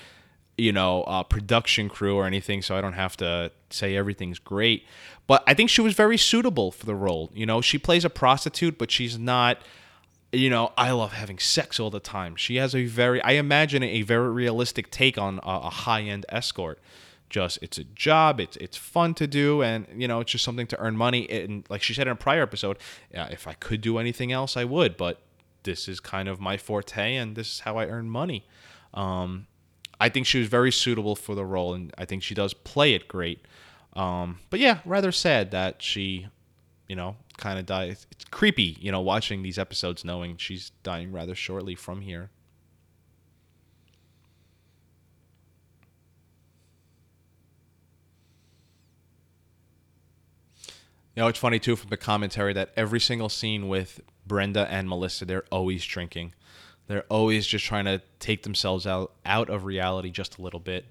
you 0.60 0.72
know, 0.72 1.04
uh, 1.04 1.24
production 1.24 1.89
crew 1.89 2.15
or 2.15 2.26
anything, 2.26 2.62
so 2.62 2.76
I 2.76 2.82
don't 2.82 2.93
have 2.93 3.17
to 3.17 3.52
say 3.69 3.95
everything's 3.95 4.39
great. 4.39 4.86
But 5.28 5.43
I 5.45 5.54
think 5.54 5.69
she 5.69 5.82
was 5.82 5.93
very 5.93 6.17
suitable 6.17 6.72
for 6.72 6.86
the 6.86 6.95
role. 6.95 7.30
You 7.34 7.45
know, 7.45 7.62
she 7.62 7.78
plays 7.78 8.04
a 8.04 8.10
prostitute, 8.10 8.78
but 8.78 8.91
she's 8.91 9.17
not 9.17 9.60
you 10.32 10.50
know, 10.50 10.72
I 10.78 10.91
love 10.91 11.13
having 11.13 11.39
sex 11.39 11.80
all 11.80 11.89
the 11.89 12.00
time. 12.00 12.36
She 12.36 12.58
has 12.58 12.76
a 12.76 12.86
very, 12.86 13.22
I 13.22 13.32
imagine 13.32 13.82
a 13.82 14.04
very 14.04 14.30
realistic 14.30 14.91
take 14.91 15.17
on 15.17 15.39
a, 15.43 15.62
a 15.63 15.69
high 15.69 16.02
end 16.02 16.26
escort. 16.30 16.80
Just 17.30 17.60
it's 17.62 17.78
a 17.78 17.84
job, 17.84 18.39
it's 18.39 18.58
it's 18.58 18.76
fun 18.76 19.13
to 19.15 19.28
do, 19.28 19.62
and 19.62 19.86
you 19.95 20.08
know 20.08 20.19
it's 20.19 20.32
just 20.32 20.43
something 20.43 20.65
to 20.65 20.80
earn 20.80 20.98
money. 20.98 21.30
And 21.30 21.63
like 21.69 21.84
she 21.84 21.93
said 21.93 22.08
in 22.08 22.13
a 22.13 22.15
prior 22.15 22.41
episode, 22.41 22.80
if 23.12 23.48
I 23.48 23.54
could 23.54 23.82
do 23.82 24.00
anything 24.00 24.32
else, 24.32 24.58
I 24.58 24.63
would. 24.63 24.98
But 24.98 25.19
this 25.62 25.88
is 25.88 26.00
kind 26.00 26.28
of 26.28 26.39
my 26.39 26.58
forte, 26.58 27.15
and 27.15 27.36
this 27.36 27.54
is 27.54 27.60
how 27.60 27.78
I 27.78 27.86
earn 27.86 28.10
money. 28.10 28.48
Um, 28.95 29.45
I 30.00 30.10
think 30.10 30.26
she 30.26 30.40
was 30.40 30.48
very 30.48 30.72
suitable 30.72 31.16
for 31.16 31.36
the 31.36 31.46
role, 31.46 31.74
and 31.74 31.94
I 31.98 32.06
think 32.06 32.24
she 32.24 32.34
does 32.34 32.54
play 32.54 32.94
it 32.94 33.08
great. 33.08 33.46
Um, 33.94 34.40
but 34.50 34.60
yeah, 34.60 34.80
rather 34.86 35.12
sad 35.12 35.52
that 35.52 35.82
she, 35.82 36.28
you 36.88 36.96
know, 36.96 37.18
kind 37.38 37.60
of 37.60 37.66
die. 37.66 37.86
It's, 37.86 38.08
it's 38.12 38.26
creepy, 38.26 38.78
you 38.80 38.92
know, 38.92 39.02
watching 39.02 39.42
these 39.44 39.60
episodes 39.60 40.06
knowing 40.06 40.38
she's 40.38 40.72
dying 40.84 41.12
rather 41.12 41.36
shortly 41.36 41.76
from 41.76 42.02
here. 42.02 42.30
You 51.16 51.24
know, 51.24 51.28
it's 51.28 51.39
funny 51.39 51.60
too 51.60 51.76
from 51.76 51.89
the 51.89 51.97
commentary 51.97 52.54
that 52.54 52.72
every 52.78 53.02
single 53.02 53.28
scene 53.28 53.68
with 53.68 54.00
Brenda 54.26 54.66
and 54.72 54.88
Melissa, 54.88 55.26
they're 55.26 55.43
always 55.52 55.84
drinking. 55.84 56.34
They're 56.90 57.06
always 57.08 57.46
just 57.46 57.66
trying 57.66 57.86
to 57.86 58.02
take 58.18 58.42
themselves 58.42 58.88
out 58.88 59.12
out 59.24 59.48
of 59.52 59.64
reality 59.64 60.10
just 60.10 60.40
a 60.40 60.42
little 60.42 60.60
bit. 60.60 60.86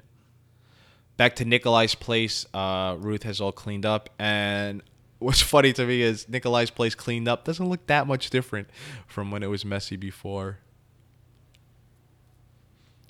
Back 1.17 1.35
to 1.37 1.45
Nikolai's 1.45 1.97
place, 1.97 2.47
uh, 2.55 2.95
Ruth 3.01 3.25
has 3.25 3.41
all 3.41 3.51
cleaned 3.51 3.85
up, 3.85 4.09
and 4.17 4.81
what's 5.19 5.43
funny 5.43 5.73
to 5.73 5.85
me 5.85 6.03
is 6.03 6.29
Nikolai's 6.29 6.71
place 6.71 6.95
cleaned 6.95 7.27
up 7.27 7.45
doesn't 7.45 7.69
look 7.69 7.85
that 7.89 8.07
much 8.07 8.31
different 8.31 8.69
from 9.09 9.33
when 9.33 9.43
it 9.43 9.49
was 9.49 9.65
messy 9.65 9.97
before. 9.97 10.59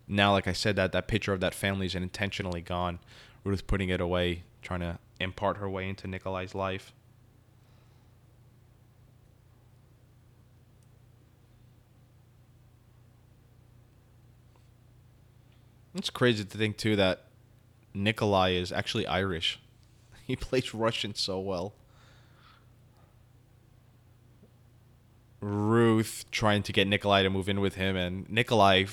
Now, 0.08 0.32
like 0.32 0.48
I 0.48 0.54
said, 0.54 0.76
that 0.76 0.92
that 0.92 1.08
picture 1.08 1.34
of 1.34 1.40
that 1.40 1.52
family 1.52 1.84
is 1.84 1.94
intentionally 1.94 2.62
gone. 2.62 3.00
Ruth 3.44 3.66
putting 3.66 3.90
it 3.90 4.00
away, 4.00 4.44
trying 4.62 4.80
to 4.80 4.98
impart 5.20 5.58
her 5.58 5.68
way 5.68 5.90
into 5.90 6.06
Nikolai's 6.06 6.54
life. 6.54 6.94
It's 15.94 16.10
crazy 16.10 16.44
to 16.44 16.58
think 16.58 16.76
too 16.76 16.96
that 16.96 17.24
Nikolai 17.94 18.50
is 18.50 18.72
actually 18.72 19.06
Irish. 19.06 19.60
He 20.26 20.36
plays 20.36 20.74
Russian 20.74 21.14
so 21.14 21.40
well. 21.40 21.72
Ruth 25.40 26.26
trying 26.30 26.62
to 26.64 26.72
get 26.72 26.86
Nikolai 26.86 27.22
to 27.22 27.30
move 27.30 27.48
in 27.48 27.60
with 27.60 27.76
him, 27.76 27.96
and 27.96 28.28
Nikolai, 28.28 28.84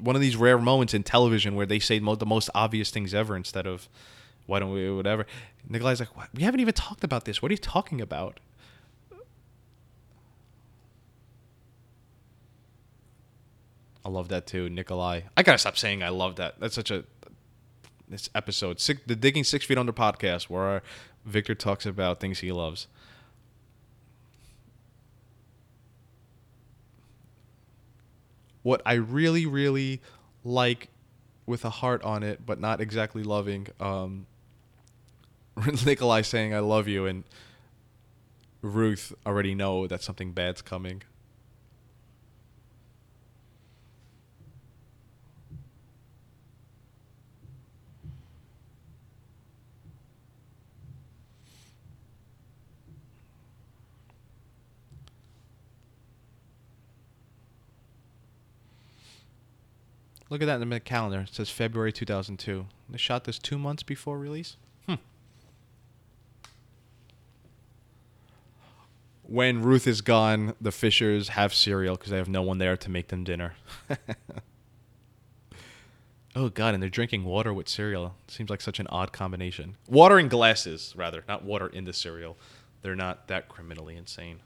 one 0.00 0.14
of 0.14 0.22
these 0.22 0.36
rare 0.36 0.56
moments 0.56 0.94
in 0.94 1.02
television 1.02 1.56
where 1.56 1.66
they 1.66 1.80
say 1.80 1.98
the 1.98 2.26
most 2.26 2.48
obvious 2.54 2.90
things 2.90 3.12
ever 3.12 3.34
instead 3.34 3.66
of 3.66 3.88
why 4.46 4.58
don't 4.60 4.72
we 4.72 4.90
whatever. 4.90 5.26
Nikolai's 5.68 6.00
like, 6.00 6.10
we 6.34 6.42
haven't 6.42 6.60
even 6.60 6.74
talked 6.74 7.04
about 7.04 7.24
this. 7.24 7.42
What 7.42 7.50
are 7.50 7.54
you 7.54 7.58
talking 7.58 8.00
about? 8.00 8.40
I 14.08 14.10
love 14.10 14.28
that 14.28 14.46
too, 14.46 14.70
Nikolai. 14.70 15.20
I 15.36 15.42
gotta 15.42 15.58
stop 15.58 15.76
saying 15.76 16.02
I 16.02 16.08
love 16.08 16.36
that. 16.36 16.58
That's 16.58 16.74
such 16.74 16.90
a 16.90 17.04
this 18.08 18.30
episode, 18.34 18.80
six, 18.80 19.02
the 19.06 19.14
Digging 19.14 19.44
Six 19.44 19.66
Feet 19.66 19.76
Under 19.76 19.92
podcast, 19.92 20.44
where 20.44 20.80
Victor 21.26 21.54
talks 21.54 21.84
about 21.84 22.18
things 22.18 22.38
he 22.38 22.50
loves. 22.50 22.86
What 28.62 28.80
I 28.86 28.94
really, 28.94 29.44
really 29.44 30.00
like 30.42 30.88
with 31.44 31.66
a 31.66 31.70
heart 31.70 32.02
on 32.02 32.22
it, 32.22 32.46
but 32.46 32.58
not 32.58 32.80
exactly 32.80 33.22
loving, 33.22 33.66
um, 33.78 34.26
Nikolai 35.84 36.22
saying 36.22 36.54
"I 36.54 36.60
love 36.60 36.88
you" 36.88 37.04
and 37.04 37.24
Ruth 38.62 39.12
already 39.26 39.54
know 39.54 39.86
that 39.86 40.02
something 40.02 40.32
bad's 40.32 40.62
coming. 40.62 41.02
Look 60.30 60.42
at 60.42 60.46
that 60.46 60.60
in 60.60 60.68
the 60.68 60.80
calendar. 60.80 61.20
It 61.20 61.34
says 61.34 61.48
February 61.48 61.92
2002. 61.92 62.66
They 62.90 62.98
shot 62.98 63.24
this 63.24 63.38
two 63.38 63.58
months 63.58 63.82
before 63.82 64.18
release. 64.18 64.56
Hmm. 64.86 64.94
When 69.22 69.62
Ruth 69.62 69.86
is 69.86 70.00
gone, 70.00 70.54
the 70.60 70.72
Fishers 70.72 71.30
have 71.30 71.54
cereal 71.54 71.96
because 71.96 72.10
they 72.10 72.18
have 72.18 72.28
no 72.28 72.42
one 72.42 72.58
there 72.58 72.76
to 72.76 72.90
make 72.90 73.08
them 73.08 73.24
dinner. 73.24 73.54
oh 76.36 76.50
God! 76.50 76.74
And 76.74 76.82
they're 76.82 76.90
drinking 76.90 77.24
water 77.24 77.54
with 77.54 77.68
cereal. 77.68 78.14
Seems 78.26 78.50
like 78.50 78.60
such 78.60 78.78
an 78.80 78.86
odd 78.88 79.12
combination. 79.12 79.76
Water 79.88 80.18
in 80.18 80.28
glasses, 80.28 80.92
rather, 80.96 81.24
not 81.26 81.42
water 81.42 81.68
in 81.68 81.84
the 81.84 81.94
cereal. 81.94 82.36
They're 82.82 82.94
not 82.94 83.28
that 83.28 83.48
criminally 83.48 83.96
insane. 83.96 84.40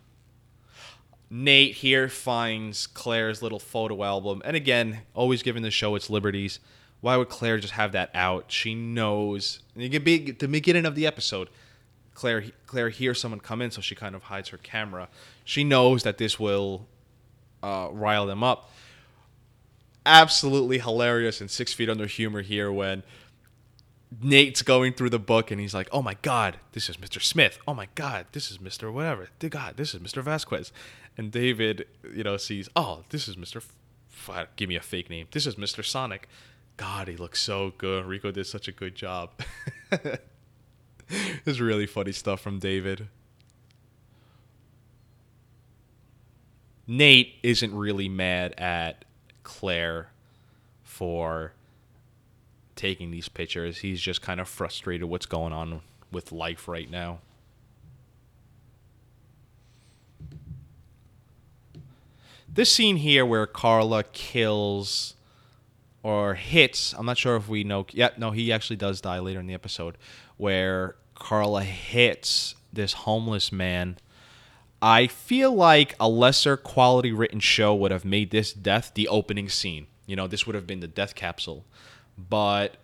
Nate 1.34 1.76
here 1.76 2.10
finds 2.10 2.86
Claire's 2.86 3.40
little 3.40 3.58
photo 3.58 4.04
album. 4.04 4.42
And 4.44 4.54
again, 4.54 5.00
always 5.14 5.42
giving 5.42 5.62
the 5.62 5.70
show 5.70 5.94
its 5.94 6.10
liberties. 6.10 6.60
Why 7.00 7.16
would 7.16 7.30
Claire 7.30 7.56
just 7.56 7.72
have 7.72 7.92
that 7.92 8.10
out? 8.12 8.52
She 8.52 8.74
knows. 8.74 9.60
And 9.74 9.82
you 9.82 9.88
can 9.88 10.04
be 10.04 10.30
the 10.30 10.46
beginning 10.46 10.84
of 10.84 10.94
the 10.94 11.06
episode. 11.06 11.48
Claire 12.12 12.44
Claire 12.66 12.90
hears 12.90 13.18
someone 13.18 13.40
come 13.40 13.62
in, 13.62 13.70
so 13.70 13.80
she 13.80 13.94
kind 13.94 14.14
of 14.14 14.24
hides 14.24 14.50
her 14.50 14.58
camera. 14.58 15.08
She 15.42 15.64
knows 15.64 16.02
that 16.02 16.18
this 16.18 16.38
will 16.38 16.86
uh, 17.62 17.88
rile 17.90 18.26
them 18.26 18.44
up. 18.44 18.70
Absolutely 20.04 20.80
hilarious 20.80 21.40
and 21.40 21.50
six 21.50 21.72
feet 21.72 21.88
under 21.88 22.06
humor 22.06 22.42
here 22.42 22.70
when 22.70 23.02
Nate's 24.20 24.60
going 24.60 24.92
through 24.92 25.10
the 25.10 25.18
book 25.18 25.50
and 25.50 25.58
he's 25.58 25.72
like, 25.72 25.88
"Oh 25.92 26.02
my 26.02 26.18
God, 26.20 26.58
this 26.72 26.90
is 26.90 26.98
Mr. 26.98 27.22
Smith. 27.22 27.58
Oh 27.66 27.72
my 27.72 27.88
God, 27.94 28.26
this 28.32 28.50
is 28.50 28.58
Mr. 28.58 28.92
Whatever. 28.92 29.30
God, 29.38 29.78
this 29.78 29.94
is 29.94 30.00
Mr. 30.00 30.22
Vasquez." 30.22 30.72
And 31.16 31.30
David, 31.30 31.86
you 32.14 32.22
know, 32.24 32.36
sees, 32.36 32.68
"Oh, 32.74 33.04
this 33.10 33.28
is 33.28 33.36
Mr. 33.36 33.56
F- 33.56 34.48
give 34.56 34.68
me 34.68 34.76
a 34.76 34.80
fake 34.80 35.10
name. 35.10 35.26
This 35.30 35.46
is 35.46 35.56
Mr. 35.56 35.84
Sonic." 35.84 36.28
God, 36.78 37.06
he 37.06 37.16
looks 37.16 37.40
so 37.40 37.74
good. 37.76 38.06
Rico 38.06 38.30
did 38.30 38.46
such 38.46 38.66
a 38.66 38.72
good 38.72 38.94
job. 38.94 39.30
It's 41.44 41.60
really 41.60 41.86
funny 41.86 42.12
stuff 42.12 42.40
from 42.40 42.58
David. 42.58 43.08
Nate 46.86 47.34
isn't 47.42 47.74
really 47.74 48.08
mad 48.08 48.54
at 48.58 49.04
Claire 49.42 50.08
for 50.82 51.52
taking 52.76 53.10
these 53.10 53.28
pictures. 53.28 53.78
He's 53.78 54.00
just 54.00 54.22
kind 54.22 54.40
of 54.40 54.48
frustrated 54.48 55.08
what's 55.08 55.26
going 55.26 55.52
on 55.52 55.80
with 56.10 56.32
life 56.32 56.66
right 56.66 56.90
now. 56.90 57.18
This 62.55 62.70
scene 62.70 62.96
here 62.96 63.24
where 63.24 63.46
Carla 63.46 64.05
kills 64.05 65.14
or 66.03 66.34
hits, 66.34 66.92
I'm 66.92 67.07
not 67.07 67.16
sure 67.16 67.36
if 67.36 67.48
we 67.48 67.64
know. 67.64 67.86
Yeah, 67.90 68.11
no, 68.18 68.30
he 68.30 68.53
actually 68.53 68.76
does 68.76 69.00
die 69.00 69.20
later 69.20 69.40
in 69.40 69.46
the 69.46 69.55
episode 69.55 69.96
where 70.36 70.96
Carla 71.14 71.62
hits 71.62 72.55
this 72.70 72.92
homeless 72.92 73.53
man. 73.53 73.96
I 74.82 75.07
feel 75.07 75.55
like 75.55 75.94
a 75.98 76.09
lesser 76.09 76.59
quality 76.59 77.12
written 77.12 77.40
show 77.40 77.74
would 77.74 77.90
have 77.90 78.05
made 78.05 78.30
this 78.32 78.53
death 78.53 78.92
the 78.94 79.09
opening 79.09 79.48
scene. 79.48 79.86
You 80.07 80.16
know, 80.16 80.26
this 80.26 80.46
would 80.46 80.55
have 80.55 80.66
been 80.66 80.80
the 80.80 80.88
death 80.88 81.14
capsule. 81.14 81.64
But 82.18 82.76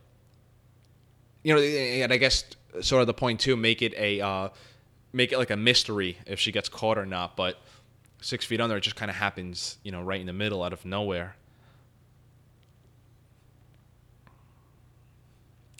you 1.42 1.54
know, 1.54 1.60
and 1.60 2.12
I 2.12 2.16
guess 2.16 2.44
sort 2.80 3.02
of 3.02 3.06
the 3.06 3.14
point 3.14 3.40
too, 3.40 3.56
make 3.56 3.82
it 3.82 3.92
a 3.96 4.20
uh, 4.20 4.48
make 5.12 5.32
it 5.32 5.38
like 5.38 5.50
a 5.50 5.56
mystery 5.56 6.18
if 6.26 6.38
she 6.38 6.52
gets 6.52 6.68
caught 6.70 6.96
or 6.96 7.04
not. 7.04 7.36
But 7.36 7.60
six 8.20 8.44
feet 8.44 8.60
under, 8.60 8.76
it 8.76 8.80
just 8.80 8.96
kind 8.96 9.10
of 9.10 9.16
happens, 9.16 9.78
you 9.82 9.92
know, 9.92 10.02
right 10.02 10.20
in 10.20 10.26
the 10.26 10.32
middle, 10.32 10.62
out 10.62 10.72
of 10.72 10.84
nowhere. 10.84 11.36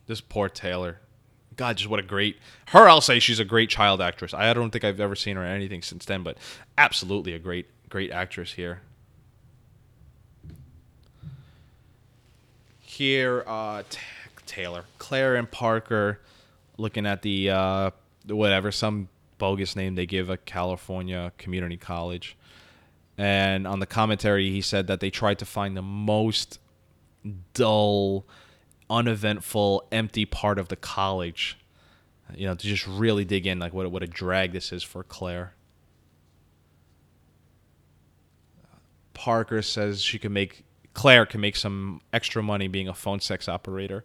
This 0.07 0.21
poor 0.21 0.49
Taylor. 0.49 1.01
God, 1.57 1.77
just 1.77 1.91
what 1.91 1.99
a 1.99 2.05
great 2.05 2.39
her. 2.69 2.89
I'll 2.89 3.01
say 3.01 3.19
she's 3.19 3.41
a 3.41 3.45
great 3.45 3.69
child 3.69 4.01
actress. 4.01 4.33
I 4.33 4.53
don't 4.55 4.71
think 4.71 4.85
I've 4.85 5.01
ever 5.01 5.17
seen 5.17 5.37
her 5.37 5.45
in 5.45 5.51
anything 5.51 5.83
since 5.83 6.05
then, 6.05 6.23
but 6.23 6.39
absolutely 6.79 7.35
a 7.35 7.39
great, 7.39 7.67
great 7.89 8.13
actress 8.13 8.53
here. 8.53 8.81
Here, 12.79 13.45
uh, 13.47 13.83
T- 13.91 13.99
Taylor, 14.47 14.85
Claire, 14.99 15.35
and 15.35 15.51
Parker 15.51 16.21
looking 16.79 17.05
at 17.05 17.23
the 17.23 17.51
uh, 17.51 17.91
whatever 18.27 18.71
some 18.71 19.09
bogus 19.39 19.77
name 19.77 19.95
they 19.95 20.07
give 20.07 20.29
a 20.29 20.37
California 20.37 21.33
community 21.39 21.77
college. 21.77 22.37
And 23.17 23.67
on 23.67 23.81
the 23.81 23.87
commentary, 23.87 24.51
he 24.51 24.61
said 24.61 24.87
that 24.87 25.01
they 25.01 25.11
tried 25.11 25.39
to 25.41 25.45
find 25.45 25.77
the 25.77 25.83
most 25.83 26.61
dull 27.55 28.27
uneventful, 28.91 29.87
empty 29.91 30.25
part 30.25 30.59
of 30.59 30.69
the 30.69 30.77
college. 30.77 31.59
You 32.35 32.47
know, 32.47 32.55
to 32.55 32.67
just 32.67 32.87
really 32.87 33.25
dig 33.25 33.47
in, 33.47 33.59
like 33.59 33.73
what 33.73 33.91
what 33.91 34.03
a 34.03 34.07
drag 34.07 34.53
this 34.53 34.71
is 34.71 34.83
for 34.83 35.03
Claire. 35.03 35.55
Parker 39.15 39.63
says 39.63 40.03
she 40.03 40.19
can 40.19 40.33
make 40.33 40.65
Claire 40.93 41.27
can 41.27 41.41
make 41.41 41.57
some 41.57 42.01
extra 42.13 42.43
money 42.43 42.69
being 42.69 42.87
a 42.87 42.95
phone 42.95 43.21
sex 43.21 43.49
operator, 43.49 44.05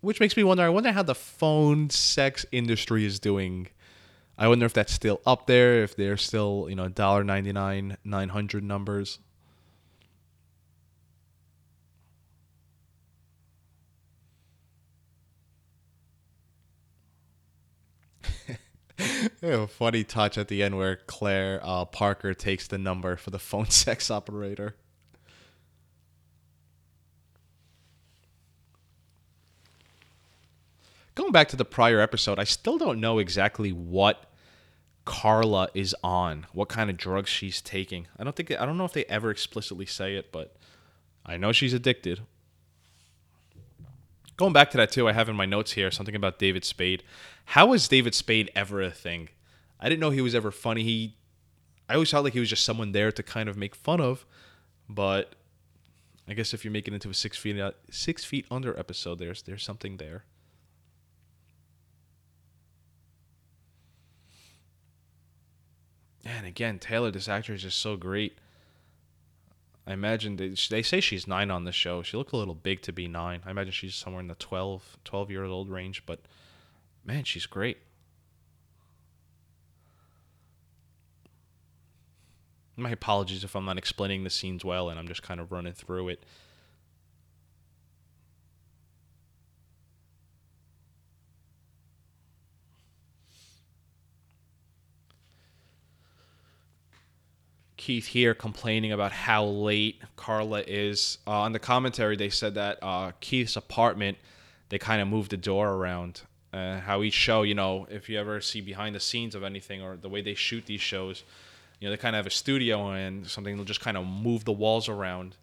which 0.00 0.20
makes 0.20 0.36
me 0.36 0.42
wonder. 0.42 0.62
I 0.62 0.70
wonder 0.70 0.90
how 0.90 1.02
the 1.02 1.14
phone 1.14 1.90
sex 1.90 2.46
industry 2.50 3.04
is 3.04 3.20
doing. 3.20 3.68
I 4.36 4.48
wonder 4.48 4.66
if 4.66 4.72
that's 4.72 4.92
still 4.92 5.20
up 5.26 5.46
there, 5.46 5.82
if 5.82 5.96
they're 5.96 6.16
still 6.16 6.66
you 6.68 6.74
know 6.76 6.88
dollar 6.88 7.24
ninety 7.24 7.52
nine, 7.52 7.96
nine 8.04 8.30
hundred 8.30 8.64
numbers. 8.64 9.18
a 19.42 19.66
funny 19.66 20.04
touch 20.04 20.38
at 20.38 20.48
the 20.48 20.62
end 20.62 20.76
where 20.76 20.96
Claire 21.06 21.60
uh, 21.62 21.84
Parker 21.84 22.34
takes 22.34 22.66
the 22.68 22.78
number 22.78 23.16
for 23.16 23.30
the 23.30 23.38
phone 23.38 23.66
sex 23.70 24.10
operator. 24.10 24.76
Going 31.14 31.32
back 31.32 31.48
to 31.48 31.56
the 31.56 31.64
prior 31.64 32.00
episode, 32.00 32.38
I 32.38 32.44
still 32.44 32.76
don't 32.76 33.00
know 33.00 33.18
exactly 33.18 33.70
what 33.70 34.30
Carla 35.04 35.68
is 35.74 35.94
on, 36.02 36.46
what 36.52 36.68
kind 36.68 36.90
of 36.90 36.96
drugs 36.96 37.30
she's 37.30 37.60
taking. 37.60 38.08
I 38.18 38.24
don't 38.24 38.34
think 38.34 38.50
I 38.50 38.66
don't 38.66 38.78
know 38.78 38.84
if 38.84 38.92
they 38.92 39.04
ever 39.04 39.30
explicitly 39.30 39.86
say 39.86 40.16
it, 40.16 40.32
but 40.32 40.56
I 41.24 41.36
know 41.36 41.52
she's 41.52 41.72
addicted. 41.72 42.20
Going 44.36 44.52
back 44.52 44.70
to 44.72 44.76
that 44.78 44.90
too, 44.90 45.08
I 45.08 45.12
have 45.12 45.28
in 45.28 45.36
my 45.36 45.46
notes 45.46 45.72
here 45.72 45.90
something 45.90 46.16
about 46.16 46.38
David 46.38 46.64
Spade. 46.64 47.04
How 47.46 47.66
was 47.66 47.86
David 47.86 48.14
Spade 48.14 48.50
ever 48.56 48.82
a 48.82 48.90
thing? 48.90 49.28
I 49.78 49.88
didn't 49.88 50.00
know 50.00 50.10
he 50.10 50.20
was 50.20 50.34
ever 50.34 50.50
funny. 50.50 50.82
He, 50.82 51.16
I 51.88 51.94
always 51.94 52.10
felt 52.10 52.24
like 52.24 52.32
he 52.32 52.40
was 52.40 52.48
just 52.48 52.64
someone 52.64 52.92
there 52.92 53.12
to 53.12 53.22
kind 53.22 53.48
of 53.48 53.56
make 53.56 53.76
fun 53.76 54.00
of, 54.00 54.26
but 54.88 55.34
I 56.26 56.34
guess 56.34 56.54
if 56.54 56.64
you 56.64 56.70
make 56.70 56.88
it 56.88 56.94
into 56.94 57.10
a 57.10 57.14
six 57.14 57.36
feet 57.36 57.60
uh, 57.60 57.72
six 57.90 58.24
feet 58.24 58.46
under 58.50 58.76
episode, 58.78 59.18
there's 59.18 59.42
there's 59.42 59.62
something 59.62 59.98
there. 59.98 60.24
And 66.24 66.46
again, 66.46 66.78
Taylor, 66.78 67.10
this 67.10 67.28
actor 67.28 67.52
is 67.52 67.62
just 67.62 67.80
so 67.80 67.96
great. 67.96 68.38
I 69.86 69.92
imagine 69.92 70.36
they, 70.36 70.54
they 70.70 70.82
say 70.82 71.00
she's 71.00 71.26
nine 71.26 71.50
on 71.50 71.64
the 71.64 71.72
show. 71.72 72.02
She 72.02 72.16
looked 72.16 72.32
a 72.32 72.36
little 72.38 72.54
big 72.54 72.80
to 72.82 72.92
be 72.92 73.06
nine. 73.06 73.42
I 73.44 73.50
imagine 73.50 73.72
she's 73.72 73.94
somewhere 73.94 74.22
in 74.22 74.28
the 74.28 74.34
12, 74.34 74.96
12 75.04 75.30
year 75.30 75.44
old 75.44 75.68
range, 75.68 76.04
but 76.06 76.20
man, 77.04 77.24
she's 77.24 77.44
great. 77.44 77.78
My 82.76 82.90
apologies 82.90 83.44
if 83.44 83.54
I'm 83.54 83.66
not 83.66 83.78
explaining 83.78 84.24
the 84.24 84.30
scenes 84.30 84.64
well 84.64 84.88
and 84.88 84.98
I'm 84.98 85.06
just 85.06 85.22
kind 85.22 85.38
of 85.38 85.52
running 85.52 85.74
through 85.74 86.08
it. 86.08 86.24
Keith 97.84 98.06
here 98.06 98.32
complaining 98.32 98.92
about 98.92 99.12
how 99.12 99.44
late 99.44 100.00
Carla 100.16 100.62
is. 100.66 101.18
Uh, 101.26 101.40
on 101.40 101.52
the 101.52 101.58
commentary, 101.58 102.16
they 102.16 102.30
said 102.30 102.54
that 102.54 102.78
uh, 102.80 103.12
Keith's 103.20 103.56
apartment, 103.56 104.16
they 104.70 104.78
kind 104.78 105.02
of 105.02 105.08
moved 105.08 105.32
the 105.32 105.36
door 105.36 105.70
around. 105.70 106.22
Uh, 106.50 106.80
how 106.80 107.02
each 107.02 107.12
show, 107.12 107.42
you 107.42 107.54
know, 107.54 107.86
if 107.90 108.08
you 108.08 108.18
ever 108.18 108.40
see 108.40 108.62
behind 108.62 108.94
the 108.94 109.00
scenes 109.00 109.34
of 109.34 109.42
anything 109.42 109.82
or 109.82 109.98
the 109.98 110.08
way 110.08 110.22
they 110.22 110.32
shoot 110.32 110.64
these 110.64 110.80
shows, 110.80 111.24
you 111.78 111.86
know, 111.86 111.90
they 111.90 111.98
kind 111.98 112.16
of 112.16 112.20
have 112.20 112.26
a 112.26 112.34
studio 112.34 112.92
and 112.92 113.26
something 113.26 113.54
they'll 113.54 113.66
just 113.66 113.82
kind 113.82 113.98
of 113.98 114.06
move 114.06 114.46
the 114.46 114.52
walls 114.52 114.88
around 114.88 115.36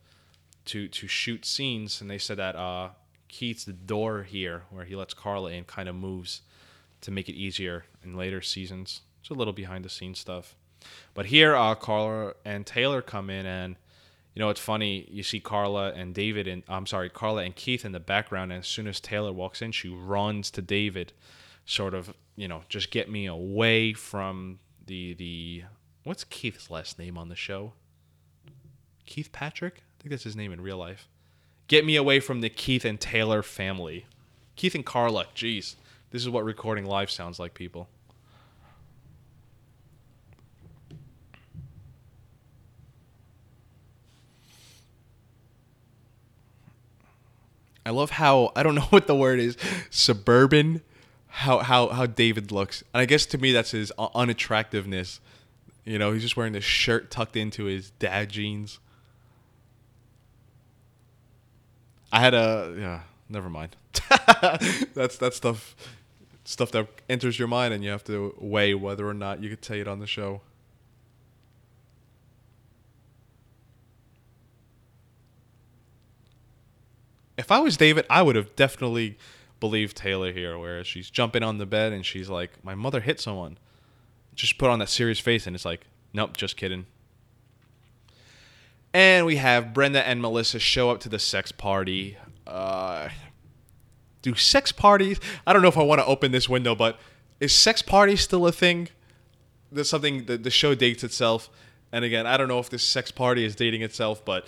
to 0.66 0.88
to 0.88 1.08
shoot 1.08 1.46
scenes. 1.46 2.02
And 2.02 2.10
they 2.10 2.18
said 2.18 2.38
that 2.38 2.56
uh, 2.56 2.90
Keith's 3.28 3.66
door 3.66 4.24
here 4.24 4.64
where 4.72 4.86
he 4.86 4.96
lets 4.96 5.14
Carla 5.14 5.52
in 5.52 5.66
kind 5.66 5.88
of 5.88 5.94
moves 5.94 6.42
to 7.02 7.12
make 7.12 7.30
it 7.30 7.36
easier 7.36 7.86
in 8.04 8.18
later 8.18 8.42
seasons. 8.42 9.02
It's 9.20 9.30
a 9.30 9.36
little 9.36 9.54
behind 9.54 9.86
the 9.86 9.90
scenes 9.90 10.18
stuff. 10.18 10.56
But 11.14 11.28
here, 11.28 11.56
uh, 11.56 11.76
Carla 11.76 12.34
and 12.46 12.66
Taylor 12.66 13.02
come 13.02 13.30
in, 13.30 13.46
and 13.46 13.76
you 14.34 14.40
know 14.40 14.50
it's 14.50 14.60
funny. 14.60 15.08
You 15.12 15.24
see 15.24 15.40
Carla 15.40 15.92
and 15.94 16.14
David, 16.14 16.48
and 16.48 16.64
I'm 16.68 16.86
sorry, 16.86 17.10
Carla 17.10 17.44
and 17.44 17.56
Keith 17.56 17.86
in 17.86 17.92
the 17.92 18.00
background. 18.00 18.52
And 18.52 18.60
as 18.60 18.68
soon 18.68 18.88
as 18.88 19.00
Taylor 19.00 19.34
walks 19.34 19.62
in, 19.62 19.72
she 19.72 19.90
runs 19.90 20.52
to 20.52 20.62
David, 20.62 21.14
sort 21.66 21.94
of, 21.94 22.14
you 22.36 22.48
know, 22.48 22.64
just 22.70 22.92
get 22.92 23.10
me 23.10 23.26
away 23.26 23.94
from 23.94 24.60
the 24.86 25.14
the 25.14 25.64
what's 26.04 26.24
Keith's 26.24 26.70
last 26.70 26.98
name 26.98 27.18
on 27.18 27.30
the 27.30 27.36
show? 27.36 27.74
Keith 29.06 29.32
Patrick, 29.32 29.76
I 29.78 30.02
think 30.02 30.12
that's 30.12 30.24
his 30.24 30.36
name 30.36 30.52
in 30.52 30.62
real 30.62 30.78
life. 30.78 31.08
Get 31.68 31.86
me 31.86 31.96
away 31.96 32.20
from 32.20 32.42
the 32.42 32.50
Keith 32.50 32.86
and 32.86 33.00
Taylor 33.00 33.44
family. 33.44 34.06
Keith 34.56 34.76
and 34.76 34.86
Carla, 34.86 35.26
jeez, 35.36 35.76
this 36.12 36.22
is 36.22 36.30
what 36.30 36.44
recording 36.44 36.86
live 36.86 37.10
sounds 37.10 37.40
like, 37.40 37.54
people. 37.54 37.88
I 47.86 47.90
love 47.92 48.12
how 48.12 48.52
I 48.56 48.64
don't 48.64 48.76
know 48.76 48.82
what 48.90 49.08
the 49.08 49.16
word 49.16 49.40
is, 49.40 49.58
suburban. 49.90 50.82
How 51.28 51.60
how 51.60 51.88
how 51.90 52.06
David 52.06 52.52
looks, 52.52 52.84
and 52.94 53.02
I 53.02 53.06
guess 53.06 53.26
to 53.28 53.38
me 53.38 53.52
that's 53.52 53.72
his 53.72 53.92
unattractiveness. 53.98 55.20
You 55.86 55.98
know, 55.98 56.12
he's 56.12 56.22
just 56.22 56.38
wearing 56.38 56.54
this 56.54 56.64
shirt 56.64 57.10
tucked 57.10 57.36
into 57.36 57.66
his 57.66 57.92
dad 57.92 58.30
jeans. 58.30 58.80
I 62.12 62.20
had 62.20 62.34
a 62.34 62.76
yeah. 62.78 63.02
Never 63.30 63.50
mind. 63.50 63.78
that's 64.94 65.18
that 65.18 65.34
stuff 65.34 65.76
stuff 66.44 66.72
that 66.72 66.88
enters 67.10 67.40
your 67.40 67.48
mind, 67.48 67.74
and 67.74 67.84
you 67.84 67.90
have 67.90 68.04
to 68.06 68.36
weigh 68.38 68.74
whether 68.74 69.08
or 69.08 69.14
not 69.14 69.42
you 69.42 69.50
could 69.50 69.64
say 69.64 69.80
it 69.80 69.88
on 69.88 70.00
the 70.00 70.08
show. 70.08 70.42
If 77.42 77.52
I 77.52 77.60
was 77.60 77.76
David, 77.76 78.06
I 78.08 78.22
would 78.22 78.36
have 78.36 78.56
definitely 78.56 79.18
believed 79.60 79.98
Taylor 79.98 80.32
here, 80.32 80.58
where 80.58 80.84
she's 80.84 81.10
jumping 81.10 81.42
on 81.42 81.58
the 81.58 81.66
bed 81.66 81.92
and 81.92 82.06
she's 82.06 82.30
like, 82.30 82.64
"My 82.64 82.76
mother 82.76 83.02
hit 83.02 83.20
someone." 83.20 83.58
Just 84.36 84.58
put 84.58 84.70
on 84.70 84.80
that 84.80 84.90
serious 84.90 85.20
face, 85.20 85.48
and 85.48 85.56
it's 85.56 85.66
like, 85.66 85.88
"Nope, 86.14 86.38
just 86.38 86.56
kidding." 86.56 86.86
And 88.94 89.26
we 89.26 89.38
have 89.38 89.74
Brenda 89.74 90.06
and 90.08 90.22
Melissa 90.22 90.60
show 90.60 90.92
up 90.92 91.00
to 91.02 91.10
the 91.10 91.18
sex 91.18 91.52
party. 91.52 92.18
Uh, 92.46 93.10
do 94.22 94.36
sex 94.36 94.72
parties? 94.72 95.20
I 95.48 95.52
don't 95.52 95.64
know 95.64 95.68
if 95.68 95.78
I 95.78 95.84
want 95.84 96.00
to 96.00 96.06
open 96.06 96.32
this 96.32 96.48
window, 96.48 96.76
but 96.76 97.00
is 97.40 97.56
sex 97.56 97.82
party 97.82 98.16
still 98.16 98.46
a 98.46 98.52
thing? 98.52 98.90
That's 99.72 99.90
something 99.90 100.26
that 100.26 100.44
the 100.44 100.52
show 100.52 100.76
dates 100.76 101.04
itself. 101.04 101.50
And 101.92 102.06
again, 102.06 102.28
I 102.28 102.38
don't 102.38 102.48
know 102.48 102.60
if 102.60 102.70
this 102.70 102.84
sex 102.84 103.10
party 103.10 103.44
is 103.44 103.56
dating 103.56 103.82
itself, 103.82 104.24
but 104.24 104.48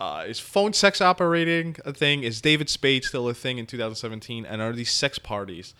uh, 0.00 0.24
is 0.26 0.38
phone 0.38 0.72
sex 0.72 1.00
operating 1.00 1.76
a 1.84 1.92
thing? 1.92 2.22
Is 2.22 2.40
David 2.40 2.68
Spade 2.68 3.04
still 3.04 3.28
a 3.28 3.34
thing 3.34 3.58
in 3.58 3.66
2017? 3.66 4.46
And 4.46 4.62
are 4.62 4.72
these 4.72 4.92
sex 4.92 5.18
parties? 5.18 5.74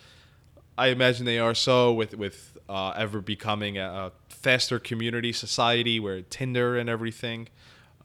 I 0.77 0.87
imagine 0.87 1.25
they 1.25 1.39
are 1.39 1.53
so 1.53 1.93
with 1.93 2.15
with 2.15 2.57
uh, 2.67 2.91
ever 2.91 3.21
becoming 3.21 3.77
a, 3.77 3.83
a, 3.83 4.11
faster 4.29 4.79
community 4.79 5.33
society 5.33 5.99
where 5.99 6.21
Tinder 6.21 6.77
and 6.77 6.89
everything. 6.89 7.49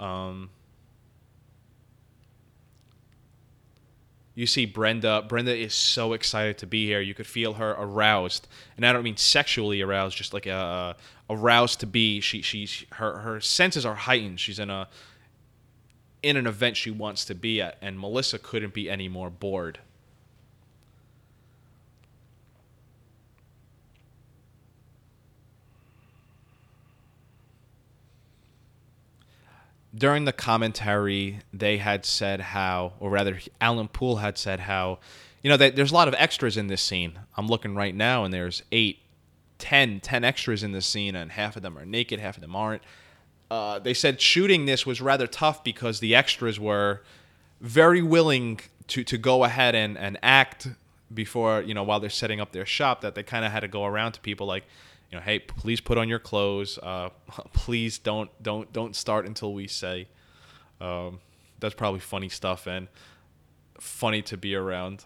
Um, 0.00 0.50
you 4.34 4.46
see 4.46 4.66
Brenda. 4.66 5.24
Brenda 5.28 5.54
is 5.54 5.74
so 5.74 6.12
excited 6.12 6.58
to 6.58 6.66
be 6.66 6.86
here. 6.86 7.00
You 7.00 7.14
could 7.14 7.26
feel 7.26 7.54
her 7.54 7.70
aroused, 7.72 8.48
and 8.76 8.84
I 8.84 8.92
don't 8.92 9.04
mean 9.04 9.16
sexually 9.16 9.80
aroused, 9.80 10.16
just 10.16 10.34
like 10.34 10.46
a, 10.46 10.96
a 11.30 11.32
aroused 11.32 11.80
to 11.80 11.86
be. 11.86 12.20
She 12.20 12.42
she's 12.42 12.84
her 12.92 13.18
her 13.18 13.40
senses 13.40 13.86
are 13.86 13.94
heightened. 13.94 14.40
She's 14.40 14.58
in 14.58 14.70
a 14.70 14.88
in 16.24 16.38
an 16.38 16.46
event 16.46 16.74
she 16.74 16.90
wants 16.90 17.26
to 17.26 17.34
be 17.34 17.60
at, 17.60 17.76
and 17.82 18.00
Melissa 18.00 18.38
couldn't 18.38 18.72
be 18.72 18.88
any 18.88 19.08
more 19.08 19.28
bored. 19.28 19.78
During 29.94 30.24
the 30.24 30.32
commentary, 30.32 31.40
they 31.52 31.76
had 31.76 32.06
said 32.06 32.40
how, 32.40 32.94
or 32.98 33.10
rather, 33.10 33.38
Alan 33.60 33.88
Poul 33.88 34.16
had 34.16 34.38
said 34.38 34.60
how, 34.60 35.00
you 35.42 35.50
know, 35.50 35.58
there's 35.58 35.92
a 35.92 35.94
lot 35.94 36.08
of 36.08 36.14
extras 36.14 36.56
in 36.56 36.68
this 36.68 36.82
scene. 36.82 37.18
I'm 37.36 37.48
looking 37.48 37.74
right 37.74 37.94
now, 37.94 38.24
and 38.24 38.32
there's 38.32 38.62
eight, 38.72 39.00
ten, 39.58 40.00
ten 40.00 40.24
extras 40.24 40.62
in 40.62 40.72
this 40.72 40.86
scene, 40.86 41.14
and 41.14 41.32
half 41.32 41.54
of 41.54 41.62
them 41.62 41.76
are 41.76 41.84
naked, 41.84 42.18
half 42.18 42.38
of 42.38 42.40
them 42.40 42.56
aren't 42.56 42.82
uh, 43.50 43.78
they 43.78 43.94
said 43.94 44.20
shooting 44.20 44.66
this 44.66 44.86
was 44.86 45.00
rather 45.00 45.26
tough 45.26 45.62
because 45.62 46.00
the 46.00 46.14
extras 46.14 46.58
were 46.58 47.02
very 47.60 48.02
willing 48.02 48.60
to, 48.88 49.04
to 49.04 49.18
go 49.18 49.44
ahead 49.44 49.74
and, 49.74 49.96
and 49.96 50.18
act 50.22 50.68
before 51.12 51.62
you 51.62 51.74
know 51.74 51.82
while 51.82 52.00
they're 52.00 52.10
setting 52.10 52.40
up 52.40 52.52
their 52.52 52.66
shop 52.66 53.00
that 53.02 53.14
they 53.14 53.22
kind 53.22 53.44
of 53.44 53.52
had 53.52 53.60
to 53.60 53.68
go 53.68 53.84
around 53.84 54.12
to 54.12 54.20
people 54.20 54.46
like 54.46 54.64
you 55.10 55.16
know 55.16 55.22
hey 55.22 55.38
please 55.38 55.80
put 55.80 55.96
on 55.96 56.08
your 56.08 56.18
clothes 56.18 56.78
uh, 56.82 57.08
please 57.52 57.98
don't 57.98 58.30
don't 58.42 58.72
don't 58.72 58.96
start 58.96 59.26
until 59.26 59.52
we 59.52 59.66
say. 59.66 60.08
Um, 60.80 61.20
that's 61.60 61.74
probably 61.74 62.00
funny 62.00 62.28
stuff 62.28 62.66
and 62.66 62.88
funny 63.78 64.22
to 64.22 64.36
be 64.36 64.54
around 64.54 65.04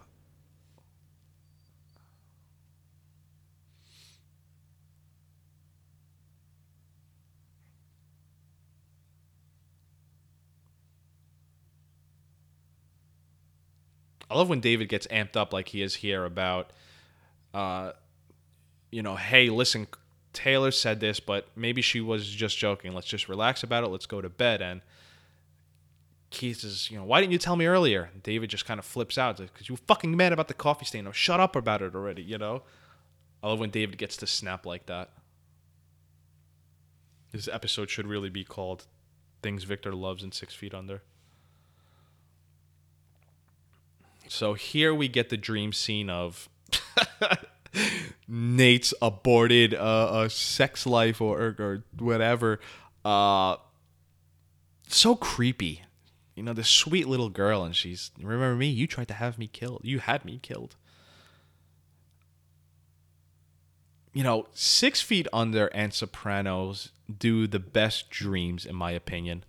I 14.31 14.37
love 14.37 14.49
when 14.49 14.61
David 14.61 14.89
gets 14.89 15.07
amped 15.09 15.37
up 15.37 15.53
like 15.53 15.68
he 15.68 15.83
is 15.83 15.97
here 15.97 16.24
about, 16.24 16.72
uh, 17.55 17.93
you 18.91 19.03
know, 19.03 19.16
hey, 19.16 19.49
listen, 19.49 19.87
Taylor 20.33 20.70
said 20.70 21.01
this, 21.01 21.20
but 21.20 21.49
maybe 21.57 21.83
she 21.83 22.01
was 22.01 22.29
just 22.29 22.59
joking. 22.59 22.93
Let's 22.93 23.07
just 23.07 23.29
relax 23.29 23.62
about 23.62 23.85
it. 23.85 23.89
Let's 23.89 24.07
go 24.07 24.20
to 24.20 24.29
bed. 24.29 24.61
And 24.61 24.83
Keith 26.31 26.59
says, 26.59 26.91
you 26.91 26.99
know, 26.99 27.05
why 27.05 27.20
didn't 27.20 27.33
you 27.33 27.39
tell 27.39 27.57
me 27.57 27.66
earlier? 27.66 28.11
And 28.12 28.22
David 28.22 28.51
just 28.51 28.66
kind 28.66 28.79
of 28.79 28.85
flips 28.85 29.16
out 29.16 29.39
because 29.39 29.68
you 29.68 29.74
were 29.74 29.81
fucking 29.87 30.14
mad 30.16 30.33
about 30.33 30.49
the 30.49 30.55
coffee 30.55 30.85
stain. 30.85 31.07
Oh, 31.07 31.12
shut 31.12 31.41
up 31.41 31.57
about 31.57 31.83
it 31.83 31.95
already, 31.95 32.22
you 32.22 32.39
know? 32.39 32.62
I 33.43 33.49
love 33.49 33.61
when 33.61 33.70
David 33.70 33.99
gets 33.99 34.16
to 34.18 34.26
snap 34.26 34.66
like 34.66 34.87
that. 34.87 35.11
This 37.33 37.49
episode 37.49 37.89
should 37.89 38.07
really 38.07 38.31
be 38.31 38.45
called 38.45 38.87
Things 39.43 39.64
Victor 39.64 39.95
Loves 39.95 40.22
in 40.22 40.33
Six 40.33 40.55
Feet 40.55 40.74
Under. 40.74 41.03
So 44.29 44.55
here 44.55 44.95
we 44.95 45.09
get 45.09 45.31
the 45.31 45.37
dream 45.37 45.72
scene 45.72 46.11
of 46.11 46.49
Nate's 48.29 48.93
aborted 49.01 49.74
uh, 49.74 50.22
a 50.24 50.31
sex 50.31 50.87
life 50.87 51.20
or, 51.20 51.39
or, 51.39 51.57
or 51.59 51.85
whatever. 51.99 52.61
Uh, 53.05 53.57
so 54.87 55.14
creepy. 55.14 55.83
You 56.35 56.43
know, 56.45 56.53
this 56.53 56.68
sweet 56.68 57.09
little 57.09 57.31
girl, 57.31 57.64
and 57.64 57.74
she's, 57.74 58.12
remember 58.20 58.55
me? 58.55 58.68
You 58.68 58.87
tried 58.87 59.09
to 59.09 59.14
have 59.14 59.39
me 59.39 59.49
killed. 59.49 59.81
You 59.83 59.99
had 59.99 60.24
me 60.24 60.39
killed. 60.41 60.76
You 64.12 64.22
know, 64.22 64.47
Six 64.53 65.01
Feet 65.01 65.26
Under 65.33 65.66
and 65.68 65.93
Sopranos 65.93 66.91
do 67.18 67.47
the 67.47 67.59
best 67.59 68.11
dreams, 68.11 68.64
in 68.64 68.76
my 68.76 68.93
opinion. 68.93 69.45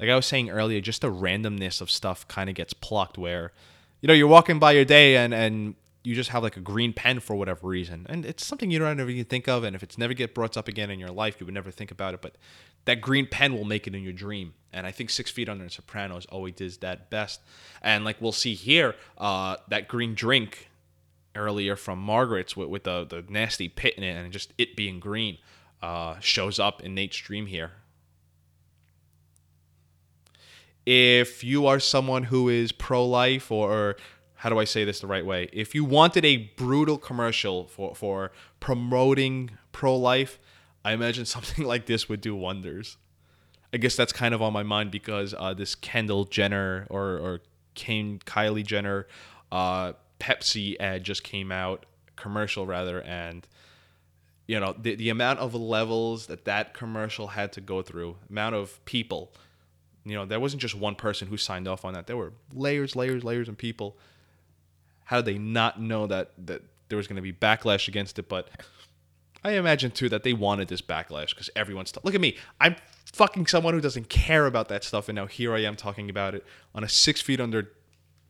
Like 0.00 0.08
I 0.08 0.16
was 0.16 0.26
saying 0.26 0.50
earlier, 0.50 0.80
just 0.80 1.02
the 1.02 1.12
randomness 1.12 1.80
of 1.80 1.90
stuff 1.90 2.26
kind 2.26 2.48
of 2.48 2.56
gets 2.56 2.72
plucked 2.72 3.18
where 3.18 3.52
you 4.04 4.08
know, 4.08 4.12
you're 4.12 4.28
walking 4.28 4.58
by 4.58 4.72
your 4.72 4.84
day 4.84 5.16
and 5.16 5.32
and 5.32 5.76
you 6.02 6.14
just 6.14 6.28
have 6.28 6.42
like 6.42 6.58
a 6.58 6.60
green 6.60 6.92
pen 6.92 7.20
for 7.20 7.34
whatever 7.34 7.66
reason, 7.66 8.04
and 8.10 8.26
it's 8.26 8.44
something 8.44 8.70
you 8.70 8.78
don't 8.78 9.00
ever 9.00 9.08
even 9.08 9.24
think 9.24 9.48
of, 9.48 9.64
and 9.64 9.74
if 9.74 9.82
it's 9.82 9.96
never 9.96 10.12
get 10.12 10.34
brought 10.34 10.58
up 10.58 10.68
again 10.68 10.90
in 10.90 10.98
your 10.98 11.08
life, 11.08 11.40
you 11.40 11.46
would 11.46 11.54
never 11.54 11.70
think 11.70 11.90
about 11.90 12.12
it. 12.12 12.20
But 12.20 12.36
that 12.84 13.00
green 13.00 13.26
pen 13.26 13.54
will 13.54 13.64
make 13.64 13.86
it 13.86 13.94
in 13.94 14.02
your 14.02 14.12
dream, 14.12 14.52
and 14.74 14.86
I 14.86 14.90
think 14.90 15.08
Six 15.08 15.30
Feet 15.30 15.48
Under 15.48 15.62
and 15.62 15.72
Sopranos 15.72 16.26
always 16.26 16.52
does 16.52 16.76
that 16.78 17.08
best. 17.08 17.40
And 17.80 18.04
like 18.04 18.20
we'll 18.20 18.32
see 18.32 18.52
here, 18.52 18.94
uh, 19.16 19.56
that 19.68 19.88
green 19.88 20.14
drink 20.14 20.68
earlier 21.34 21.74
from 21.74 21.98
Margaret's 21.98 22.54
with, 22.54 22.68
with 22.68 22.84
the 22.84 23.06
the 23.06 23.24
nasty 23.30 23.70
pit 23.70 23.94
in 23.96 24.02
it, 24.02 24.14
and 24.22 24.30
just 24.30 24.52
it 24.58 24.76
being 24.76 25.00
green, 25.00 25.38
uh, 25.80 26.20
shows 26.20 26.58
up 26.58 26.82
in 26.82 26.94
Nate's 26.94 27.16
dream 27.16 27.46
here. 27.46 27.70
If 30.86 31.42
you 31.42 31.66
are 31.66 31.80
someone 31.80 32.24
who 32.24 32.48
is 32.48 32.72
pro 32.72 33.06
life 33.06 33.50
or 33.50 33.96
how 34.34 34.50
do 34.50 34.58
I 34.58 34.64
say 34.64 34.84
this 34.84 35.00
the 35.00 35.06
right 35.06 35.24
way? 35.24 35.48
If 35.52 35.74
you 35.74 35.84
wanted 35.84 36.24
a 36.24 36.36
brutal 36.36 36.98
commercial 36.98 37.66
for, 37.66 37.94
for 37.94 38.32
promoting 38.60 39.52
pro 39.72 39.96
life, 39.96 40.38
I 40.84 40.92
imagine 40.92 41.24
something 41.26 41.64
like 41.64 41.86
this 41.86 42.08
would 42.08 42.20
do 42.20 42.36
wonders. 42.36 42.98
I 43.72 43.78
guess 43.78 43.96
that's 43.96 44.12
kind 44.12 44.34
of 44.34 44.42
on 44.42 44.52
my 44.52 44.62
mind 44.62 44.90
because 44.90 45.34
uh, 45.36 45.54
this 45.54 45.74
Kendall 45.74 46.24
Jenner 46.24 46.86
or, 46.90 47.18
or 47.18 47.40
Kane, 47.74 48.20
Kylie 48.24 48.64
Jenner 48.64 49.08
uh, 49.50 49.94
Pepsi 50.20 50.76
ad 50.80 51.04
just 51.04 51.22
came 51.24 51.50
out, 51.50 51.86
commercial 52.16 52.66
rather, 52.66 53.02
and 53.02 53.46
you 54.46 54.60
know 54.60 54.74
the, 54.78 54.94
the 54.94 55.08
amount 55.08 55.38
of 55.38 55.54
levels 55.54 56.26
that 56.26 56.44
that 56.44 56.74
commercial 56.74 57.28
had 57.28 57.52
to 57.54 57.60
go 57.60 57.82
through, 57.82 58.16
amount 58.28 58.54
of 58.54 58.84
people. 58.84 59.32
You 60.04 60.14
know, 60.14 60.26
there 60.26 60.40
wasn't 60.40 60.60
just 60.60 60.74
one 60.74 60.94
person 60.94 61.28
who 61.28 61.36
signed 61.36 61.66
off 61.66 61.84
on 61.84 61.94
that. 61.94 62.06
There 62.06 62.16
were 62.16 62.32
layers, 62.52 62.94
layers, 62.94 63.24
layers 63.24 63.48
of 63.48 63.56
people 63.56 63.96
how 65.04 65.16
did 65.16 65.26
they 65.26 65.38
not 65.38 65.80
know 65.80 66.06
that 66.06 66.32
that 66.46 66.62
there 66.88 66.96
was 66.96 67.06
going 67.06 67.16
to 67.16 67.22
be 67.22 67.32
backlash 67.32 67.88
against 67.88 68.18
it? 68.18 68.28
But 68.28 68.48
I 69.42 69.52
imagine 69.52 69.90
too 69.90 70.08
that 70.08 70.22
they 70.22 70.32
wanted 70.32 70.68
this 70.68 70.82
backlash 70.82 71.30
because 71.30 71.50
everyone's 71.54 71.92
t- 71.92 72.00
look 72.02 72.14
at 72.14 72.20
me. 72.20 72.36
I'm 72.60 72.76
fucking 73.12 73.46
someone 73.46 73.74
who 73.74 73.80
doesn't 73.80 74.08
care 74.08 74.46
about 74.46 74.68
that 74.68 74.82
stuff, 74.84 75.08
and 75.08 75.16
now 75.16 75.26
here 75.26 75.54
I 75.54 75.60
am 75.60 75.76
talking 75.76 76.10
about 76.10 76.34
it 76.34 76.44
on 76.74 76.82
a 76.82 76.88
six 76.88 77.20
feet 77.20 77.40
under 77.40 77.70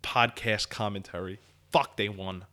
podcast 0.03 0.69
commentary. 0.69 1.39
Fuck, 1.71 1.97
they 1.97 2.09
won. 2.09 2.45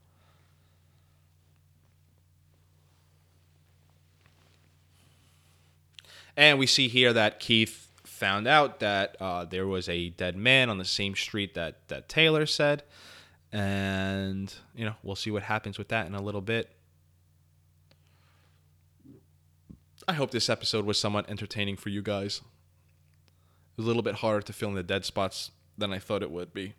And 6.38 6.58
we 6.58 6.66
see 6.66 6.88
here 6.88 7.12
that 7.12 7.40
Keith 7.40 7.91
found 8.22 8.48
out 8.48 8.80
that 8.82 9.18
uh, 9.20 9.44
there 9.46 9.66
was 9.66 9.90
a 9.90 10.10
dead 10.12 10.38
man 10.38 10.70
on 10.70 10.78
the 10.78 10.86
same 10.86 11.16
street 11.16 11.56
that, 11.56 11.88
that 11.88 12.08
Taylor 12.08 12.46
said 12.46 12.84
and 13.52 14.54
you 14.76 14.86
know 14.86 14.94
we'll 15.04 15.16
see 15.16 15.32
what 15.32 15.44
happens 15.44 15.78
with 15.78 15.90
that 15.90 16.06
in 16.06 16.14
a 16.14 16.22
little 16.22 16.42
bit. 16.42 16.70
I 20.08 20.14
hope 20.14 20.30
this 20.30 20.50
episode 20.50 20.86
was 20.86 21.00
somewhat 21.00 21.30
entertaining 21.30 21.78
for 21.78 21.90
you 21.90 22.04
guys. 22.04 22.38
It 22.38 23.78
was 23.78 23.86
a 23.86 23.88
little 23.88 24.04
bit 24.04 24.16
harder 24.16 24.42
to 24.42 24.54
fill 24.54 24.70
in 24.70 24.76
the 24.76 24.84
dead 24.84 25.04
spots 25.04 25.50
than 25.76 25.92
I 25.92 25.98
thought 25.98 26.22
it 26.22 26.32
would 26.32 26.54
be. 26.54 26.76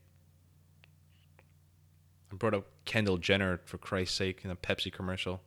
I 2.32 2.36
brought 2.36 2.55
up 2.55 2.66
Kendall 2.84 3.18
Jenner 3.18 3.61
for 3.64 3.78
Christ's 3.78 4.16
sake 4.16 4.45
in 4.45 4.51
a 4.51 4.57
Pepsi 4.57 4.93
commercial. 4.93 5.40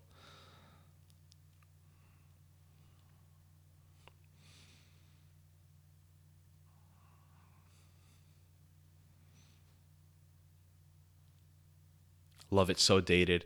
Love 12.51 12.69
it 12.69 12.79
so 12.79 13.01
dated. 13.01 13.45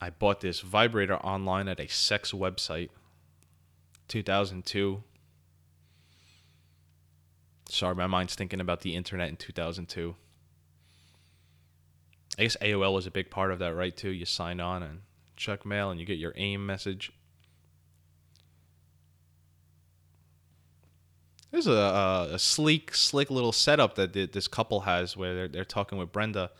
I 0.00 0.10
bought 0.10 0.40
this 0.40 0.60
vibrator 0.60 1.16
online 1.16 1.68
at 1.68 1.80
a 1.80 1.88
sex 1.88 2.32
website. 2.32 2.90
2002. 4.08 5.02
Sorry, 7.68 7.94
my 7.94 8.06
mind's 8.06 8.34
thinking 8.34 8.60
about 8.60 8.80
the 8.80 8.96
internet 8.96 9.28
in 9.28 9.36
2002. 9.36 10.14
I 12.38 12.42
guess 12.42 12.56
AOL 12.62 12.94
was 12.94 13.06
a 13.06 13.10
big 13.10 13.30
part 13.30 13.50
of 13.50 13.58
that, 13.58 13.74
right? 13.74 13.94
Too. 13.94 14.10
You 14.10 14.24
sign 14.24 14.60
on 14.60 14.82
and 14.82 15.00
check 15.36 15.66
mail, 15.66 15.90
and 15.90 15.98
you 15.98 16.06
get 16.06 16.18
your 16.18 16.32
AIM 16.36 16.64
message. 16.64 17.12
There's 21.50 21.66
a, 21.66 22.28
a, 22.32 22.38
sleek, 22.38 22.94
slick 22.94 23.30
little 23.30 23.52
setup 23.52 23.94
that 23.94 24.12
this 24.12 24.48
couple 24.48 24.80
has 24.80 25.16
where 25.16 25.34
they're, 25.34 25.48
they're 25.48 25.64
talking 25.64 25.96
with 25.98 26.12
Brenda 26.12 26.50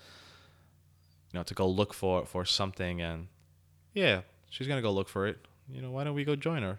you 1.33 1.39
know, 1.39 1.43
to 1.45 1.55
go 1.55 1.67
look 1.69 1.95
for 1.95 2.27
for 2.27 2.45
something, 2.45 3.01
and 3.01 3.29
yeah, 3.95 4.23
she's 4.51 4.67
gonna 4.67 4.83
go 4.83 4.93
look 4.93 5.09
for 5.09 5.27
it. 5.27 5.39
You 5.69 5.83
know, 5.83 5.91
why 5.91 6.05
don't 6.05 6.15
we 6.15 6.25
go 6.25 6.37
join 6.37 6.63
her? 6.63 6.79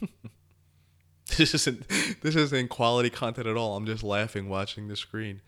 this 1.36 1.54
isn't 1.54 1.88
this 2.22 2.36
isn't 2.36 2.68
quality 2.68 3.10
content 3.10 3.46
at 3.46 3.56
all. 3.56 3.76
I'm 3.76 3.86
just 3.86 4.02
laughing 4.02 4.48
watching 4.48 4.88
the 4.88 4.96
screen. 4.96 5.40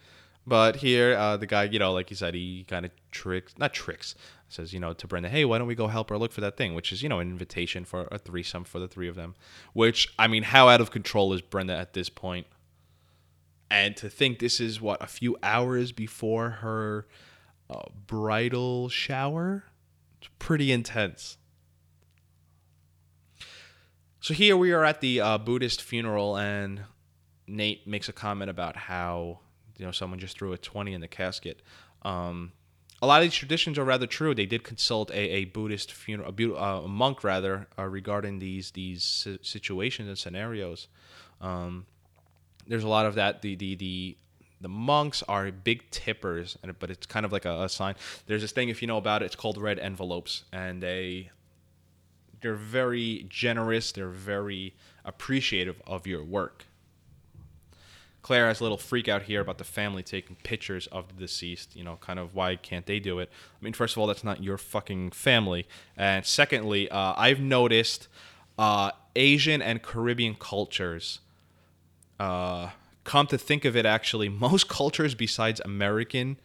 But 0.46 0.76
here, 0.76 1.16
uh, 1.16 1.36
the 1.36 1.46
guy, 1.46 1.64
you 1.64 1.80
know, 1.80 1.92
like 1.92 2.08
you 2.10 2.16
said, 2.16 2.34
he 2.34 2.64
kind 2.68 2.86
of 2.86 2.92
tricks, 3.10 3.54
not 3.58 3.74
tricks, 3.74 4.14
says, 4.48 4.72
you 4.72 4.78
know, 4.78 4.92
to 4.92 5.06
Brenda, 5.08 5.28
hey, 5.28 5.44
why 5.44 5.58
don't 5.58 5.66
we 5.66 5.74
go 5.74 5.88
help 5.88 6.08
her 6.10 6.18
look 6.18 6.30
for 6.30 6.40
that 6.40 6.56
thing? 6.56 6.74
Which 6.74 6.92
is, 6.92 7.02
you 7.02 7.08
know, 7.08 7.18
an 7.18 7.28
invitation 7.28 7.84
for 7.84 8.06
a 8.12 8.18
threesome 8.18 8.62
for 8.62 8.78
the 8.78 8.86
three 8.86 9.08
of 9.08 9.16
them. 9.16 9.34
Which, 9.72 10.14
I 10.18 10.28
mean, 10.28 10.44
how 10.44 10.68
out 10.68 10.80
of 10.80 10.92
control 10.92 11.32
is 11.32 11.42
Brenda 11.42 11.74
at 11.76 11.94
this 11.94 12.08
point? 12.08 12.46
And 13.68 13.96
to 13.96 14.08
think 14.08 14.38
this 14.38 14.60
is, 14.60 14.80
what, 14.80 15.02
a 15.02 15.08
few 15.08 15.36
hours 15.42 15.90
before 15.90 16.50
her 16.50 17.08
uh, 17.68 17.88
bridal 18.06 18.88
shower? 18.88 19.64
It's 20.20 20.30
pretty 20.38 20.70
intense. 20.70 21.38
So 24.20 24.32
here 24.32 24.56
we 24.56 24.70
are 24.70 24.84
at 24.84 25.00
the 25.00 25.20
uh, 25.20 25.38
Buddhist 25.38 25.82
funeral, 25.82 26.36
and 26.36 26.84
Nate 27.48 27.86
makes 27.86 28.08
a 28.08 28.12
comment 28.12 28.50
about 28.50 28.76
how 28.76 29.40
you 29.78 29.84
know 29.84 29.92
someone 29.92 30.18
just 30.18 30.38
threw 30.38 30.52
a 30.52 30.58
20 30.58 30.92
in 30.92 31.00
the 31.00 31.08
casket. 31.08 31.62
Um, 32.02 32.52
a 33.02 33.06
lot 33.06 33.20
of 33.20 33.24
these 33.24 33.34
traditions 33.34 33.78
are 33.78 33.84
rather 33.84 34.06
true. 34.06 34.34
They 34.34 34.46
did 34.46 34.64
consult 34.64 35.10
a, 35.10 35.18
a 35.18 35.44
buddhist 35.46 35.92
funeral 35.92 36.34
a, 36.36 36.54
uh, 36.54 36.80
a 36.84 36.88
monk 36.88 37.22
rather 37.22 37.68
uh, 37.78 37.84
regarding 37.84 38.38
these 38.38 38.70
these 38.70 39.26
situations 39.42 40.08
and 40.08 40.18
scenarios. 40.18 40.88
Um, 41.40 41.86
there's 42.66 42.84
a 42.84 42.88
lot 42.88 43.06
of 43.06 43.14
that. 43.16 43.42
The 43.42 43.54
the 43.54 43.74
the 43.74 44.16
the 44.60 44.68
monks 44.68 45.22
are 45.28 45.52
big 45.52 45.90
tippers 45.90 46.56
but 46.78 46.90
it's 46.90 47.06
kind 47.06 47.26
of 47.26 47.32
like 47.32 47.44
a, 47.44 47.64
a 47.64 47.68
sign. 47.68 47.94
There's 48.26 48.40
this 48.40 48.52
thing 48.52 48.70
if 48.70 48.80
you 48.80 48.88
know 48.88 48.96
about 48.96 49.22
it 49.22 49.26
it's 49.26 49.36
called 49.36 49.58
red 49.58 49.78
envelopes 49.78 50.44
and 50.52 50.82
they 50.82 51.30
they're 52.40 52.54
very 52.54 53.26
generous 53.28 53.92
they're 53.92 54.08
very 54.08 54.74
appreciative 55.04 55.80
of 55.86 56.06
your 56.06 56.24
work 56.24 56.66
Claire 58.26 58.48
has 58.48 58.58
a 58.58 58.64
little 58.64 58.76
freak 58.76 59.06
out 59.06 59.22
here 59.22 59.40
about 59.40 59.56
the 59.56 59.62
family 59.62 60.02
taking 60.02 60.34
pictures 60.42 60.88
of 60.88 61.06
the 61.06 61.14
deceased. 61.14 61.76
You 61.76 61.84
know, 61.84 61.96
kind 62.00 62.18
of 62.18 62.34
why 62.34 62.56
can't 62.56 62.84
they 62.84 62.98
do 62.98 63.20
it? 63.20 63.30
I 63.30 63.64
mean, 63.64 63.72
first 63.72 63.94
of 63.94 64.00
all, 64.00 64.08
that's 64.08 64.24
not 64.24 64.42
your 64.42 64.58
fucking 64.58 65.12
family. 65.12 65.68
And 65.96 66.26
secondly, 66.26 66.90
uh, 66.90 67.14
I've 67.16 67.38
noticed 67.38 68.08
uh, 68.58 68.90
Asian 69.14 69.62
and 69.62 69.80
Caribbean 69.80 70.34
cultures. 70.34 71.20
Uh, 72.18 72.70
come 73.04 73.28
to 73.28 73.38
think 73.38 73.64
of 73.64 73.76
it, 73.76 73.86
actually, 73.86 74.28
most 74.48 74.68
cultures 74.68 75.14
besides 75.14 75.60
American 75.64 76.40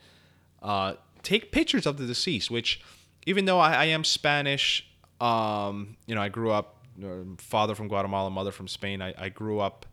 uh, 0.61 0.93
take 1.23 1.51
pictures 1.51 1.87
of 1.87 1.97
the 1.97 2.05
deceased. 2.05 2.51
Which, 2.51 2.79
even 3.25 3.45
though 3.45 3.59
I, 3.59 3.73
I 3.73 3.85
am 3.85 4.03
Spanish, 4.03 4.87
um, 5.19 5.97
you 6.05 6.13
know, 6.13 6.21
I 6.21 6.29
grew 6.29 6.51
up 6.51 6.85
uh, 7.03 7.23
father 7.39 7.73
from 7.73 7.87
Guatemala, 7.87 8.29
mother 8.29 8.51
from 8.51 8.67
Spain. 8.67 9.01
I, 9.01 9.15
I 9.17 9.29
grew 9.29 9.59
up 9.59 9.87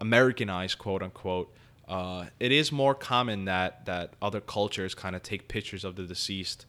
Americanized, 0.00 0.78
quote 0.78 1.02
unquote, 1.02 1.52
uh, 1.88 2.26
it 2.40 2.52
is 2.52 2.72
more 2.72 2.94
common 2.94 3.44
that 3.44 3.84
that 3.86 4.14
other 4.22 4.40
cultures 4.40 4.94
kind 4.94 5.14
of 5.14 5.22
take 5.22 5.48
pictures 5.48 5.84
of 5.84 5.96
the 5.96 6.04
deceased. 6.04 6.66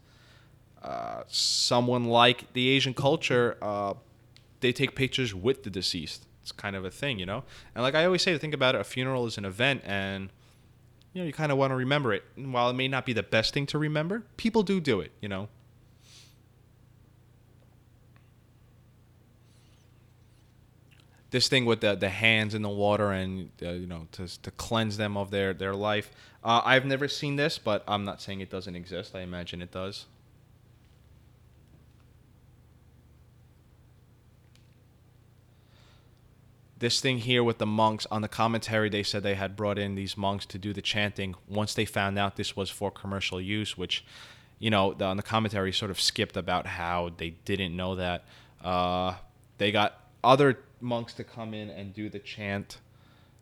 Uh, 0.82 1.24
someone 1.28 2.06
like 2.06 2.52
the 2.54 2.70
Asian 2.70 2.94
culture, 2.94 3.58
uh, 3.62 3.94
they 4.60 4.72
take 4.72 4.96
pictures 4.96 5.34
with 5.34 5.64
the 5.64 5.70
deceased. 5.70 6.26
It's 6.42 6.52
kind 6.52 6.76
of 6.76 6.86
a 6.86 6.92
thing, 6.92 7.18
you 7.18 7.26
know. 7.26 7.44
And 7.74 7.84
like 7.84 7.96
I 7.96 8.06
always 8.06 8.22
say, 8.22 8.34
to 8.34 8.40
think 8.40 8.54
about 8.54 8.76
it, 8.76 8.82
a 8.82 8.84
funeral 8.84 9.26
is 9.26 9.38
an 9.38 9.46
event, 9.46 9.82
and 9.86 10.30
you 11.14 11.22
know 11.22 11.26
you 11.26 11.34
kind 11.34 11.52
of 11.52 11.58
want 11.58 11.72
to 11.72 11.76
remember 11.76 12.14
it. 12.14 12.24
And 12.36 12.54
while 12.54 12.70
it 12.70 12.74
may 12.74 12.88
not 12.88 13.06
be 13.06 13.14
the 13.14 13.24
best 13.24 13.54
thing 13.54 13.66
to 13.68 13.80
remember, 13.80 14.24
people 14.38 14.64
do 14.64 14.80
do 14.80 15.00
it, 15.00 15.12
you 15.22 15.30
know. 15.30 15.48
This 21.36 21.50
thing 21.50 21.66
with 21.66 21.82
the 21.82 21.96
the 21.96 22.08
hands 22.08 22.56
in 22.56 22.62
the 22.62 22.70
water 22.70 23.12
and 23.12 23.50
uh, 23.62 23.72
you 23.72 23.86
know 23.86 24.08
to 24.14 24.26
to 24.42 24.52
cleanse 24.52 24.96
them 24.96 25.18
of 25.18 25.32
their 25.32 25.54
their 25.54 25.76
life. 25.76 26.10
Uh, 26.42 26.62
I've 26.64 26.86
never 26.86 27.10
seen 27.10 27.36
this, 27.36 27.58
but 27.58 27.84
I'm 27.90 28.06
not 28.06 28.22
saying 28.22 28.40
it 28.40 28.50
doesn't 28.50 28.74
exist. 28.74 29.14
I 29.14 29.20
imagine 29.20 29.62
it 29.62 29.72
does. 29.72 30.06
this 36.78 37.00
thing 37.00 37.18
here 37.20 37.42
with 37.42 37.58
the 37.58 37.66
monks 37.66 38.06
on 38.12 38.22
the 38.22 38.28
commentary 38.28 38.90
they 38.90 39.02
said 39.02 39.24
they 39.24 39.36
had 39.36 39.56
brought 39.56 39.80
in 39.80 39.96
these 39.96 40.18
monks 40.18 40.46
to 40.46 40.58
do 40.58 40.74
the 40.74 40.82
chanting 40.82 41.34
once 41.48 41.74
they 41.74 41.86
found 41.86 42.20
out 42.20 42.36
this 42.36 42.56
was 42.56 42.70
for 42.70 42.92
commercial 42.92 43.40
use 43.40 43.78
which 43.78 44.04
you 44.60 44.70
know 44.70 44.94
the, 44.94 45.06
on 45.06 45.16
the 45.16 45.24
commentary 45.24 45.72
sort 45.72 45.90
of 45.90 46.00
skipped 46.00 46.36
about 46.36 46.68
how 46.68 47.10
they 47.16 47.30
didn't 47.46 47.74
know 47.76 47.96
that 47.96 48.26
uh, 48.62 49.14
they 49.58 49.72
got 49.72 50.02
other 50.22 50.60
monks 50.86 51.14
to 51.14 51.24
come 51.24 51.54
in 51.54 51.70
and 51.70 51.94
do 51.94 52.10
the 52.10 52.20
chant 52.20 52.78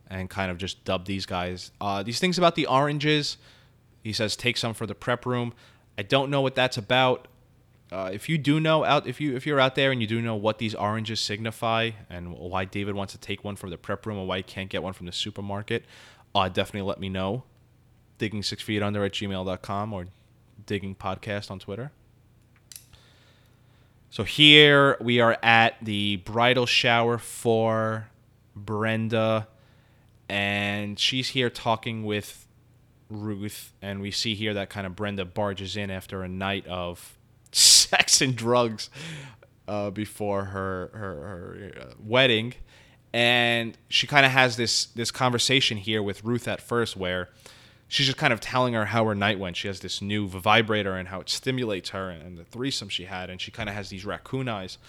and 0.09 0.29
kind 0.29 0.49
of 0.49 0.57
just 0.57 0.83
dub 0.85 1.05
these 1.05 1.25
guys 1.25 1.71
uh, 1.81 2.01
these 2.01 2.19
things 2.19 2.37
about 2.37 2.55
the 2.55 2.65
oranges 2.65 3.37
he 4.03 4.13
says 4.13 4.35
take 4.35 4.57
some 4.57 4.73
for 4.73 4.87
the 4.87 4.95
prep 4.95 5.25
room 5.25 5.53
i 5.97 6.01
don't 6.01 6.29
know 6.29 6.41
what 6.41 6.55
that's 6.55 6.77
about 6.77 7.27
uh, 7.93 8.09
if 8.11 8.27
you 8.27 8.39
do 8.39 8.59
know 8.59 8.83
out 8.83 9.05
if 9.05 9.21
you 9.21 9.35
if 9.35 9.45
you're 9.45 9.59
out 9.59 9.75
there 9.75 9.91
and 9.91 10.01
you 10.01 10.07
do 10.07 10.19
know 10.19 10.35
what 10.35 10.57
these 10.57 10.73
oranges 10.73 11.19
signify 11.19 11.91
and 12.09 12.33
why 12.33 12.65
David 12.65 12.95
wants 12.95 13.13
to 13.13 13.19
take 13.19 13.43
one 13.43 13.55
from 13.55 13.69
the 13.69 13.77
prep 13.77 14.07
room 14.07 14.17
and 14.17 14.27
why 14.27 14.37
he 14.37 14.43
can't 14.43 14.69
get 14.69 14.81
one 14.81 14.93
from 14.93 15.05
the 15.05 15.11
supermarket, 15.11 15.85
uh, 16.33 16.49
definitely 16.49 16.87
let 16.87 16.99
me 16.99 17.07
know. 17.07 17.43
Digging 18.17 18.41
six 18.41 18.63
feet 18.63 18.81
under 18.81 19.05
at 19.05 19.11
gmail.com 19.11 19.93
or 19.93 20.07
digging 20.65 20.95
podcast 20.95 21.51
on 21.51 21.59
Twitter. 21.59 21.91
So 24.13 24.23
here 24.23 24.95
we 25.01 25.21
are 25.21 25.39
at 25.41 25.77
the 25.81 26.17
bridal 26.17 26.67
shower 26.67 27.17
for 27.17 28.09
Brenda, 28.55 29.47
and 30.29 30.99
she's 30.99 31.29
here 31.29 31.49
talking 31.49 32.03
with 32.03 32.47
Ruth, 33.09 33.73
and 33.81 34.01
we 34.01 34.11
see 34.11 34.35
here 34.35 34.53
that 34.53 34.69
kind 34.69 34.85
of 34.85 34.95
Brenda 34.95 35.25
barges 35.25 35.75
in 35.75 35.89
after 35.89 36.21
a 36.21 36.27
night 36.27 36.67
of 36.67 37.17
sex 37.51 38.21
and 38.21 38.35
drugs 38.35 38.91
uh, 39.67 39.89
before 39.89 40.45
her 40.45 40.91
her, 40.93 41.15
her 41.15 41.71
uh, 41.81 41.93
wedding, 41.99 42.53
and 43.13 43.75
she 43.89 44.05
kind 44.05 44.27
of 44.27 44.31
has 44.31 44.57
this 44.57 44.85
this 44.85 45.09
conversation 45.09 45.77
here 45.77 46.03
with 46.03 46.23
Ruth 46.23 46.47
at 46.47 46.61
first 46.61 46.95
where 46.95 47.29
she's 47.93 48.07
just 48.07 48.17
kind 48.17 48.33
of 48.33 48.39
telling 48.39 48.73
her 48.73 48.85
how 48.85 49.05
her 49.05 49.13
night 49.13 49.37
went. 49.37 49.55
She 49.55 49.67
has 49.67 49.79
this 49.79 50.01
new 50.01 50.27
vibrator 50.27 50.95
and 50.95 51.09
how 51.09 51.19
it 51.19 51.29
stimulates 51.29 51.91
her 51.91 52.09
and 52.09 52.39
the 52.39 52.43
threesome 52.43 52.89
she 52.89 53.05
had, 53.05 53.29
and 53.29 53.39
she 53.39 53.51
kind 53.51 53.69
of 53.69 53.75
has 53.75 53.89
these 53.89 54.03
raccoon 54.03 54.49
eyes. 54.49 54.79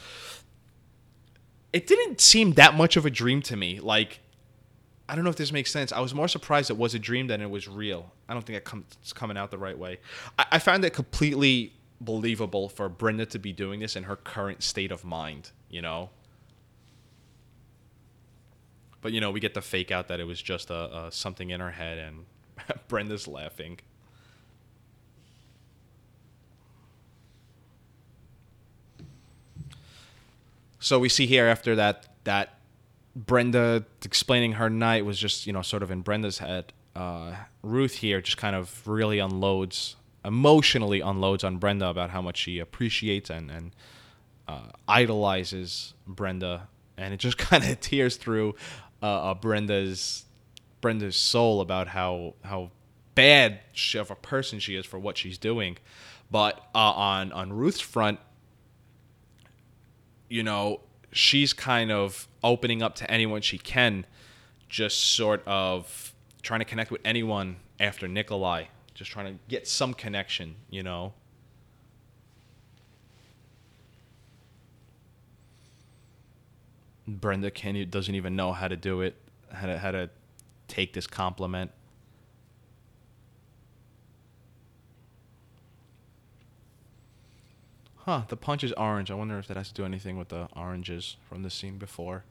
It 1.71 1.87
didn't 1.87 2.23
seem 2.23 2.55
that 2.55 2.75
much 2.75 2.97
of 2.97 3.05
a 3.05 3.11
dream 3.11 3.43
to 3.43 3.57
me. 3.57 3.79
Like, 3.79 4.21
I 5.07 5.15
don't 5.15 5.23
know 5.23 5.29
if 5.29 5.37
this 5.37 5.53
makes 5.53 5.71
sense. 5.71 5.93
I 5.93 6.01
was 6.01 6.15
more 6.15 6.29
surprised 6.29 6.71
it 6.71 6.79
was 6.79 6.95
a 6.95 6.99
dream 6.99 7.27
than 7.27 7.43
it 7.43 7.51
was 7.51 7.69
real. 7.69 8.11
I 8.27 8.33
don't 8.33 8.47
think 8.47 8.67
it's 9.03 9.13
coming 9.13 9.37
out 9.37 9.51
the 9.51 9.59
right 9.59 9.79
way. 9.79 9.99
I, 10.39 10.47
I 10.53 10.59
found 10.59 10.83
it 10.87 10.95
completely 10.95 11.75
believable 12.01 12.71
for 12.71 12.89
Brenda 12.89 13.27
to 13.27 13.39
be 13.39 13.53
doing 13.53 13.81
this 13.81 13.97
in 13.97 14.05
her 14.05 14.17
current 14.17 14.63
state 14.63 14.91
of 14.91 15.05
mind, 15.05 15.51
you 15.69 15.83
know? 15.83 16.09
But, 19.03 19.13
you 19.13 19.21
know, 19.21 19.31
we 19.31 19.41
get 19.41 19.53
the 19.53 19.61
fake 19.61 19.91
out 19.91 20.09
that 20.09 20.21
it 20.21 20.25
was 20.25 20.41
just 20.41 20.71
a, 20.71 21.05
a 21.05 21.13
something 21.13 21.51
in 21.51 21.61
her 21.61 21.73
head 21.73 21.99
and 21.99 22.25
Brenda's 22.89 23.27
laughing. 23.29 23.81
So 30.79 30.99
we 30.99 31.09
see 31.09 31.27
here 31.27 31.47
after 31.47 31.75
that 31.77 32.09
that 32.25 32.59
Brenda 33.17 33.87
explaining 34.05 34.53
her 34.53 34.69
night 34.69 35.05
was 35.07 35.19
just 35.19 35.47
you 35.47 35.53
know 35.53 35.63
sort 35.63 35.83
of 35.83 35.91
in 35.91 36.03
Brenda's 36.03 36.39
head. 36.39 36.73
Uh, 36.95 37.35
Ruth 37.63 37.95
here 37.95 38.21
just 38.21 38.37
kind 38.37 38.55
of 38.55 38.87
really 38.87 39.19
unloads 39.19 39.97
emotionally 40.25 41.01
unloads 41.01 41.45
on 41.45 41.57
Brenda 41.57 41.89
about 41.89 42.11
how 42.11 42.23
much 42.23 42.37
she 42.37 42.59
appreciates 42.59 43.31
and 43.31 43.51
and 43.51 43.73
uh, 44.47 44.69
idolizes 44.87 45.95
Brenda, 46.07 46.69
and 46.97 47.15
it 47.15 47.19
just 47.19 47.39
kind 47.51 47.65
of 47.65 47.81
tears 47.81 48.17
through 48.17 48.55
uh, 49.03 49.31
uh, 49.31 49.35
Brenda's 49.35 50.25
Brenda's 50.85 51.17
soul 51.17 51.63
about 51.63 51.89
how 51.89 52.35
how 52.45 52.71
bad 53.15 53.61
of 53.95 54.11
a 54.11 54.15
person 54.15 54.59
she 54.59 54.77
is 54.77 54.85
for 54.85 54.99
what 54.99 55.17
she's 55.17 55.39
doing. 55.39 55.79
But 56.31 56.59
uh, 56.75 56.93
on 56.93 57.33
on 57.33 57.55
Ruth's 57.55 57.81
front, 57.81 58.21
you 60.29 60.43
know, 60.43 60.83
she's 61.11 61.55
kind 61.55 61.91
of 61.91 62.29
opening 62.43 62.83
up 62.83 62.97
to 62.97 63.11
anyone 63.11 63.41
she 63.41 63.57
can, 63.57 64.05
just 64.69 64.99
sort 64.99 65.43
of 65.47 66.13
trying 66.43 66.61
to 66.61 66.67
connect 66.67 66.91
with 66.91 67.01
anyone 67.03 67.57
after 67.81 68.07
Nikolai 68.07 68.65
just 68.93 69.11
trying 69.11 69.33
to 69.33 69.41
get 69.49 69.67
some 69.67 69.95
connection, 69.95 70.55
you 70.69 70.83
know. 70.83 71.15
Brenda 77.09 77.51
can 77.51 77.75
doesn't 77.91 78.15
even 78.15 78.37
know 78.37 78.53
how 78.53 78.69
to 78.69 78.77
do 78.77 79.01
it, 79.01 79.17
how 79.51 79.67
to 79.67 79.79
how 79.79 79.91
to 79.91 80.11
take 80.69 80.93
this 80.93 81.07
compliment. 81.07 81.71
Huh, 88.05 88.23
the 88.29 88.37
punch 88.37 88.63
is 88.63 88.73
orange. 88.73 89.11
I 89.11 89.15
wonder 89.15 89.39
if 89.39 89.49
that 89.49 89.57
has 89.57 89.69
to 89.69 89.75
do 89.75 89.85
anything 89.85 90.19
with 90.19 90.29
the 90.29 90.49
oranges 90.55 91.17
from 91.27 91.43
the 91.43 91.49
scene 91.49 91.79
before. 91.79 92.25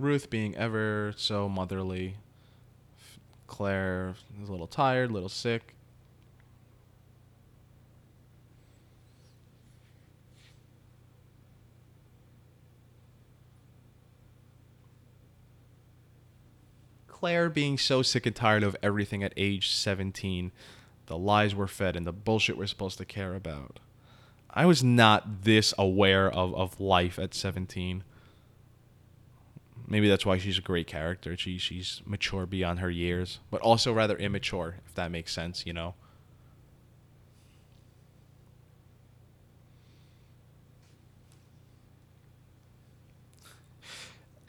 Ruth 0.00 0.28
being 0.30 0.56
ever 0.56 1.14
so 1.16 1.48
motherly. 1.48 2.16
Claire 3.46 4.16
is 4.42 4.48
a 4.48 4.50
little 4.52 4.66
tired, 4.66 5.10
a 5.10 5.12
little 5.12 5.28
sick. 5.28 5.73
Claire 17.24 17.48
being 17.48 17.78
so 17.78 18.02
sick 18.02 18.26
and 18.26 18.36
tired 18.36 18.62
of 18.62 18.76
everything 18.82 19.22
at 19.22 19.32
age 19.34 19.70
17, 19.70 20.52
the 21.06 21.16
lies 21.16 21.54
we're 21.54 21.66
fed 21.66 21.96
and 21.96 22.06
the 22.06 22.12
bullshit 22.12 22.58
we're 22.58 22.66
supposed 22.66 22.98
to 22.98 23.06
care 23.06 23.34
about. 23.34 23.80
I 24.50 24.66
was 24.66 24.84
not 24.84 25.42
this 25.44 25.72
aware 25.78 26.30
of, 26.30 26.54
of 26.54 26.78
life 26.78 27.18
at 27.18 27.32
17 27.32 28.04
maybe 29.86 30.06
that's 30.06 30.26
why 30.26 30.36
she's 30.36 30.58
a 30.58 30.62
great 30.62 30.86
character. 30.86 31.34
She 31.34 31.56
she's 31.56 32.02
mature 32.04 32.44
beyond 32.44 32.80
her 32.80 32.90
years, 32.90 33.38
but 33.50 33.62
also 33.62 33.90
rather 33.90 34.16
immature, 34.18 34.76
if 34.86 34.94
that 34.94 35.10
makes 35.10 35.32
sense, 35.32 35.64
you 35.64 35.72
know. 35.72 35.94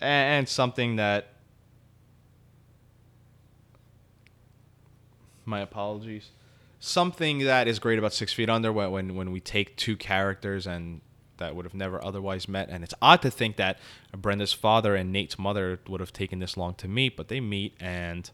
And 0.02 0.50
something 0.50 0.98
that 0.98 1.35
my 5.46 5.60
apologies. 5.60 6.30
Something 6.80 7.40
that 7.40 7.68
is 7.68 7.80
great 7.80 7.98
about 7.98 8.14
Six 8.14 8.34
Feet 8.34 8.50
Under 8.50 8.72
when 8.72 9.16
when 9.16 9.32
we 9.32 9.40
take 9.40 9.76
two 9.76 9.96
characters 9.96 10.68
and 10.68 11.02
that 11.38 11.56
would 11.56 11.66
have 11.66 11.74
never 11.74 12.04
otherwise 12.04 12.48
met. 12.48 12.70
And 12.70 12.84
it's 12.84 12.94
odd 13.02 13.22
to 13.24 13.32
think 13.32 13.58
that 13.58 13.80
Brenda's 14.16 14.54
father 14.54 14.96
and 14.96 15.12
Nate's 15.12 15.38
mother 15.38 15.80
would 15.88 16.00
have 16.00 16.14
taken 16.14 16.40
this 16.40 16.56
long 16.56 16.76
to 16.76 16.88
meet, 16.88 17.18
but 17.18 17.28
they 17.28 17.40
meet 17.40 17.76
and 17.80 18.30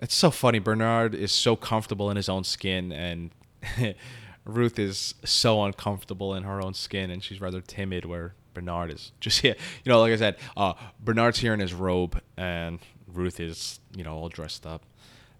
it's 0.00 0.14
so 0.14 0.30
funny. 0.30 0.58
Bernard 0.58 1.14
is 1.14 1.30
so 1.30 1.56
comfortable 1.56 2.10
in 2.10 2.16
his 2.16 2.28
own 2.28 2.44
skin, 2.44 2.90
and 2.90 3.30
Ruth 4.44 4.78
is 4.78 5.14
so 5.24 5.62
uncomfortable 5.62 6.34
in 6.34 6.44
her 6.44 6.62
own 6.62 6.74
skin, 6.74 7.10
and 7.10 7.22
she's 7.22 7.40
rather 7.40 7.60
timid. 7.60 8.06
Where 8.06 8.34
Bernard 8.54 8.90
is 8.90 9.12
just 9.20 9.40
here, 9.40 9.56
you 9.84 9.92
know, 9.92 10.00
like 10.00 10.12
I 10.12 10.16
said, 10.16 10.36
uh, 10.56 10.74
Bernard's 10.98 11.38
here 11.38 11.52
in 11.52 11.60
his 11.60 11.74
robe, 11.74 12.20
and 12.36 12.78
Ruth 13.12 13.40
is, 13.40 13.80
you 13.94 14.04
know, 14.04 14.14
all 14.14 14.28
dressed 14.28 14.66
up. 14.66 14.82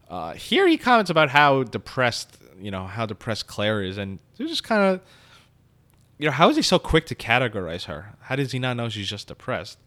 Uh, 0.09 0.35
here 0.35 0.67
he 0.67 0.77
comments 0.77 1.11
about 1.11 1.31
how 1.31 1.63
depressed 1.63 2.37
you 2.61 2.71
know 2.71 2.87
how 2.87 3.07
depressed 3.07 3.47
Claire 3.47 3.83
is, 3.83 3.97
and 3.97 4.19
just 4.37 4.65
kind 4.65 4.83
of, 4.83 5.01
you 6.19 6.27
know, 6.27 6.33
how 6.33 6.49
is 6.49 6.57
he 6.57 6.63
so 6.63 6.79
quick 6.79 7.07
to 7.07 7.15
categorize 7.15 7.85
her? 7.85 8.15
How 8.23 8.37
does 8.37 8.53
he 8.53 8.59
not 8.59 8.77
know 8.77 8.89
she's 8.89 9.09
just 9.09 9.29
depressed? 9.29 9.79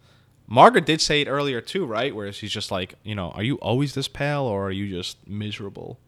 Margaret 0.48 0.86
did 0.86 1.02
say 1.02 1.22
it 1.22 1.28
earlier 1.28 1.62
too, 1.62 1.86
right? 1.86 2.14
Where 2.14 2.32
she's 2.32 2.52
just 2.52 2.72
like, 2.72 2.96
you 3.04 3.16
know, 3.16 3.32
are 3.32 3.44
you 3.44 3.56
always 3.56 3.94
this 3.94 4.08
pale 4.08 4.42
or 4.42 4.68
are 4.68 4.72
you 4.72 4.90
just 4.90 5.28
miserable? 5.28 6.00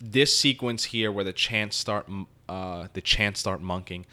This 0.00 0.36
sequence 0.36 0.84
here, 0.84 1.10
where 1.10 1.24
the 1.24 1.32
chants 1.32 1.76
start, 1.76 2.08
uh, 2.48 2.88
the 2.92 3.00
chants 3.00 3.40
start 3.40 3.60
monking, 3.60 4.06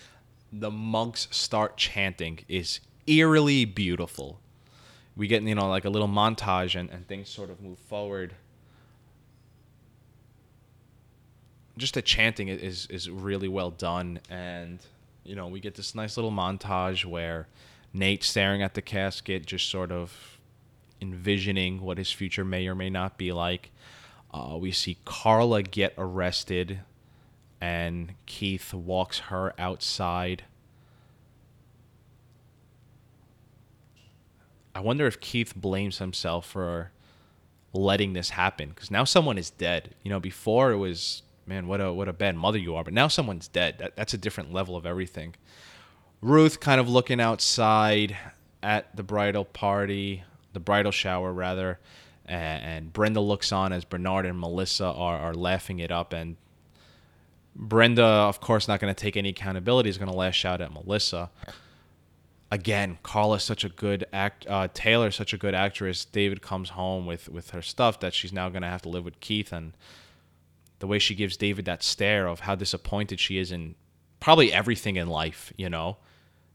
the 0.60 0.72
monks 0.72 1.28
start 1.32 1.78
chanting, 1.78 2.40
is 2.48 2.80
eerily 3.08 3.66
beautiful. 3.66 4.40
We 5.16 5.28
get 5.28 5.44
you 5.44 5.56
know 5.56 5.68
like 5.68 5.86
a 5.86 5.90
little 5.90 6.08
montage 6.08 6.80
and, 6.80 6.90
and 6.90 7.08
things 7.08 7.30
sort 7.30 7.50
of 7.50 7.62
move 7.62 7.80
forward. 7.80 8.36
Just 11.78 11.96
the 11.96 12.02
chanting 12.02 12.48
is 12.50 12.88
is 12.88 13.10
really 13.10 13.48
well 13.48 13.72
done. 13.72 14.20
And 14.30 14.80
you 15.24 15.36
know 15.36 15.48
we 15.48 15.60
get 15.60 15.76
this 15.76 15.96
nice 15.96 16.18
little 16.18 16.32
montage 16.32 17.06
where 17.06 17.48
Nate 17.94 18.24
staring 18.24 18.62
at 18.62 18.74
the 18.74 18.82
casket 18.82 19.46
just 19.46 19.70
sort 19.70 19.92
of 19.92 20.40
envisioning 21.02 21.82
what 21.82 21.98
his 21.98 22.12
future 22.12 22.46
may 22.46 22.68
or 22.68 22.76
may 22.76 22.90
not 22.90 23.18
be 23.18 23.32
like. 23.32 23.72
Uh, 24.34 24.58
we 24.58 24.72
see 24.72 24.98
Carla 25.06 25.62
get 25.62 25.94
arrested, 25.96 26.80
and 27.64 28.14
Keith 28.26 28.74
walks 28.74 29.20
her 29.20 29.54
outside. 29.58 30.44
I 34.76 34.82
wonder 34.82 35.08
if 35.08 35.22
Keith 35.22 35.56
blames 35.56 36.00
himself 36.00 36.46
for 36.46 36.92
letting 37.72 38.12
this 38.12 38.32
happen 38.32 38.72
because 38.72 38.92
now 38.92 39.06
someone 39.06 39.38
is 39.38 39.50
dead. 39.50 39.96
You 40.04 40.10
know, 40.10 40.20
before 40.20 40.74
it 40.74 40.78
was 40.78 41.24
man, 41.48 41.68
what 41.68 41.80
a 41.80 41.94
what 41.94 42.10
a 42.10 42.14
bad 42.14 42.36
mother 42.36 42.58
you 42.58 42.76
are, 42.76 42.84
but 42.84 42.94
now 42.94 43.08
someone's 43.08 43.48
dead. 43.48 43.78
That, 43.78 43.96
that's 43.96 44.14
a 44.14 44.18
different 44.18 44.52
level 44.52 44.76
of 44.76 44.86
everything. 44.86 45.34
Ruth 46.20 46.60
kind 46.60 46.82
of 46.82 46.90
looking 46.90 47.22
outside 47.22 48.18
at 48.62 48.94
the 48.94 49.04
bridal 49.04 49.46
party, 49.46 50.26
the 50.52 50.60
bridal 50.60 50.92
shower 50.92 51.32
rather, 51.32 51.80
and, 52.26 52.64
and 52.64 52.94
Brenda 52.94 53.22
looks 53.22 53.54
on 53.54 53.72
as 53.72 53.86
Bernard 53.86 54.26
and 54.26 54.38
Melissa 54.38 54.88
are 54.88 55.18
are 55.18 55.34
laughing 55.34 55.80
it 55.80 55.94
up 55.94 56.12
and. 56.12 56.36
Brenda, 57.56 58.04
of 58.04 58.42
course, 58.42 58.68
not 58.68 58.80
going 58.80 58.94
to 58.94 59.00
take 59.00 59.16
any 59.16 59.30
accountability. 59.30 59.90
Is 59.90 59.98
going 59.98 60.12
to 60.12 60.18
lash 60.18 60.46
out 60.46 60.62
at 60.62 60.74
Melissa 60.74 61.30
again, 62.54 63.00
Carla's 63.02 63.44
such 63.44 63.64
a 63.64 63.70
good 63.70 64.06
act. 64.14 64.46
Uh, 64.48 64.68
Taylor's 64.74 65.16
such 65.16 65.34
a 65.34 65.38
good 65.38 65.56
actress. 65.56 66.06
David 66.06 66.42
comes 66.44 66.70
home 66.70 67.08
with 67.08 67.28
with 67.28 67.50
her 67.50 67.64
stuff 67.64 68.00
that 68.02 68.14
she's 68.14 68.32
now 68.32 68.48
gonna 68.50 68.70
have 68.70 68.84
to 68.84 68.90
live 68.90 69.04
with 69.04 69.20
Keith, 69.20 69.52
and 69.52 69.74
the 70.78 70.88
way 70.88 71.00
she 71.00 71.16
gives 71.16 71.36
David 71.36 71.66
that 71.66 71.82
stare 71.84 72.28
of 72.28 72.42
how 72.42 72.54
disappointed 72.56 73.20
she 73.20 73.40
is 73.40 73.52
in 73.52 73.74
probably 74.20 74.54
everything 74.54 74.98
in 74.98 75.08
life. 75.08 75.52
You 75.58 75.70
know, 75.70 75.98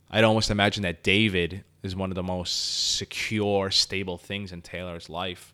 I'd 0.08 0.24
almost 0.24 0.50
imagine 0.50 0.84
that 0.84 1.02
David 1.02 1.64
is 1.82 1.96
one 1.96 2.12
of 2.12 2.14
the 2.14 2.22
most 2.22 2.96
secure, 2.96 3.70
stable 3.72 4.18
things 4.18 4.52
in 4.52 4.62
Taylor's 4.62 5.10
life, 5.10 5.52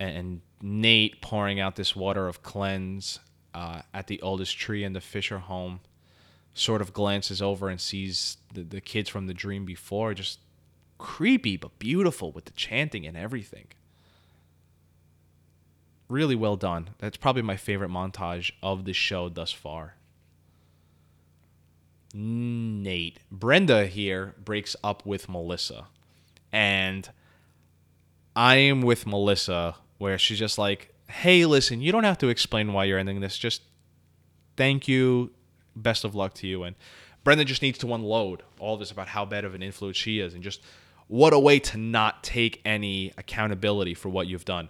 and, 0.00 0.16
and 0.16 0.40
Nate 0.62 1.20
pouring 1.20 1.60
out 1.60 1.76
this 1.76 1.94
water 1.94 2.28
of 2.28 2.42
cleanse 2.42 3.20
uh, 3.54 3.82
at 3.92 4.06
the 4.06 4.20
oldest 4.22 4.56
tree 4.58 4.84
in 4.84 4.92
the 4.92 5.00
Fisher 5.00 5.38
home 5.38 5.80
sort 6.54 6.82
of 6.82 6.92
glances 6.92 7.40
over 7.40 7.68
and 7.68 7.80
sees 7.80 8.36
the, 8.52 8.62
the 8.62 8.80
kids 8.80 9.08
from 9.08 9.26
the 9.26 9.34
dream 9.34 9.64
before 9.64 10.14
just 10.14 10.38
creepy 10.98 11.56
but 11.56 11.78
beautiful 11.78 12.30
with 12.30 12.44
the 12.44 12.52
chanting 12.52 13.06
and 13.06 13.16
everything. 13.16 13.66
Really 16.08 16.36
well 16.36 16.56
done. 16.56 16.90
That's 16.98 17.16
probably 17.16 17.42
my 17.42 17.56
favorite 17.56 17.90
montage 17.90 18.52
of 18.62 18.84
the 18.84 18.92
show 18.92 19.28
thus 19.28 19.50
far. 19.50 19.94
Nate. 22.14 23.18
Brenda 23.30 23.86
here 23.86 24.34
breaks 24.42 24.76
up 24.84 25.06
with 25.06 25.28
melissa. 25.28 25.86
And 26.52 27.08
i 28.34 28.56
am 28.56 28.80
with 28.80 29.06
melissa 29.06 29.76
where 29.98 30.18
she's 30.18 30.38
just 30.38 30.56
like 30.58 30.91
hey 31.12 31.44
listen 31.46 31.80
you 31.80 31.92
don't 31.92 32.04
have 32.04 32.18
to 32.18 32.28
explain 32.28 32.72
why 32.72 32.84
you're 32.84 32.98
ending 32.98 33.20
this 33.20 33.36
just 33.38 33.62
thank 34.56 34.88
you 34.88 35.30
best 35.74 36.04
of 36.04 36.14
luck 36.14 36.34
to 36.34 36.46
you. 36.46 36.62
And 36.64 36.76
Brenda 37.24 37.44
just 37.44 37.62
needs 37.62 37.78
to 37.78 37.94
unload 37.94 38.42
all 38.58 38.76
this 38.76 38.90
about 38.90 39.08
how 39.08 39.24
bad 39.24 39.44
of 39.44 39.54
an 39.54 39.62
influence 39.62 39.96
she 39.96 40.20
is 40.20 40.34
and 40.34 40.42
just 40.42 40.60
what 41.08 41.32
a 41.32 41.38
way 41.38 41.58
to 41.58 41.78
not 41.78 42.22
take 42.22 42.60
any 42.64 43.12
accountability 43.18 43.94
for 43.94 44.08
what 44.08 44.26
you've 44.26 44.44
done. 44.44 44.68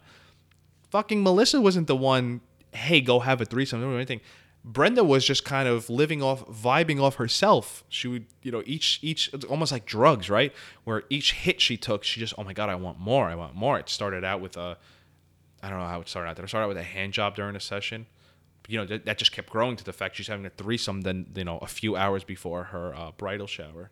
Fucking 0.91 1.23
Melissa 1.23 1.61
wasn't 1.61 1.87
the 1.87 1.97
one, 1.97 2.41
hey, 2.73 3.01
go 3.01 3.21
have 3.21 3.41
a 3.41 3.45
threesome 3.45 3.83
or 3.83 3.95
anything. 3.95 4.21
Brenda 4.65 5.03
was 5.03 5.25
just 5.25 5.45
kind 5.45 5.67
of 5.67 5.91
living 5.91 6.23
off, 6.23 6.47
vibing 6.47 7.01
off 7.01 7.17
herself. 7.17 7.83
She 7.89 8.07
would, 8.07 8.27
you 8.43 8.53
know, 8.53 8.63
each, 8.65 9.01
each, 9.03 9.33
almost 9.49 9.73
like 9.73 9.87
drugs, 9.87 10.31
right? 10.31 10.53
Where 10.85 11.03
each 11.11 11.33
hit 11.33 11.61
she 11.61 11.77
took, 11.77 12.05
she 12.05 12.21
just, 12.21 12.35
oh 12.39 12.45
my 12.45 12.53
God, 12.53 12.69
I 12.69 12.77
want 12.77 13.01
more. 13.01 13.27
I 13.27 13.35
want 13.35 13.57
more. 13.57 13.79
It 13.79 13.89
started 13.89 14.23
out 14.25 14.41
with 14.41 14.57
a, 14.57 14.79
I 15.63 15.71
don't 15.71 15.79
know 15.79 15.87
how 15.87 16.01
it 16.01 16.09
started 16.09 16.31
out. 16.31 16.37
Did 16.37 16.45
it 16.45 16.55
out 16.55 16.69
with 16.69 16.77
a 16.77 16.83
hand 16.83 17.13
job 17.13 17.37
during 17.37 17.57
a 17.57 17.61
session? 17.61 18.07
you 18.69 18.79
know 18.79 18.87
that, 18.87 19.05
that 19.05 19.19
just 19.19 19.33
kept 19.33 19.51
growing 19.51 19.77
to 19.77 19.85
the 19.85 19.93
fact 19.93 20.17
she's 20.17 20.29
having 20.29 20.47
a 20.47 20.51
threesome 20.51 21.03
then 21.03 21.27
you 21.35 21.45
know 21.45 21.59
a 21.59 21.67
few 21.67 21.97
hours 21.97 22.25
before 22.25 22.65
her 22.65 22.95
uh, 22.95 23.11
bridal 23.13 23.47
shower 23.47 23.91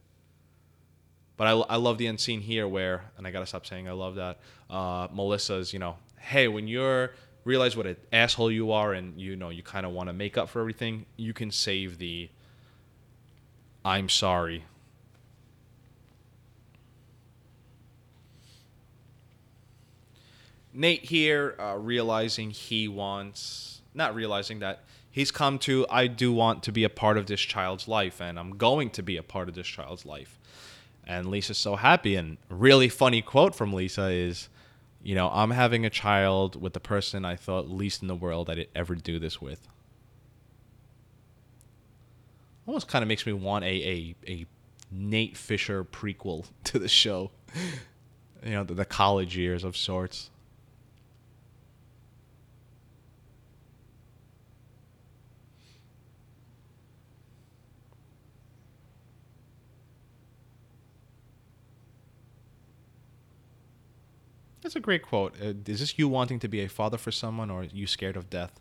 but 1.36 1.46
I, 1.46 1.52
I 1.52 1.76
love 1.76 1.98
the 1.98 2.06
end 2.06 2.20
scene 2.20 2.40
here 2.40 2.68
where 2.68 3.10
and 3.16 3.26
i 3.26 3.30
gotta 3.30 3.46
stop 3.46 3.66
saying 3.66 3.88
i 3.88 3.92
love 3.92 4.16
that 4.16 4.38
uh, 4.68 5.08
melissa's 5.12 5.72
you 5.72 5.78
know 5.78 5.96
hey 6.18 6.48
when 6.48 6.68
you're 6.68 7.12
realize 7.44 7.76
what 7.76 7.86
an 7.86 7.96
asshole 8.12 8.50
you 8.50 8.72
are 8.72 8.92
and 8.92 9.20
you 9.20 9.36
know 9.36 9.48
you 9.48 9.62
kind 9.62 9.86
of 9.86 9.92
want 9.92 10.08
to 10.08 10.12
make 10.12 10.36
up 10.36 10.48
for 10.48 10.60
everything 10.60 11.06
you 11.16 11.32
can 11.32 11.50
save 11.50 11.98
the 11.98 12.28
i'm 13.84 14.08
sorry 14.08 14.64
nate 20.72 21.04
here 21.04 21.56
uh, 21.58 21.76
realizing 21.76 22.50
he 22.50 22.88
wants 22.88 23.82
not 23.94 24.14
realizing 24.14 24.60
that 24.60 24.84
he's 25.10 25.30
come 25.30 25.58
to 25.58 25.86
I 25.90 26.06
do 26.06 26.32
want 26.32 26.62
to 26.64 26.72
be 26.72 26.84
a 26.84 26.88
part 26.88 27.16
of 27.18 27.26
this 27.26 27.40
child's 27.40 27.88
life 27.88 28.20
and 28.20 28.38
I'm 28.38 28.56
going 28.56 28.90
to 28.90 29.02
be 29.02 29.16
a 29.16 29.22
part 29.22 29.48
of 29.48 29.54
this 29.54 29.66
child's 29.66 30.06
life. 30.06 30.38
And 31.06 31.26
Lisa's 31.26 31.58
so 31.58 31.76
happy 31.76 32.14
and 32.14 32.36
really 32.48 32.88
funny 32.88 33.20
quote 33.20 33.54
from 33.54 33.72
Lisa 33.72 34.08
is 34.10 34.48
you 35.02 35.14
know, 35.14 35.30
I'm 35.32 35.50
having 35.50 35.86
a 35.86 35.90
child 35.90 36.60
with 36.60 36.74
the 36.74 36.80
person 36.80 37.24
I 37.24 37.34
thought 37.34 37.70
least 37.70 38.02
in 38.02 38.08
the 38.08 38.14
world 38.14 38.50
I'd 38.50 38.68
ever 38.74 38.94
do 38.94 39.18
this 39.18 39.40
with. 39.40 39.66
Almost 42.66 42.86
kind 42.86 43.02
of 43.02 43.08
makes 43.08 43.24
me 43.24 43.32
want 43.32 43.64
a, 43.64 43.68
a, 43.68 44.14
a 44.28 44.46
Nate 44.90 45.36
Fisher 45.36 45.84
prequel 45.84 46.46
to 46.64 46.78
the 46.78 46.88
show. 46.88 47.30
you 48.44 48.50
know, 48.50 48.64
the, 48.64 48.74
the 48.74 48.84
college 48.84 49.36
years 49.36 49.64
of 49.64 49.76
sorts. 49.76 50.29
That's 64.70 64.76
a 64.76 64.80
great 64.80 65.02
quote. 65.02 65.34
Uh, 65.42 65.54
is 65.66 65.80
this 65.80 65.98
you 65.98 66.06
wanting 66.06 66.38
to 66.38 66.46
be 66.46 66.60
a 66.60 66.68
father 66.68 66.96
for 66.96 67.10
someone, 67.10 67.50
or 67.50 67.64
you 67.64 67.88
scared 67.88 68.16
of 68.16 68.30
death? 68.30 68.60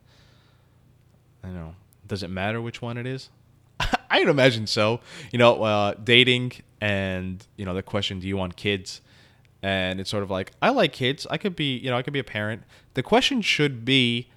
I 1.43 1.49
know. 1.49 1.75
Does 2.07 2.23
it 2.23 2.31
matter 2.31 2.59
which 2.59 2.81
one 2.81 2.97
it 2.97 3.05
is? 3.05 3.29
I'd 4.09 4.27
imagine 4.27 4.65
so. 4.65 5.01
You 5.31 5.37
know, 5.37 5.61
uh, 5.61 5.93
dating 6.03 6.53
and 6.81 7.45
you 7.57 7.65
know 7.65 7.75
the 7.75 7.83
question, 7.83 8.19
do 8.19 8.27
you 8.27 8.35
want 8.35 8.55
kids? 8.55 9.01
And 9.61 9.99
it's 9.99 10.09
sort 10.09 10.23
of 10.23 10.31
like 10.31 10.51
I 10.63 10.71
like 10.71 10.93
kids. 10.93 11.27
I 11.29 11.37
could 11.37 11.55
be, 11.55 11.77
you 11.77 11.91
know, 11.91 11.97
I 11.97 12.01
could 12.01 12.13
be 12.13 12.17
a 12.17 12.23
parent. 12.23 12.63
The 12.95 13.03
question 13.03 13.43
should 13.43 13.85
be, 13.85 14.31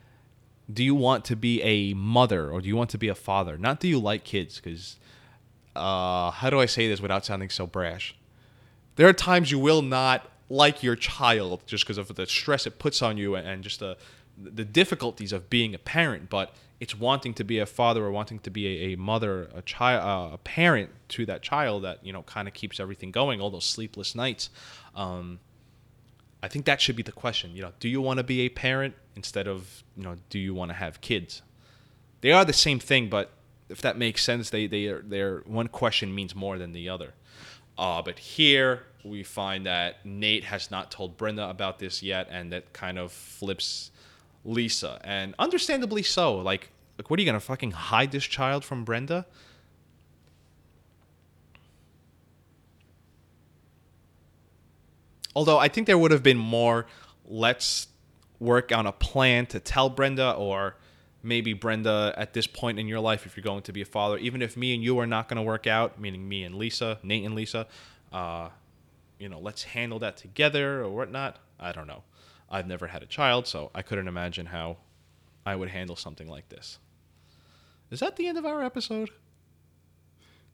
do 0.70 0.84
you 0.84 0.94
want 0.94 1.24
to 1.24 1.36
be 1.36 1.62
a 1.62 1.94
mother 1.94 2.50
or 2.50 2.60
do 2.60 2.68
you 2.68 2.76
want 2.76 2.90
to 2.90 2.98
be 2.98 3.08
a 3.08 3.14
father? 3.14 3.56
Not 3.56 3.80
do 3.80 3.88
you 3.88 3.98
like 3.98 4.24
kids? 4.24 4.60
Because 4.60 4.98
uh, 5.74 6.32
how 6.32 6.50
do 6.50 6.60
I 6.60 6.66
say 6.66 6.86
this 6.86 7.00
without 7.00 7.24
sounding 7.24 7.48
so 7.48 7.66
brash? 7.66 8.14
There 8.96 9.08
are 9.08 9.14
times 9.14 9.50
you 9.50 9.58
will 9.58 9.80
not 9.80 10.28
like 10.52 10.82
your 10.82 10.96
child 10.96 11.62
just 11.64 11.84
because 11.84 11.96
of 11.96 12.14
the 12.14 12.26
stress 12.26 12.66
it 12.66 12.78
puts 12.78 13.00
on 13.00 13.16
you 13.16 13.34
and 13.34 13.64
just 13.64 13.80
the 13.80 13.96
the 14.38 14.64
difficulties 14.64 15.32
of 15.32 15.48
being 15.50 15.74
a 15.74 15.78
parent, 15.78 16.28
but 16.30 16.54
it's 16.80 16.98
wanting 16.98 17.34
to 17.34 17.44
be 17.44 17.58
a 17.58 17.66
father 17.66 18.04
or 18.04 18.10
wanting 18.10 18.38
to 18.40 18.50
be 18.50 18.66
a, 18.66 18.92
a 18.92 18.96
mother, 18.96 19.48
a 19.54 19.62
child, 19.62 20.02
uh, 20.02 20.34
a 20.34 20.38
parent 20.38 20.90
to 21.08 21.24
that 21.26 21.42
child 21.42 21.84
that 21.84 22.04
you 22.04 22.12
know 22.12 22.22
kind 22.22 22.48
of 22.48 22.54
keeps 22.54 22.78
everything 22.78 23.10
going. 23.10 23.40
All 23.40 23.50
those 23.50 23.64
sleepless 23.64 24.14
nights. 24.14 24.50
Um, 24.94 25.40
I 26.42 26.48
think 26.48 26.64
that 26.66 26.80
should 26.80 26.96
be 26.96 27.02
the 27.02 27.12
question. 27.12 27.54
You 27.54 27.62
know, 27.62 27.72
do 27.78 27.88
you 27.88 28.00
want 28.00 28.18
to 28.18 28.24
be 28.24 28.40
a 28.40 28.48
parent 28.48 28.94
instead 29.16 29.46
of 29.48 29.84
you 29.96 30.02
know, 30.02 30.16
do 30.28 30.38
you 30.38 30.54
want 30.54 30.70
to 30.70 30.74
have 30.74 31.00
kids? 31.00 31.40
They 32.20 32.32
are 32.32 32.44
the 32.44 32.52
same 32.52 32.78
thing, 32.78 33.08
but 33.08 33.30
if 33.68 33.80
that 33.80 33.96
makes 33.96 34.22
sense, 34.22 34.50
they 34.50 34.66
they 34.66 34.86
are 34.86 35.02
they're 35.02 35.38
one 35.46 35.68
question 35.68 36.14
means 36.14 36.34
more 36.34 36.58
than 36.58 36.72
the 36.72 36.88
other. 36.90 37.14
Uh, 37.78 38.02
but 38.02 38.18
here 38.18 38.82
we 39.04 39.22
find 39.22 39.66
that 39.66 40.04
Nate 40.04 40.44
has 40.44 40.70
not 40.70 40.90
told 40.90 41.16
Brenda 41.16 41.48
about 41.48 41.78
this 41.78 42.02
yet, 42.02 42.28
and 42.30 42.52
that 42.52 42.72
kind 42.72 42.98
of 42.98 43.12
flips 43.12 43.90
Lisa, 44.44 45.00
and 45.04 45.34
understandably 45.38 46.02
so. 46.02 46.36
Like, 46.36 46.70
like 46.98 47.10
what 47.10 47.18
are 47.18 47.22
you 47.22 47.26
gonna 47.26 47.40
fucking 47.40 47.72
hide 47.72 48.12
this 48.12 48.24
child 48.24 48.64
from 48.64 48.84
Brenda? 48.84 49.26
Although 55.34 55.58
I 55.58 55.68
think 55.68 55.86
there 55.86 55.98
would 55.98 56.10
have 56.10 56.22
been 56.22 56.38
more. 56.38 56.86
Let's 57.24 57.88
work 58.38 58.72
on 58.72 58.86
a 58.86 58.92
plan 58.92 59.46
to 59.46 59.60
tell 59.60 59.88
Brenda, 59.88 60.32
or 60.32 60.76
maybe 61.22 61.52
Brenda 61.52 62.12
at 62.16 62.32
this 62.34 62.46
point 62.46 62.78
in 62.78 62.88
your 62.88 63.00
life, 63.00 63.24
if 63.24 63.36
you're 63.36 63.44
going 63.44 63.62
to 63.62 63.72
be 63.72 63.80
a 63.80 63.86
father, 63.86 64.18
even 64.18 64.42
if 64.42 64.56
me 64.56 64.74
and 64.74 64.82
you 64.82 64.98
are 64.98 65.06
not 65.06 65.28
going 65.28 65.36
to 65.36 65.42
work 65.42 65.66
out, 65.66 66.00
meaning 66.00 66.28
me 66.28 66.42
and 66.42 66.56
Lisa, 66.56 66.98
Nate 67.02 67.24
and 67.24 67.34
Lisa, 67.34 67.66
uh, 68.12 68.48
you 69.22 69.28
know, 69.28 69.38
let's 69.38 69.62
handle 69.62 70.00
that 70.00 70.16
together 70.16 70.82
or 70.82 70.90
whatnot. 70.90 71.38
I 71.60 71.70
don't 71.70 71.86
know. 71.86 72.02
I've 72.50 72.66
never 72.66 72.88
had 72.88 73.04
a 73.04 73.06
child, 73.06 73.46
so 73.46 73.70
I 73.72 73.80
couldn't 73.82 74.08
imagine 74.08 74.46
how 74.46 74.78
I 75.46 75.54
would 75.54 75.68
handle 75.68 75.94
something 75.94 76.26
like 76.26 76.48
this. 76.48 76.80
Is 77.92 78.00
that 78.00 78.16
the 78.16 78.26
end 78.26 78.36
of 78.36 78.44
our 78.44 78.64
episode? 78.64 79.10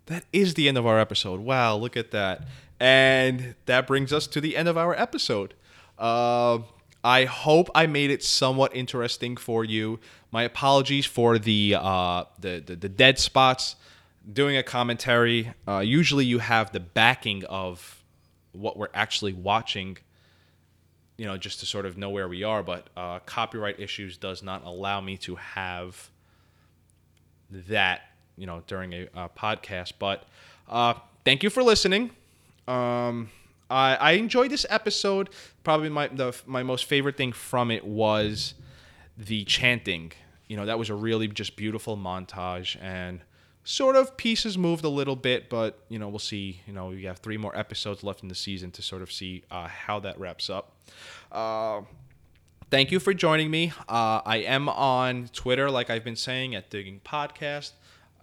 That 0.05 0.25
is 0.35 0.53
the 0.53 0.69
end 0.69 0.77
of 0.77 0.87
our 0.87 0.99
episode. 1.01 1.41
Wow, 1.41 1.77
look 1.77 1.97
at 1.97 2.11
that. 2.11 2.47
And 2.79 3.55
that 3.65 3.87
brings 3.87 4.13
us 4.13 4.27
to 4.27 4.41
the 4.41 4.55
end 4.55 4.69
of 4.69 4.77
our 4.77 4.95
episode. 4.95 5.55
Uh, 5.99 6.59
I 7.03 7.25
hope 7.25 7.71
I 7.75 7.87
made 7.87 8.11
it 8.11 8.23
somewhat 8.23 8.77
interesting 8.77 9.39
for 9.39 9.65
you. 9.65 9.99
My 10.31 10.43
apologies 10.43 11.07
for 11.07 11.39
the 11.39 11.75
uh, 11.79 12.25
the, 12.39 12.63
the, 12.65 12.77
the 12.77 12.89
dead 12.91 13.19
spots. 13.19 13.77
Doing 14.31 14.59
a 14.59 14.63
commentary, 14.63 15.55
uh, 15.67 15.79
usually 15.79 16.27
you 16.27 16.41
have 16.41 16.71
the 16.73 16.81
backing 16.81 17.45
of 17.47 17.98
what 18.59 18.77
we're 18.77 18.89
actually 18.95 19.33
watching 19.33 19.99
you 21.19 21.27
know, 21.27 21.37
just 21.37 21.61
to 21.61 21.67
sort 21.67 21.85
of 21.85 21.99
know 21.99 22.09
where 22.11 22.29
we 22.29 22.45
are. 22.45 22.63
But 22.63 22.87
uh, 22.97 23.19
copyright 23.27 23.79
issues 23.79 24.17
does 24.17 24.43
not 24.43 24.65
allow 24.65 25.01
me 25.01 25.19
to 25.19 25.35
have 25.35 26.11
that, 27.51 28.03
you 28.37 28.47
know, 28.47 28.63
during 28.67 28.95
a 28.95 29.09
uh, 29.15 29.29
podcast. 29.37 29.95
But 29.99 30.25
uh, 30.69 30.95
thank 31.25 31.43
you 31.43 31.51
for 31.51 31.63
listening. 31.63 32.13
Um, 32.69 33.31
I, 33.69 33.97
I 33.97 34.11
enjoyed 34.13 34.51
this 34.51 34.65
episode. 34.71 35.31
Probably 35.65 35.89
my 35.89 36.07
the, 36.07 36.35
my 36.47 36.63
most 36.63 36.85
favorite 36.85 37.17
thing 37.17 37.33
from 37.33 37.71
it 37.73 37.85
was 37.85 38.55
the 39.17 39.45
chanting. 39.45 40.13
You 40.47 40.57
know, 40.57 40.67
that 40.67 40.79
was 40.79 40.89
a 40.89 40.95
really 40.95 41.27
just 41.27 41.57
beautiful 41.57 41.97
montage 41.97 42.81
and 42.81 43.21
sort 43.69 43.97
of 43.97 44.17
pieces 44.17 44.57
moved 44.57 44.83
a 44.83 44.89
little 44.89 45.15
bit, 45.15 45.51
but 45.51 45.85
you 45.91 45.99
know 45.99 46.09
we'll 46.09 46.19
see. 46.19 46.63
You 46.67 46.73
know 46.73 46.87
we 46.87 47.05
have 47.05 47.19
three 47.19 47.37
more 47.37 47.57
episodes 47.57 48.03
left 48.03 48.23
in 48.23 48.29
the 48.29 48.35
season 48.35 48.71
to 48.73 48.83
sort 48.83 49.03
of 49.03 49.13
see 49.13 49.45
uh, 49.51 49.69
how 49.69 50.01
that 50.01 50.19
wraps 50.19 50.49
up. 50.49 50.73
Uh, 51.31 51.83
thank 52.71 52.91
you 52.91 52.99
for 52.99 53.13
joining 53.13 53.51
me. 53.51 53.73
Uh, 53.87 54.23
I 54.25 54.39
am 54.39 54.71
on 54.71 55.29
Twitter, 55.35 55.71
like 55.71 55.91
I've 55.91 56.03
been 56.03 56.17
saying, 56.17 56.55
at 56.55 56.71
Digging 56.71 57.01
Podcast. 57.05 57.73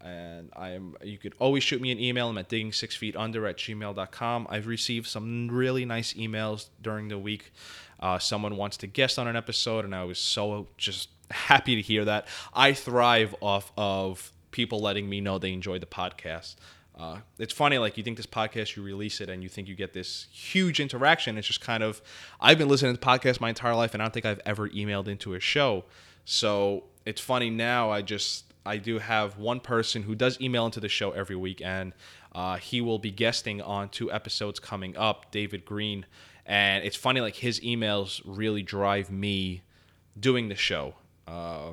And 0.04 0.50
I 0.56 0.72
am. 0.72 0.96
You 1.04 1.20
could 1.20 1.36
always 1.40 1.64
shoot 1.64 1.80
me 1.80 1.92
an 1.92 2.00
email. 2.00 2.30
I'm 2.30 2.38
at 2.40 2.50
digging 2.50 2.72
six 2.72 2.96
feet 2.96 3.16
under 3.16 3.46
at 3.46 3.58
gmail.com. 3.58 4.48
I've 4.50 4.68
received 4.68 5.08
some 5.08 5.48
really 5.48 5.86
nice 5.86 6.14
emails 6.14 6.70
during 6.82 7.08
the 7.08 7.20
week. 7.20 7.52
Uh, 8.00 8.20
someone 8.20 8.58
wants 8.58 8.78
to 8.78 8.88
guest 8.88 9.18
on 9.20 9.28
an 9.28 9.36
episode, 9.36 9.86
and 9.86 9.96
I 9.96 10.04
was 10.04 10.18
so 10.18 10.68
just 10.78 11.10
happy 11.32 11.76
to 11.76 11.82
hear 11.82 12.06
that. 12.06 12.28
I 12.54 12.74
thrive 12.74 13.36
off 13.42 13.72
of 13.78 14.32
people 14.56 14.80
letting 14.80 15.10
me 15.10 15.20
know 15.20 15.38
they 15.38 15.52
enjoy 15.52 15.78
the 15.78 15.86
podcast. 15.86 16.56
Uh, 16.98 17.18
it's 17.38 17.54
funny, 17.54 17.78
like 17.78 17.98
you 17.98 18.04
think 18.04 18.16
this 18.16 18.26
podcast, 18.26 18.78
you 18.78 18.82
release 18.82 19.20
it, 19.20 19.30
and 19.30 19.44
you 19.44 19.50
think 19.50 19.68
you 19.68 19.76
get 19.76 19.92
this 19.92 20.28
huge 20.32 20.80
interaction. 20.80 21.38
It's 21.38 21.46
just 21.46 21.60
kind 21.60 21.84
of, 21.84 22.02
I've 22.40 22.58
been 22.58 22.70
listening 22.70 22.96
to 22.96 23.02
podcasts 23.02 23.42
my 23.42 23.50
entire 23.50 23.76
life, 23.76 23.94
and 23.94 24.02
I 24.02 24.06
don't 24.06 24.14
think 24.14 24.26
I've 24.26 24.40
ever 24.46 24.70
emailed 24.70 25.10
into 25.10 25.34
a 25.34 25.42
show. 25.42 25.84
So 26.24 26.86
it's 27.06 27.20
funny 27.20 27.50
now. 27.50 27.92
I 27.92 28.02
just, 28.02 28.54
I 28.66 28.78
do 28.78 29.00
have 29.00 29.38
one 29.38 29.60
person 29.60 30.04
who 30.04 30.16
does 30.16 30.40
email 30.40 30.66
into 30.66 30.80
the 30.80 30.88
show 30.88 31.12
every 31.12 31.36
week, 31.36 31.62
and 31.62 31.92
uh, 32.34 32.56
he 32.56 32.80
will 32.80 32.98
be 32.98 33.12
guesting 33.12 33.62
on 33.62 33.90
two 33.90 34.10
episodes 34.10 34.62
coming 34.62 34.96
up, 34.96 35.32
David 35.32 35.66
Green. 35.66 36.06
And 36.46 36.86
it's 36.86 36.96
funny, 36.96 37.20
like 37.20 37.36
his 37.36 37.60
emails 37.60 38.22
really 38.24 38.64
drive 38.64 39.12
me 39.12 39.64
doing 40.18 40.48
the 40.48 40.56
show. 40.56 40.96
Uh, 41.28 41.72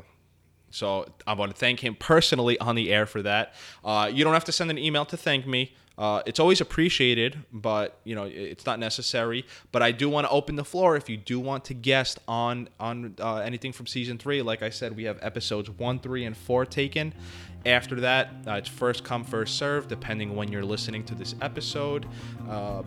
so 0.72 1.06
I 1.26 1.34
want 1.34 1.52
to 1.52 1.56
thank 1.56 1.80
him 1.80 1.94
personally 1.94 2.58
on 2.58 2.74
the 2.74 2.92
air 2.92 3.06
for 3.06 3.22
that. 3.22 3.54
Uh, 3.84 4.10
you 4.12 4.24
don't 4.24 4.34
have 4.34 4.44
to 4.46 4.52
send 4.52 4.70
an 4.70 4.78
email 4.78 5.04
to 5.06 5.16
thank 5.16 5.46
me. 5.46 5.74
Uh, 6.02 6.20
it's 6.26 6.40
always 6.40 6.60
appreciated, 6.60 7.38
but 7.52 8.00
you 8.02 8.16
know 8.16 8.24
it's 8.24 8.66
not 8.66 8.80
necessary. 8.80 9.46
But 9.70 9.82
I 9.82 9.92
do 9.92 10.08
want 10.08 10.26
to 10.26 10.32
open 10.32 10.56
the 10.56 10.64
floor 10.64 10.96
if 10.96 11.08
you 11.08 11.16
do 11.16 11.38
want 11.38 11.64
to 11.66 11.74
guest 11.74 12.18
on 12.26 12.68
on 12.80 13.14
uh, 13.20 13.36
anything 13.36 13.70
from 13.70 13.86
season 13.86 14.18
three. 14.18 14.42
Like 14.42 14.64
I 14.64 14.70
said, 14.70 14.96
we 14.96 15.04
have 15.04 15.20
episodes 15.22 15.70
one, 15.70 16.00
three, 16.00 16.24
and 16.24 16.36
four 16.36 16.66
taken. 16.66 17.14
After 17.64 18.00
that, 18.00 18.32
uh, 18.48 18.54
it's 18.54 18.68
first 18.68 19.04
come, 19.04 19.22
first 19.22 19.56
serve, 19.56 19.86
depending 19.86 20.34
when 20.34 20.50
you're 20.50 20.64
listening 20.64 21.04
to 21.04 21.14
this 21.14 21.36
episode. 21.40 22.08
Uh, 22.48 22.82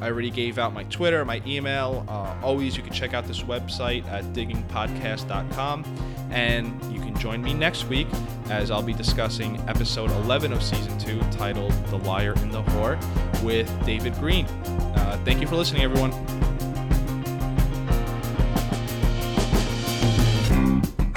I 0.00 0.08
already 0.08 0.30
gave 0.30 0.58
out 0.58 0.72
my 0.72 0.84
Twitter, 0.84 1.24
my 1.24 1.42
email. 1.46 2.04
Uh, 2.08 2.34
always, 2.42 2.76
you 2.76 2.82
can 2.82 2.92
check 2.92 3.14
out 3.14 3.26
this 3.26 3.42
website 3.42 4.06
at 4.08 4.24
diggingpodcast.com. 4.32 5.84
And 6.30 6.92
you 6.92 7.00
can 7.00 7.16
join 7.18 7.42
me 7.42 7.54
next 7.54 7.84
week 7.84 8.08
as 8.50 8.70
I'll 8.70 8.82
be 8.82 8.94
discussing 8.94 9.58
episode 9.68 10.10
11 10.10 10.52
of 10.52 10.62
season 10.62 10.98
2 10.98 11.20
titled 11.30 11.72
The 11.86 11.98
Liar 11.98 12.32
and 12.38 12.50
the 12.54 12.62
Whore 12.62 13.42
with 13.42 13.68
David 13.84 14.14
Green. 14.14 14.46
Uh, 14.46 15.20
thank 15.24 15.40
you 15.40 15.46
for 15.46 15.56
listening, 15.56 15.82
everyone. 15.82 16.12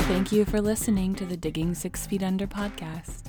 Thank 0.07 0.31
you 0.31 0.45
for 0.45 0.59
listening 0.59 1.13
to 1.15 1.25
the 1.25 1.37
Digging 1.37 1.75
Six 1.75 2.07
Feet 2.07 2.23
Under 2.23 2.47
podcast. 2.47 3.25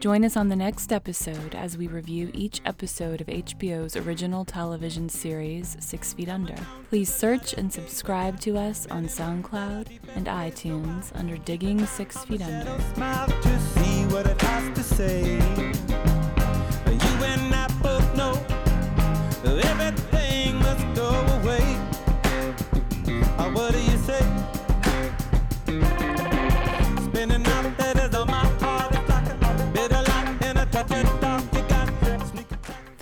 Join 0.00 0.24
us 0.24 0.36
on 0.36 0.48
the 0.48 0.56
next 0.56 0.92
episode 0.92 1.54
as 1.54 1.78
we 1.78 1.86
review 1.86 2.30
each 2.34 2.60
episode 2.66 3.20
of 3.22 3.28
HBO's 3.28 3.96
original 3.96 4.44
television 4.44 5.08
series, 5.08 5.76
Six 5.80 6.12
Feet 6.12 6.28
Under. 6.28 6.56
Please 6.90 7.10
search 7.10 7.54
and 7.54 7.72
subscribe 7.72 8.38
to 8.40 8.58
us 8.58 8.86
on 8.90 9.06
SoundCloud 9.06 9.86
and 10.16 10.26
iTunes 10.26 11.10
under 11.14 11.38
Digging 11.38 11.86
Six 11.86 12.22
Feet 12.24 12.42
Under. 12.42 12.64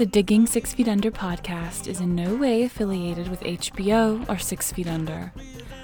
The 0.03 0.07
Digging 0.07 0.49
Six 0.49 0.75
Feet 0.75 0.89
Under 0.89 1.13
podcast 1.13 1.87
is 1.87 2.01
in 2.01 2.17
no 2.17 2.35
way 2.35 2.65
affiliated 2.65 3.29
with 3.29 3.39
HBO 3.43 4.29
or 4.29 4.37
Six 4.37 4.73
Feet 4.73 4.89
Under, 4.89 5.33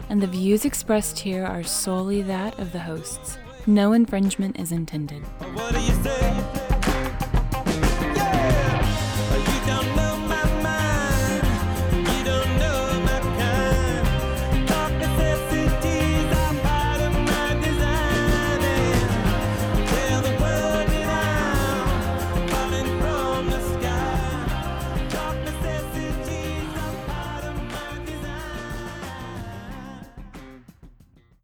and 0.08 0.20
the 0.20 0.26
views 0.26 0.64
expressed 0.64 1.20
here 1.20 1.44
are 1.44 1.62
solely 1.62 2.22
that 2.22 2.58
of 2.58 2.72
the 2.72 2.80
hosts. 2.80 3.38
No 3.68 3.92
infringement 3.92 4.58
is 4.58 4.72
intended. 4.72 5.22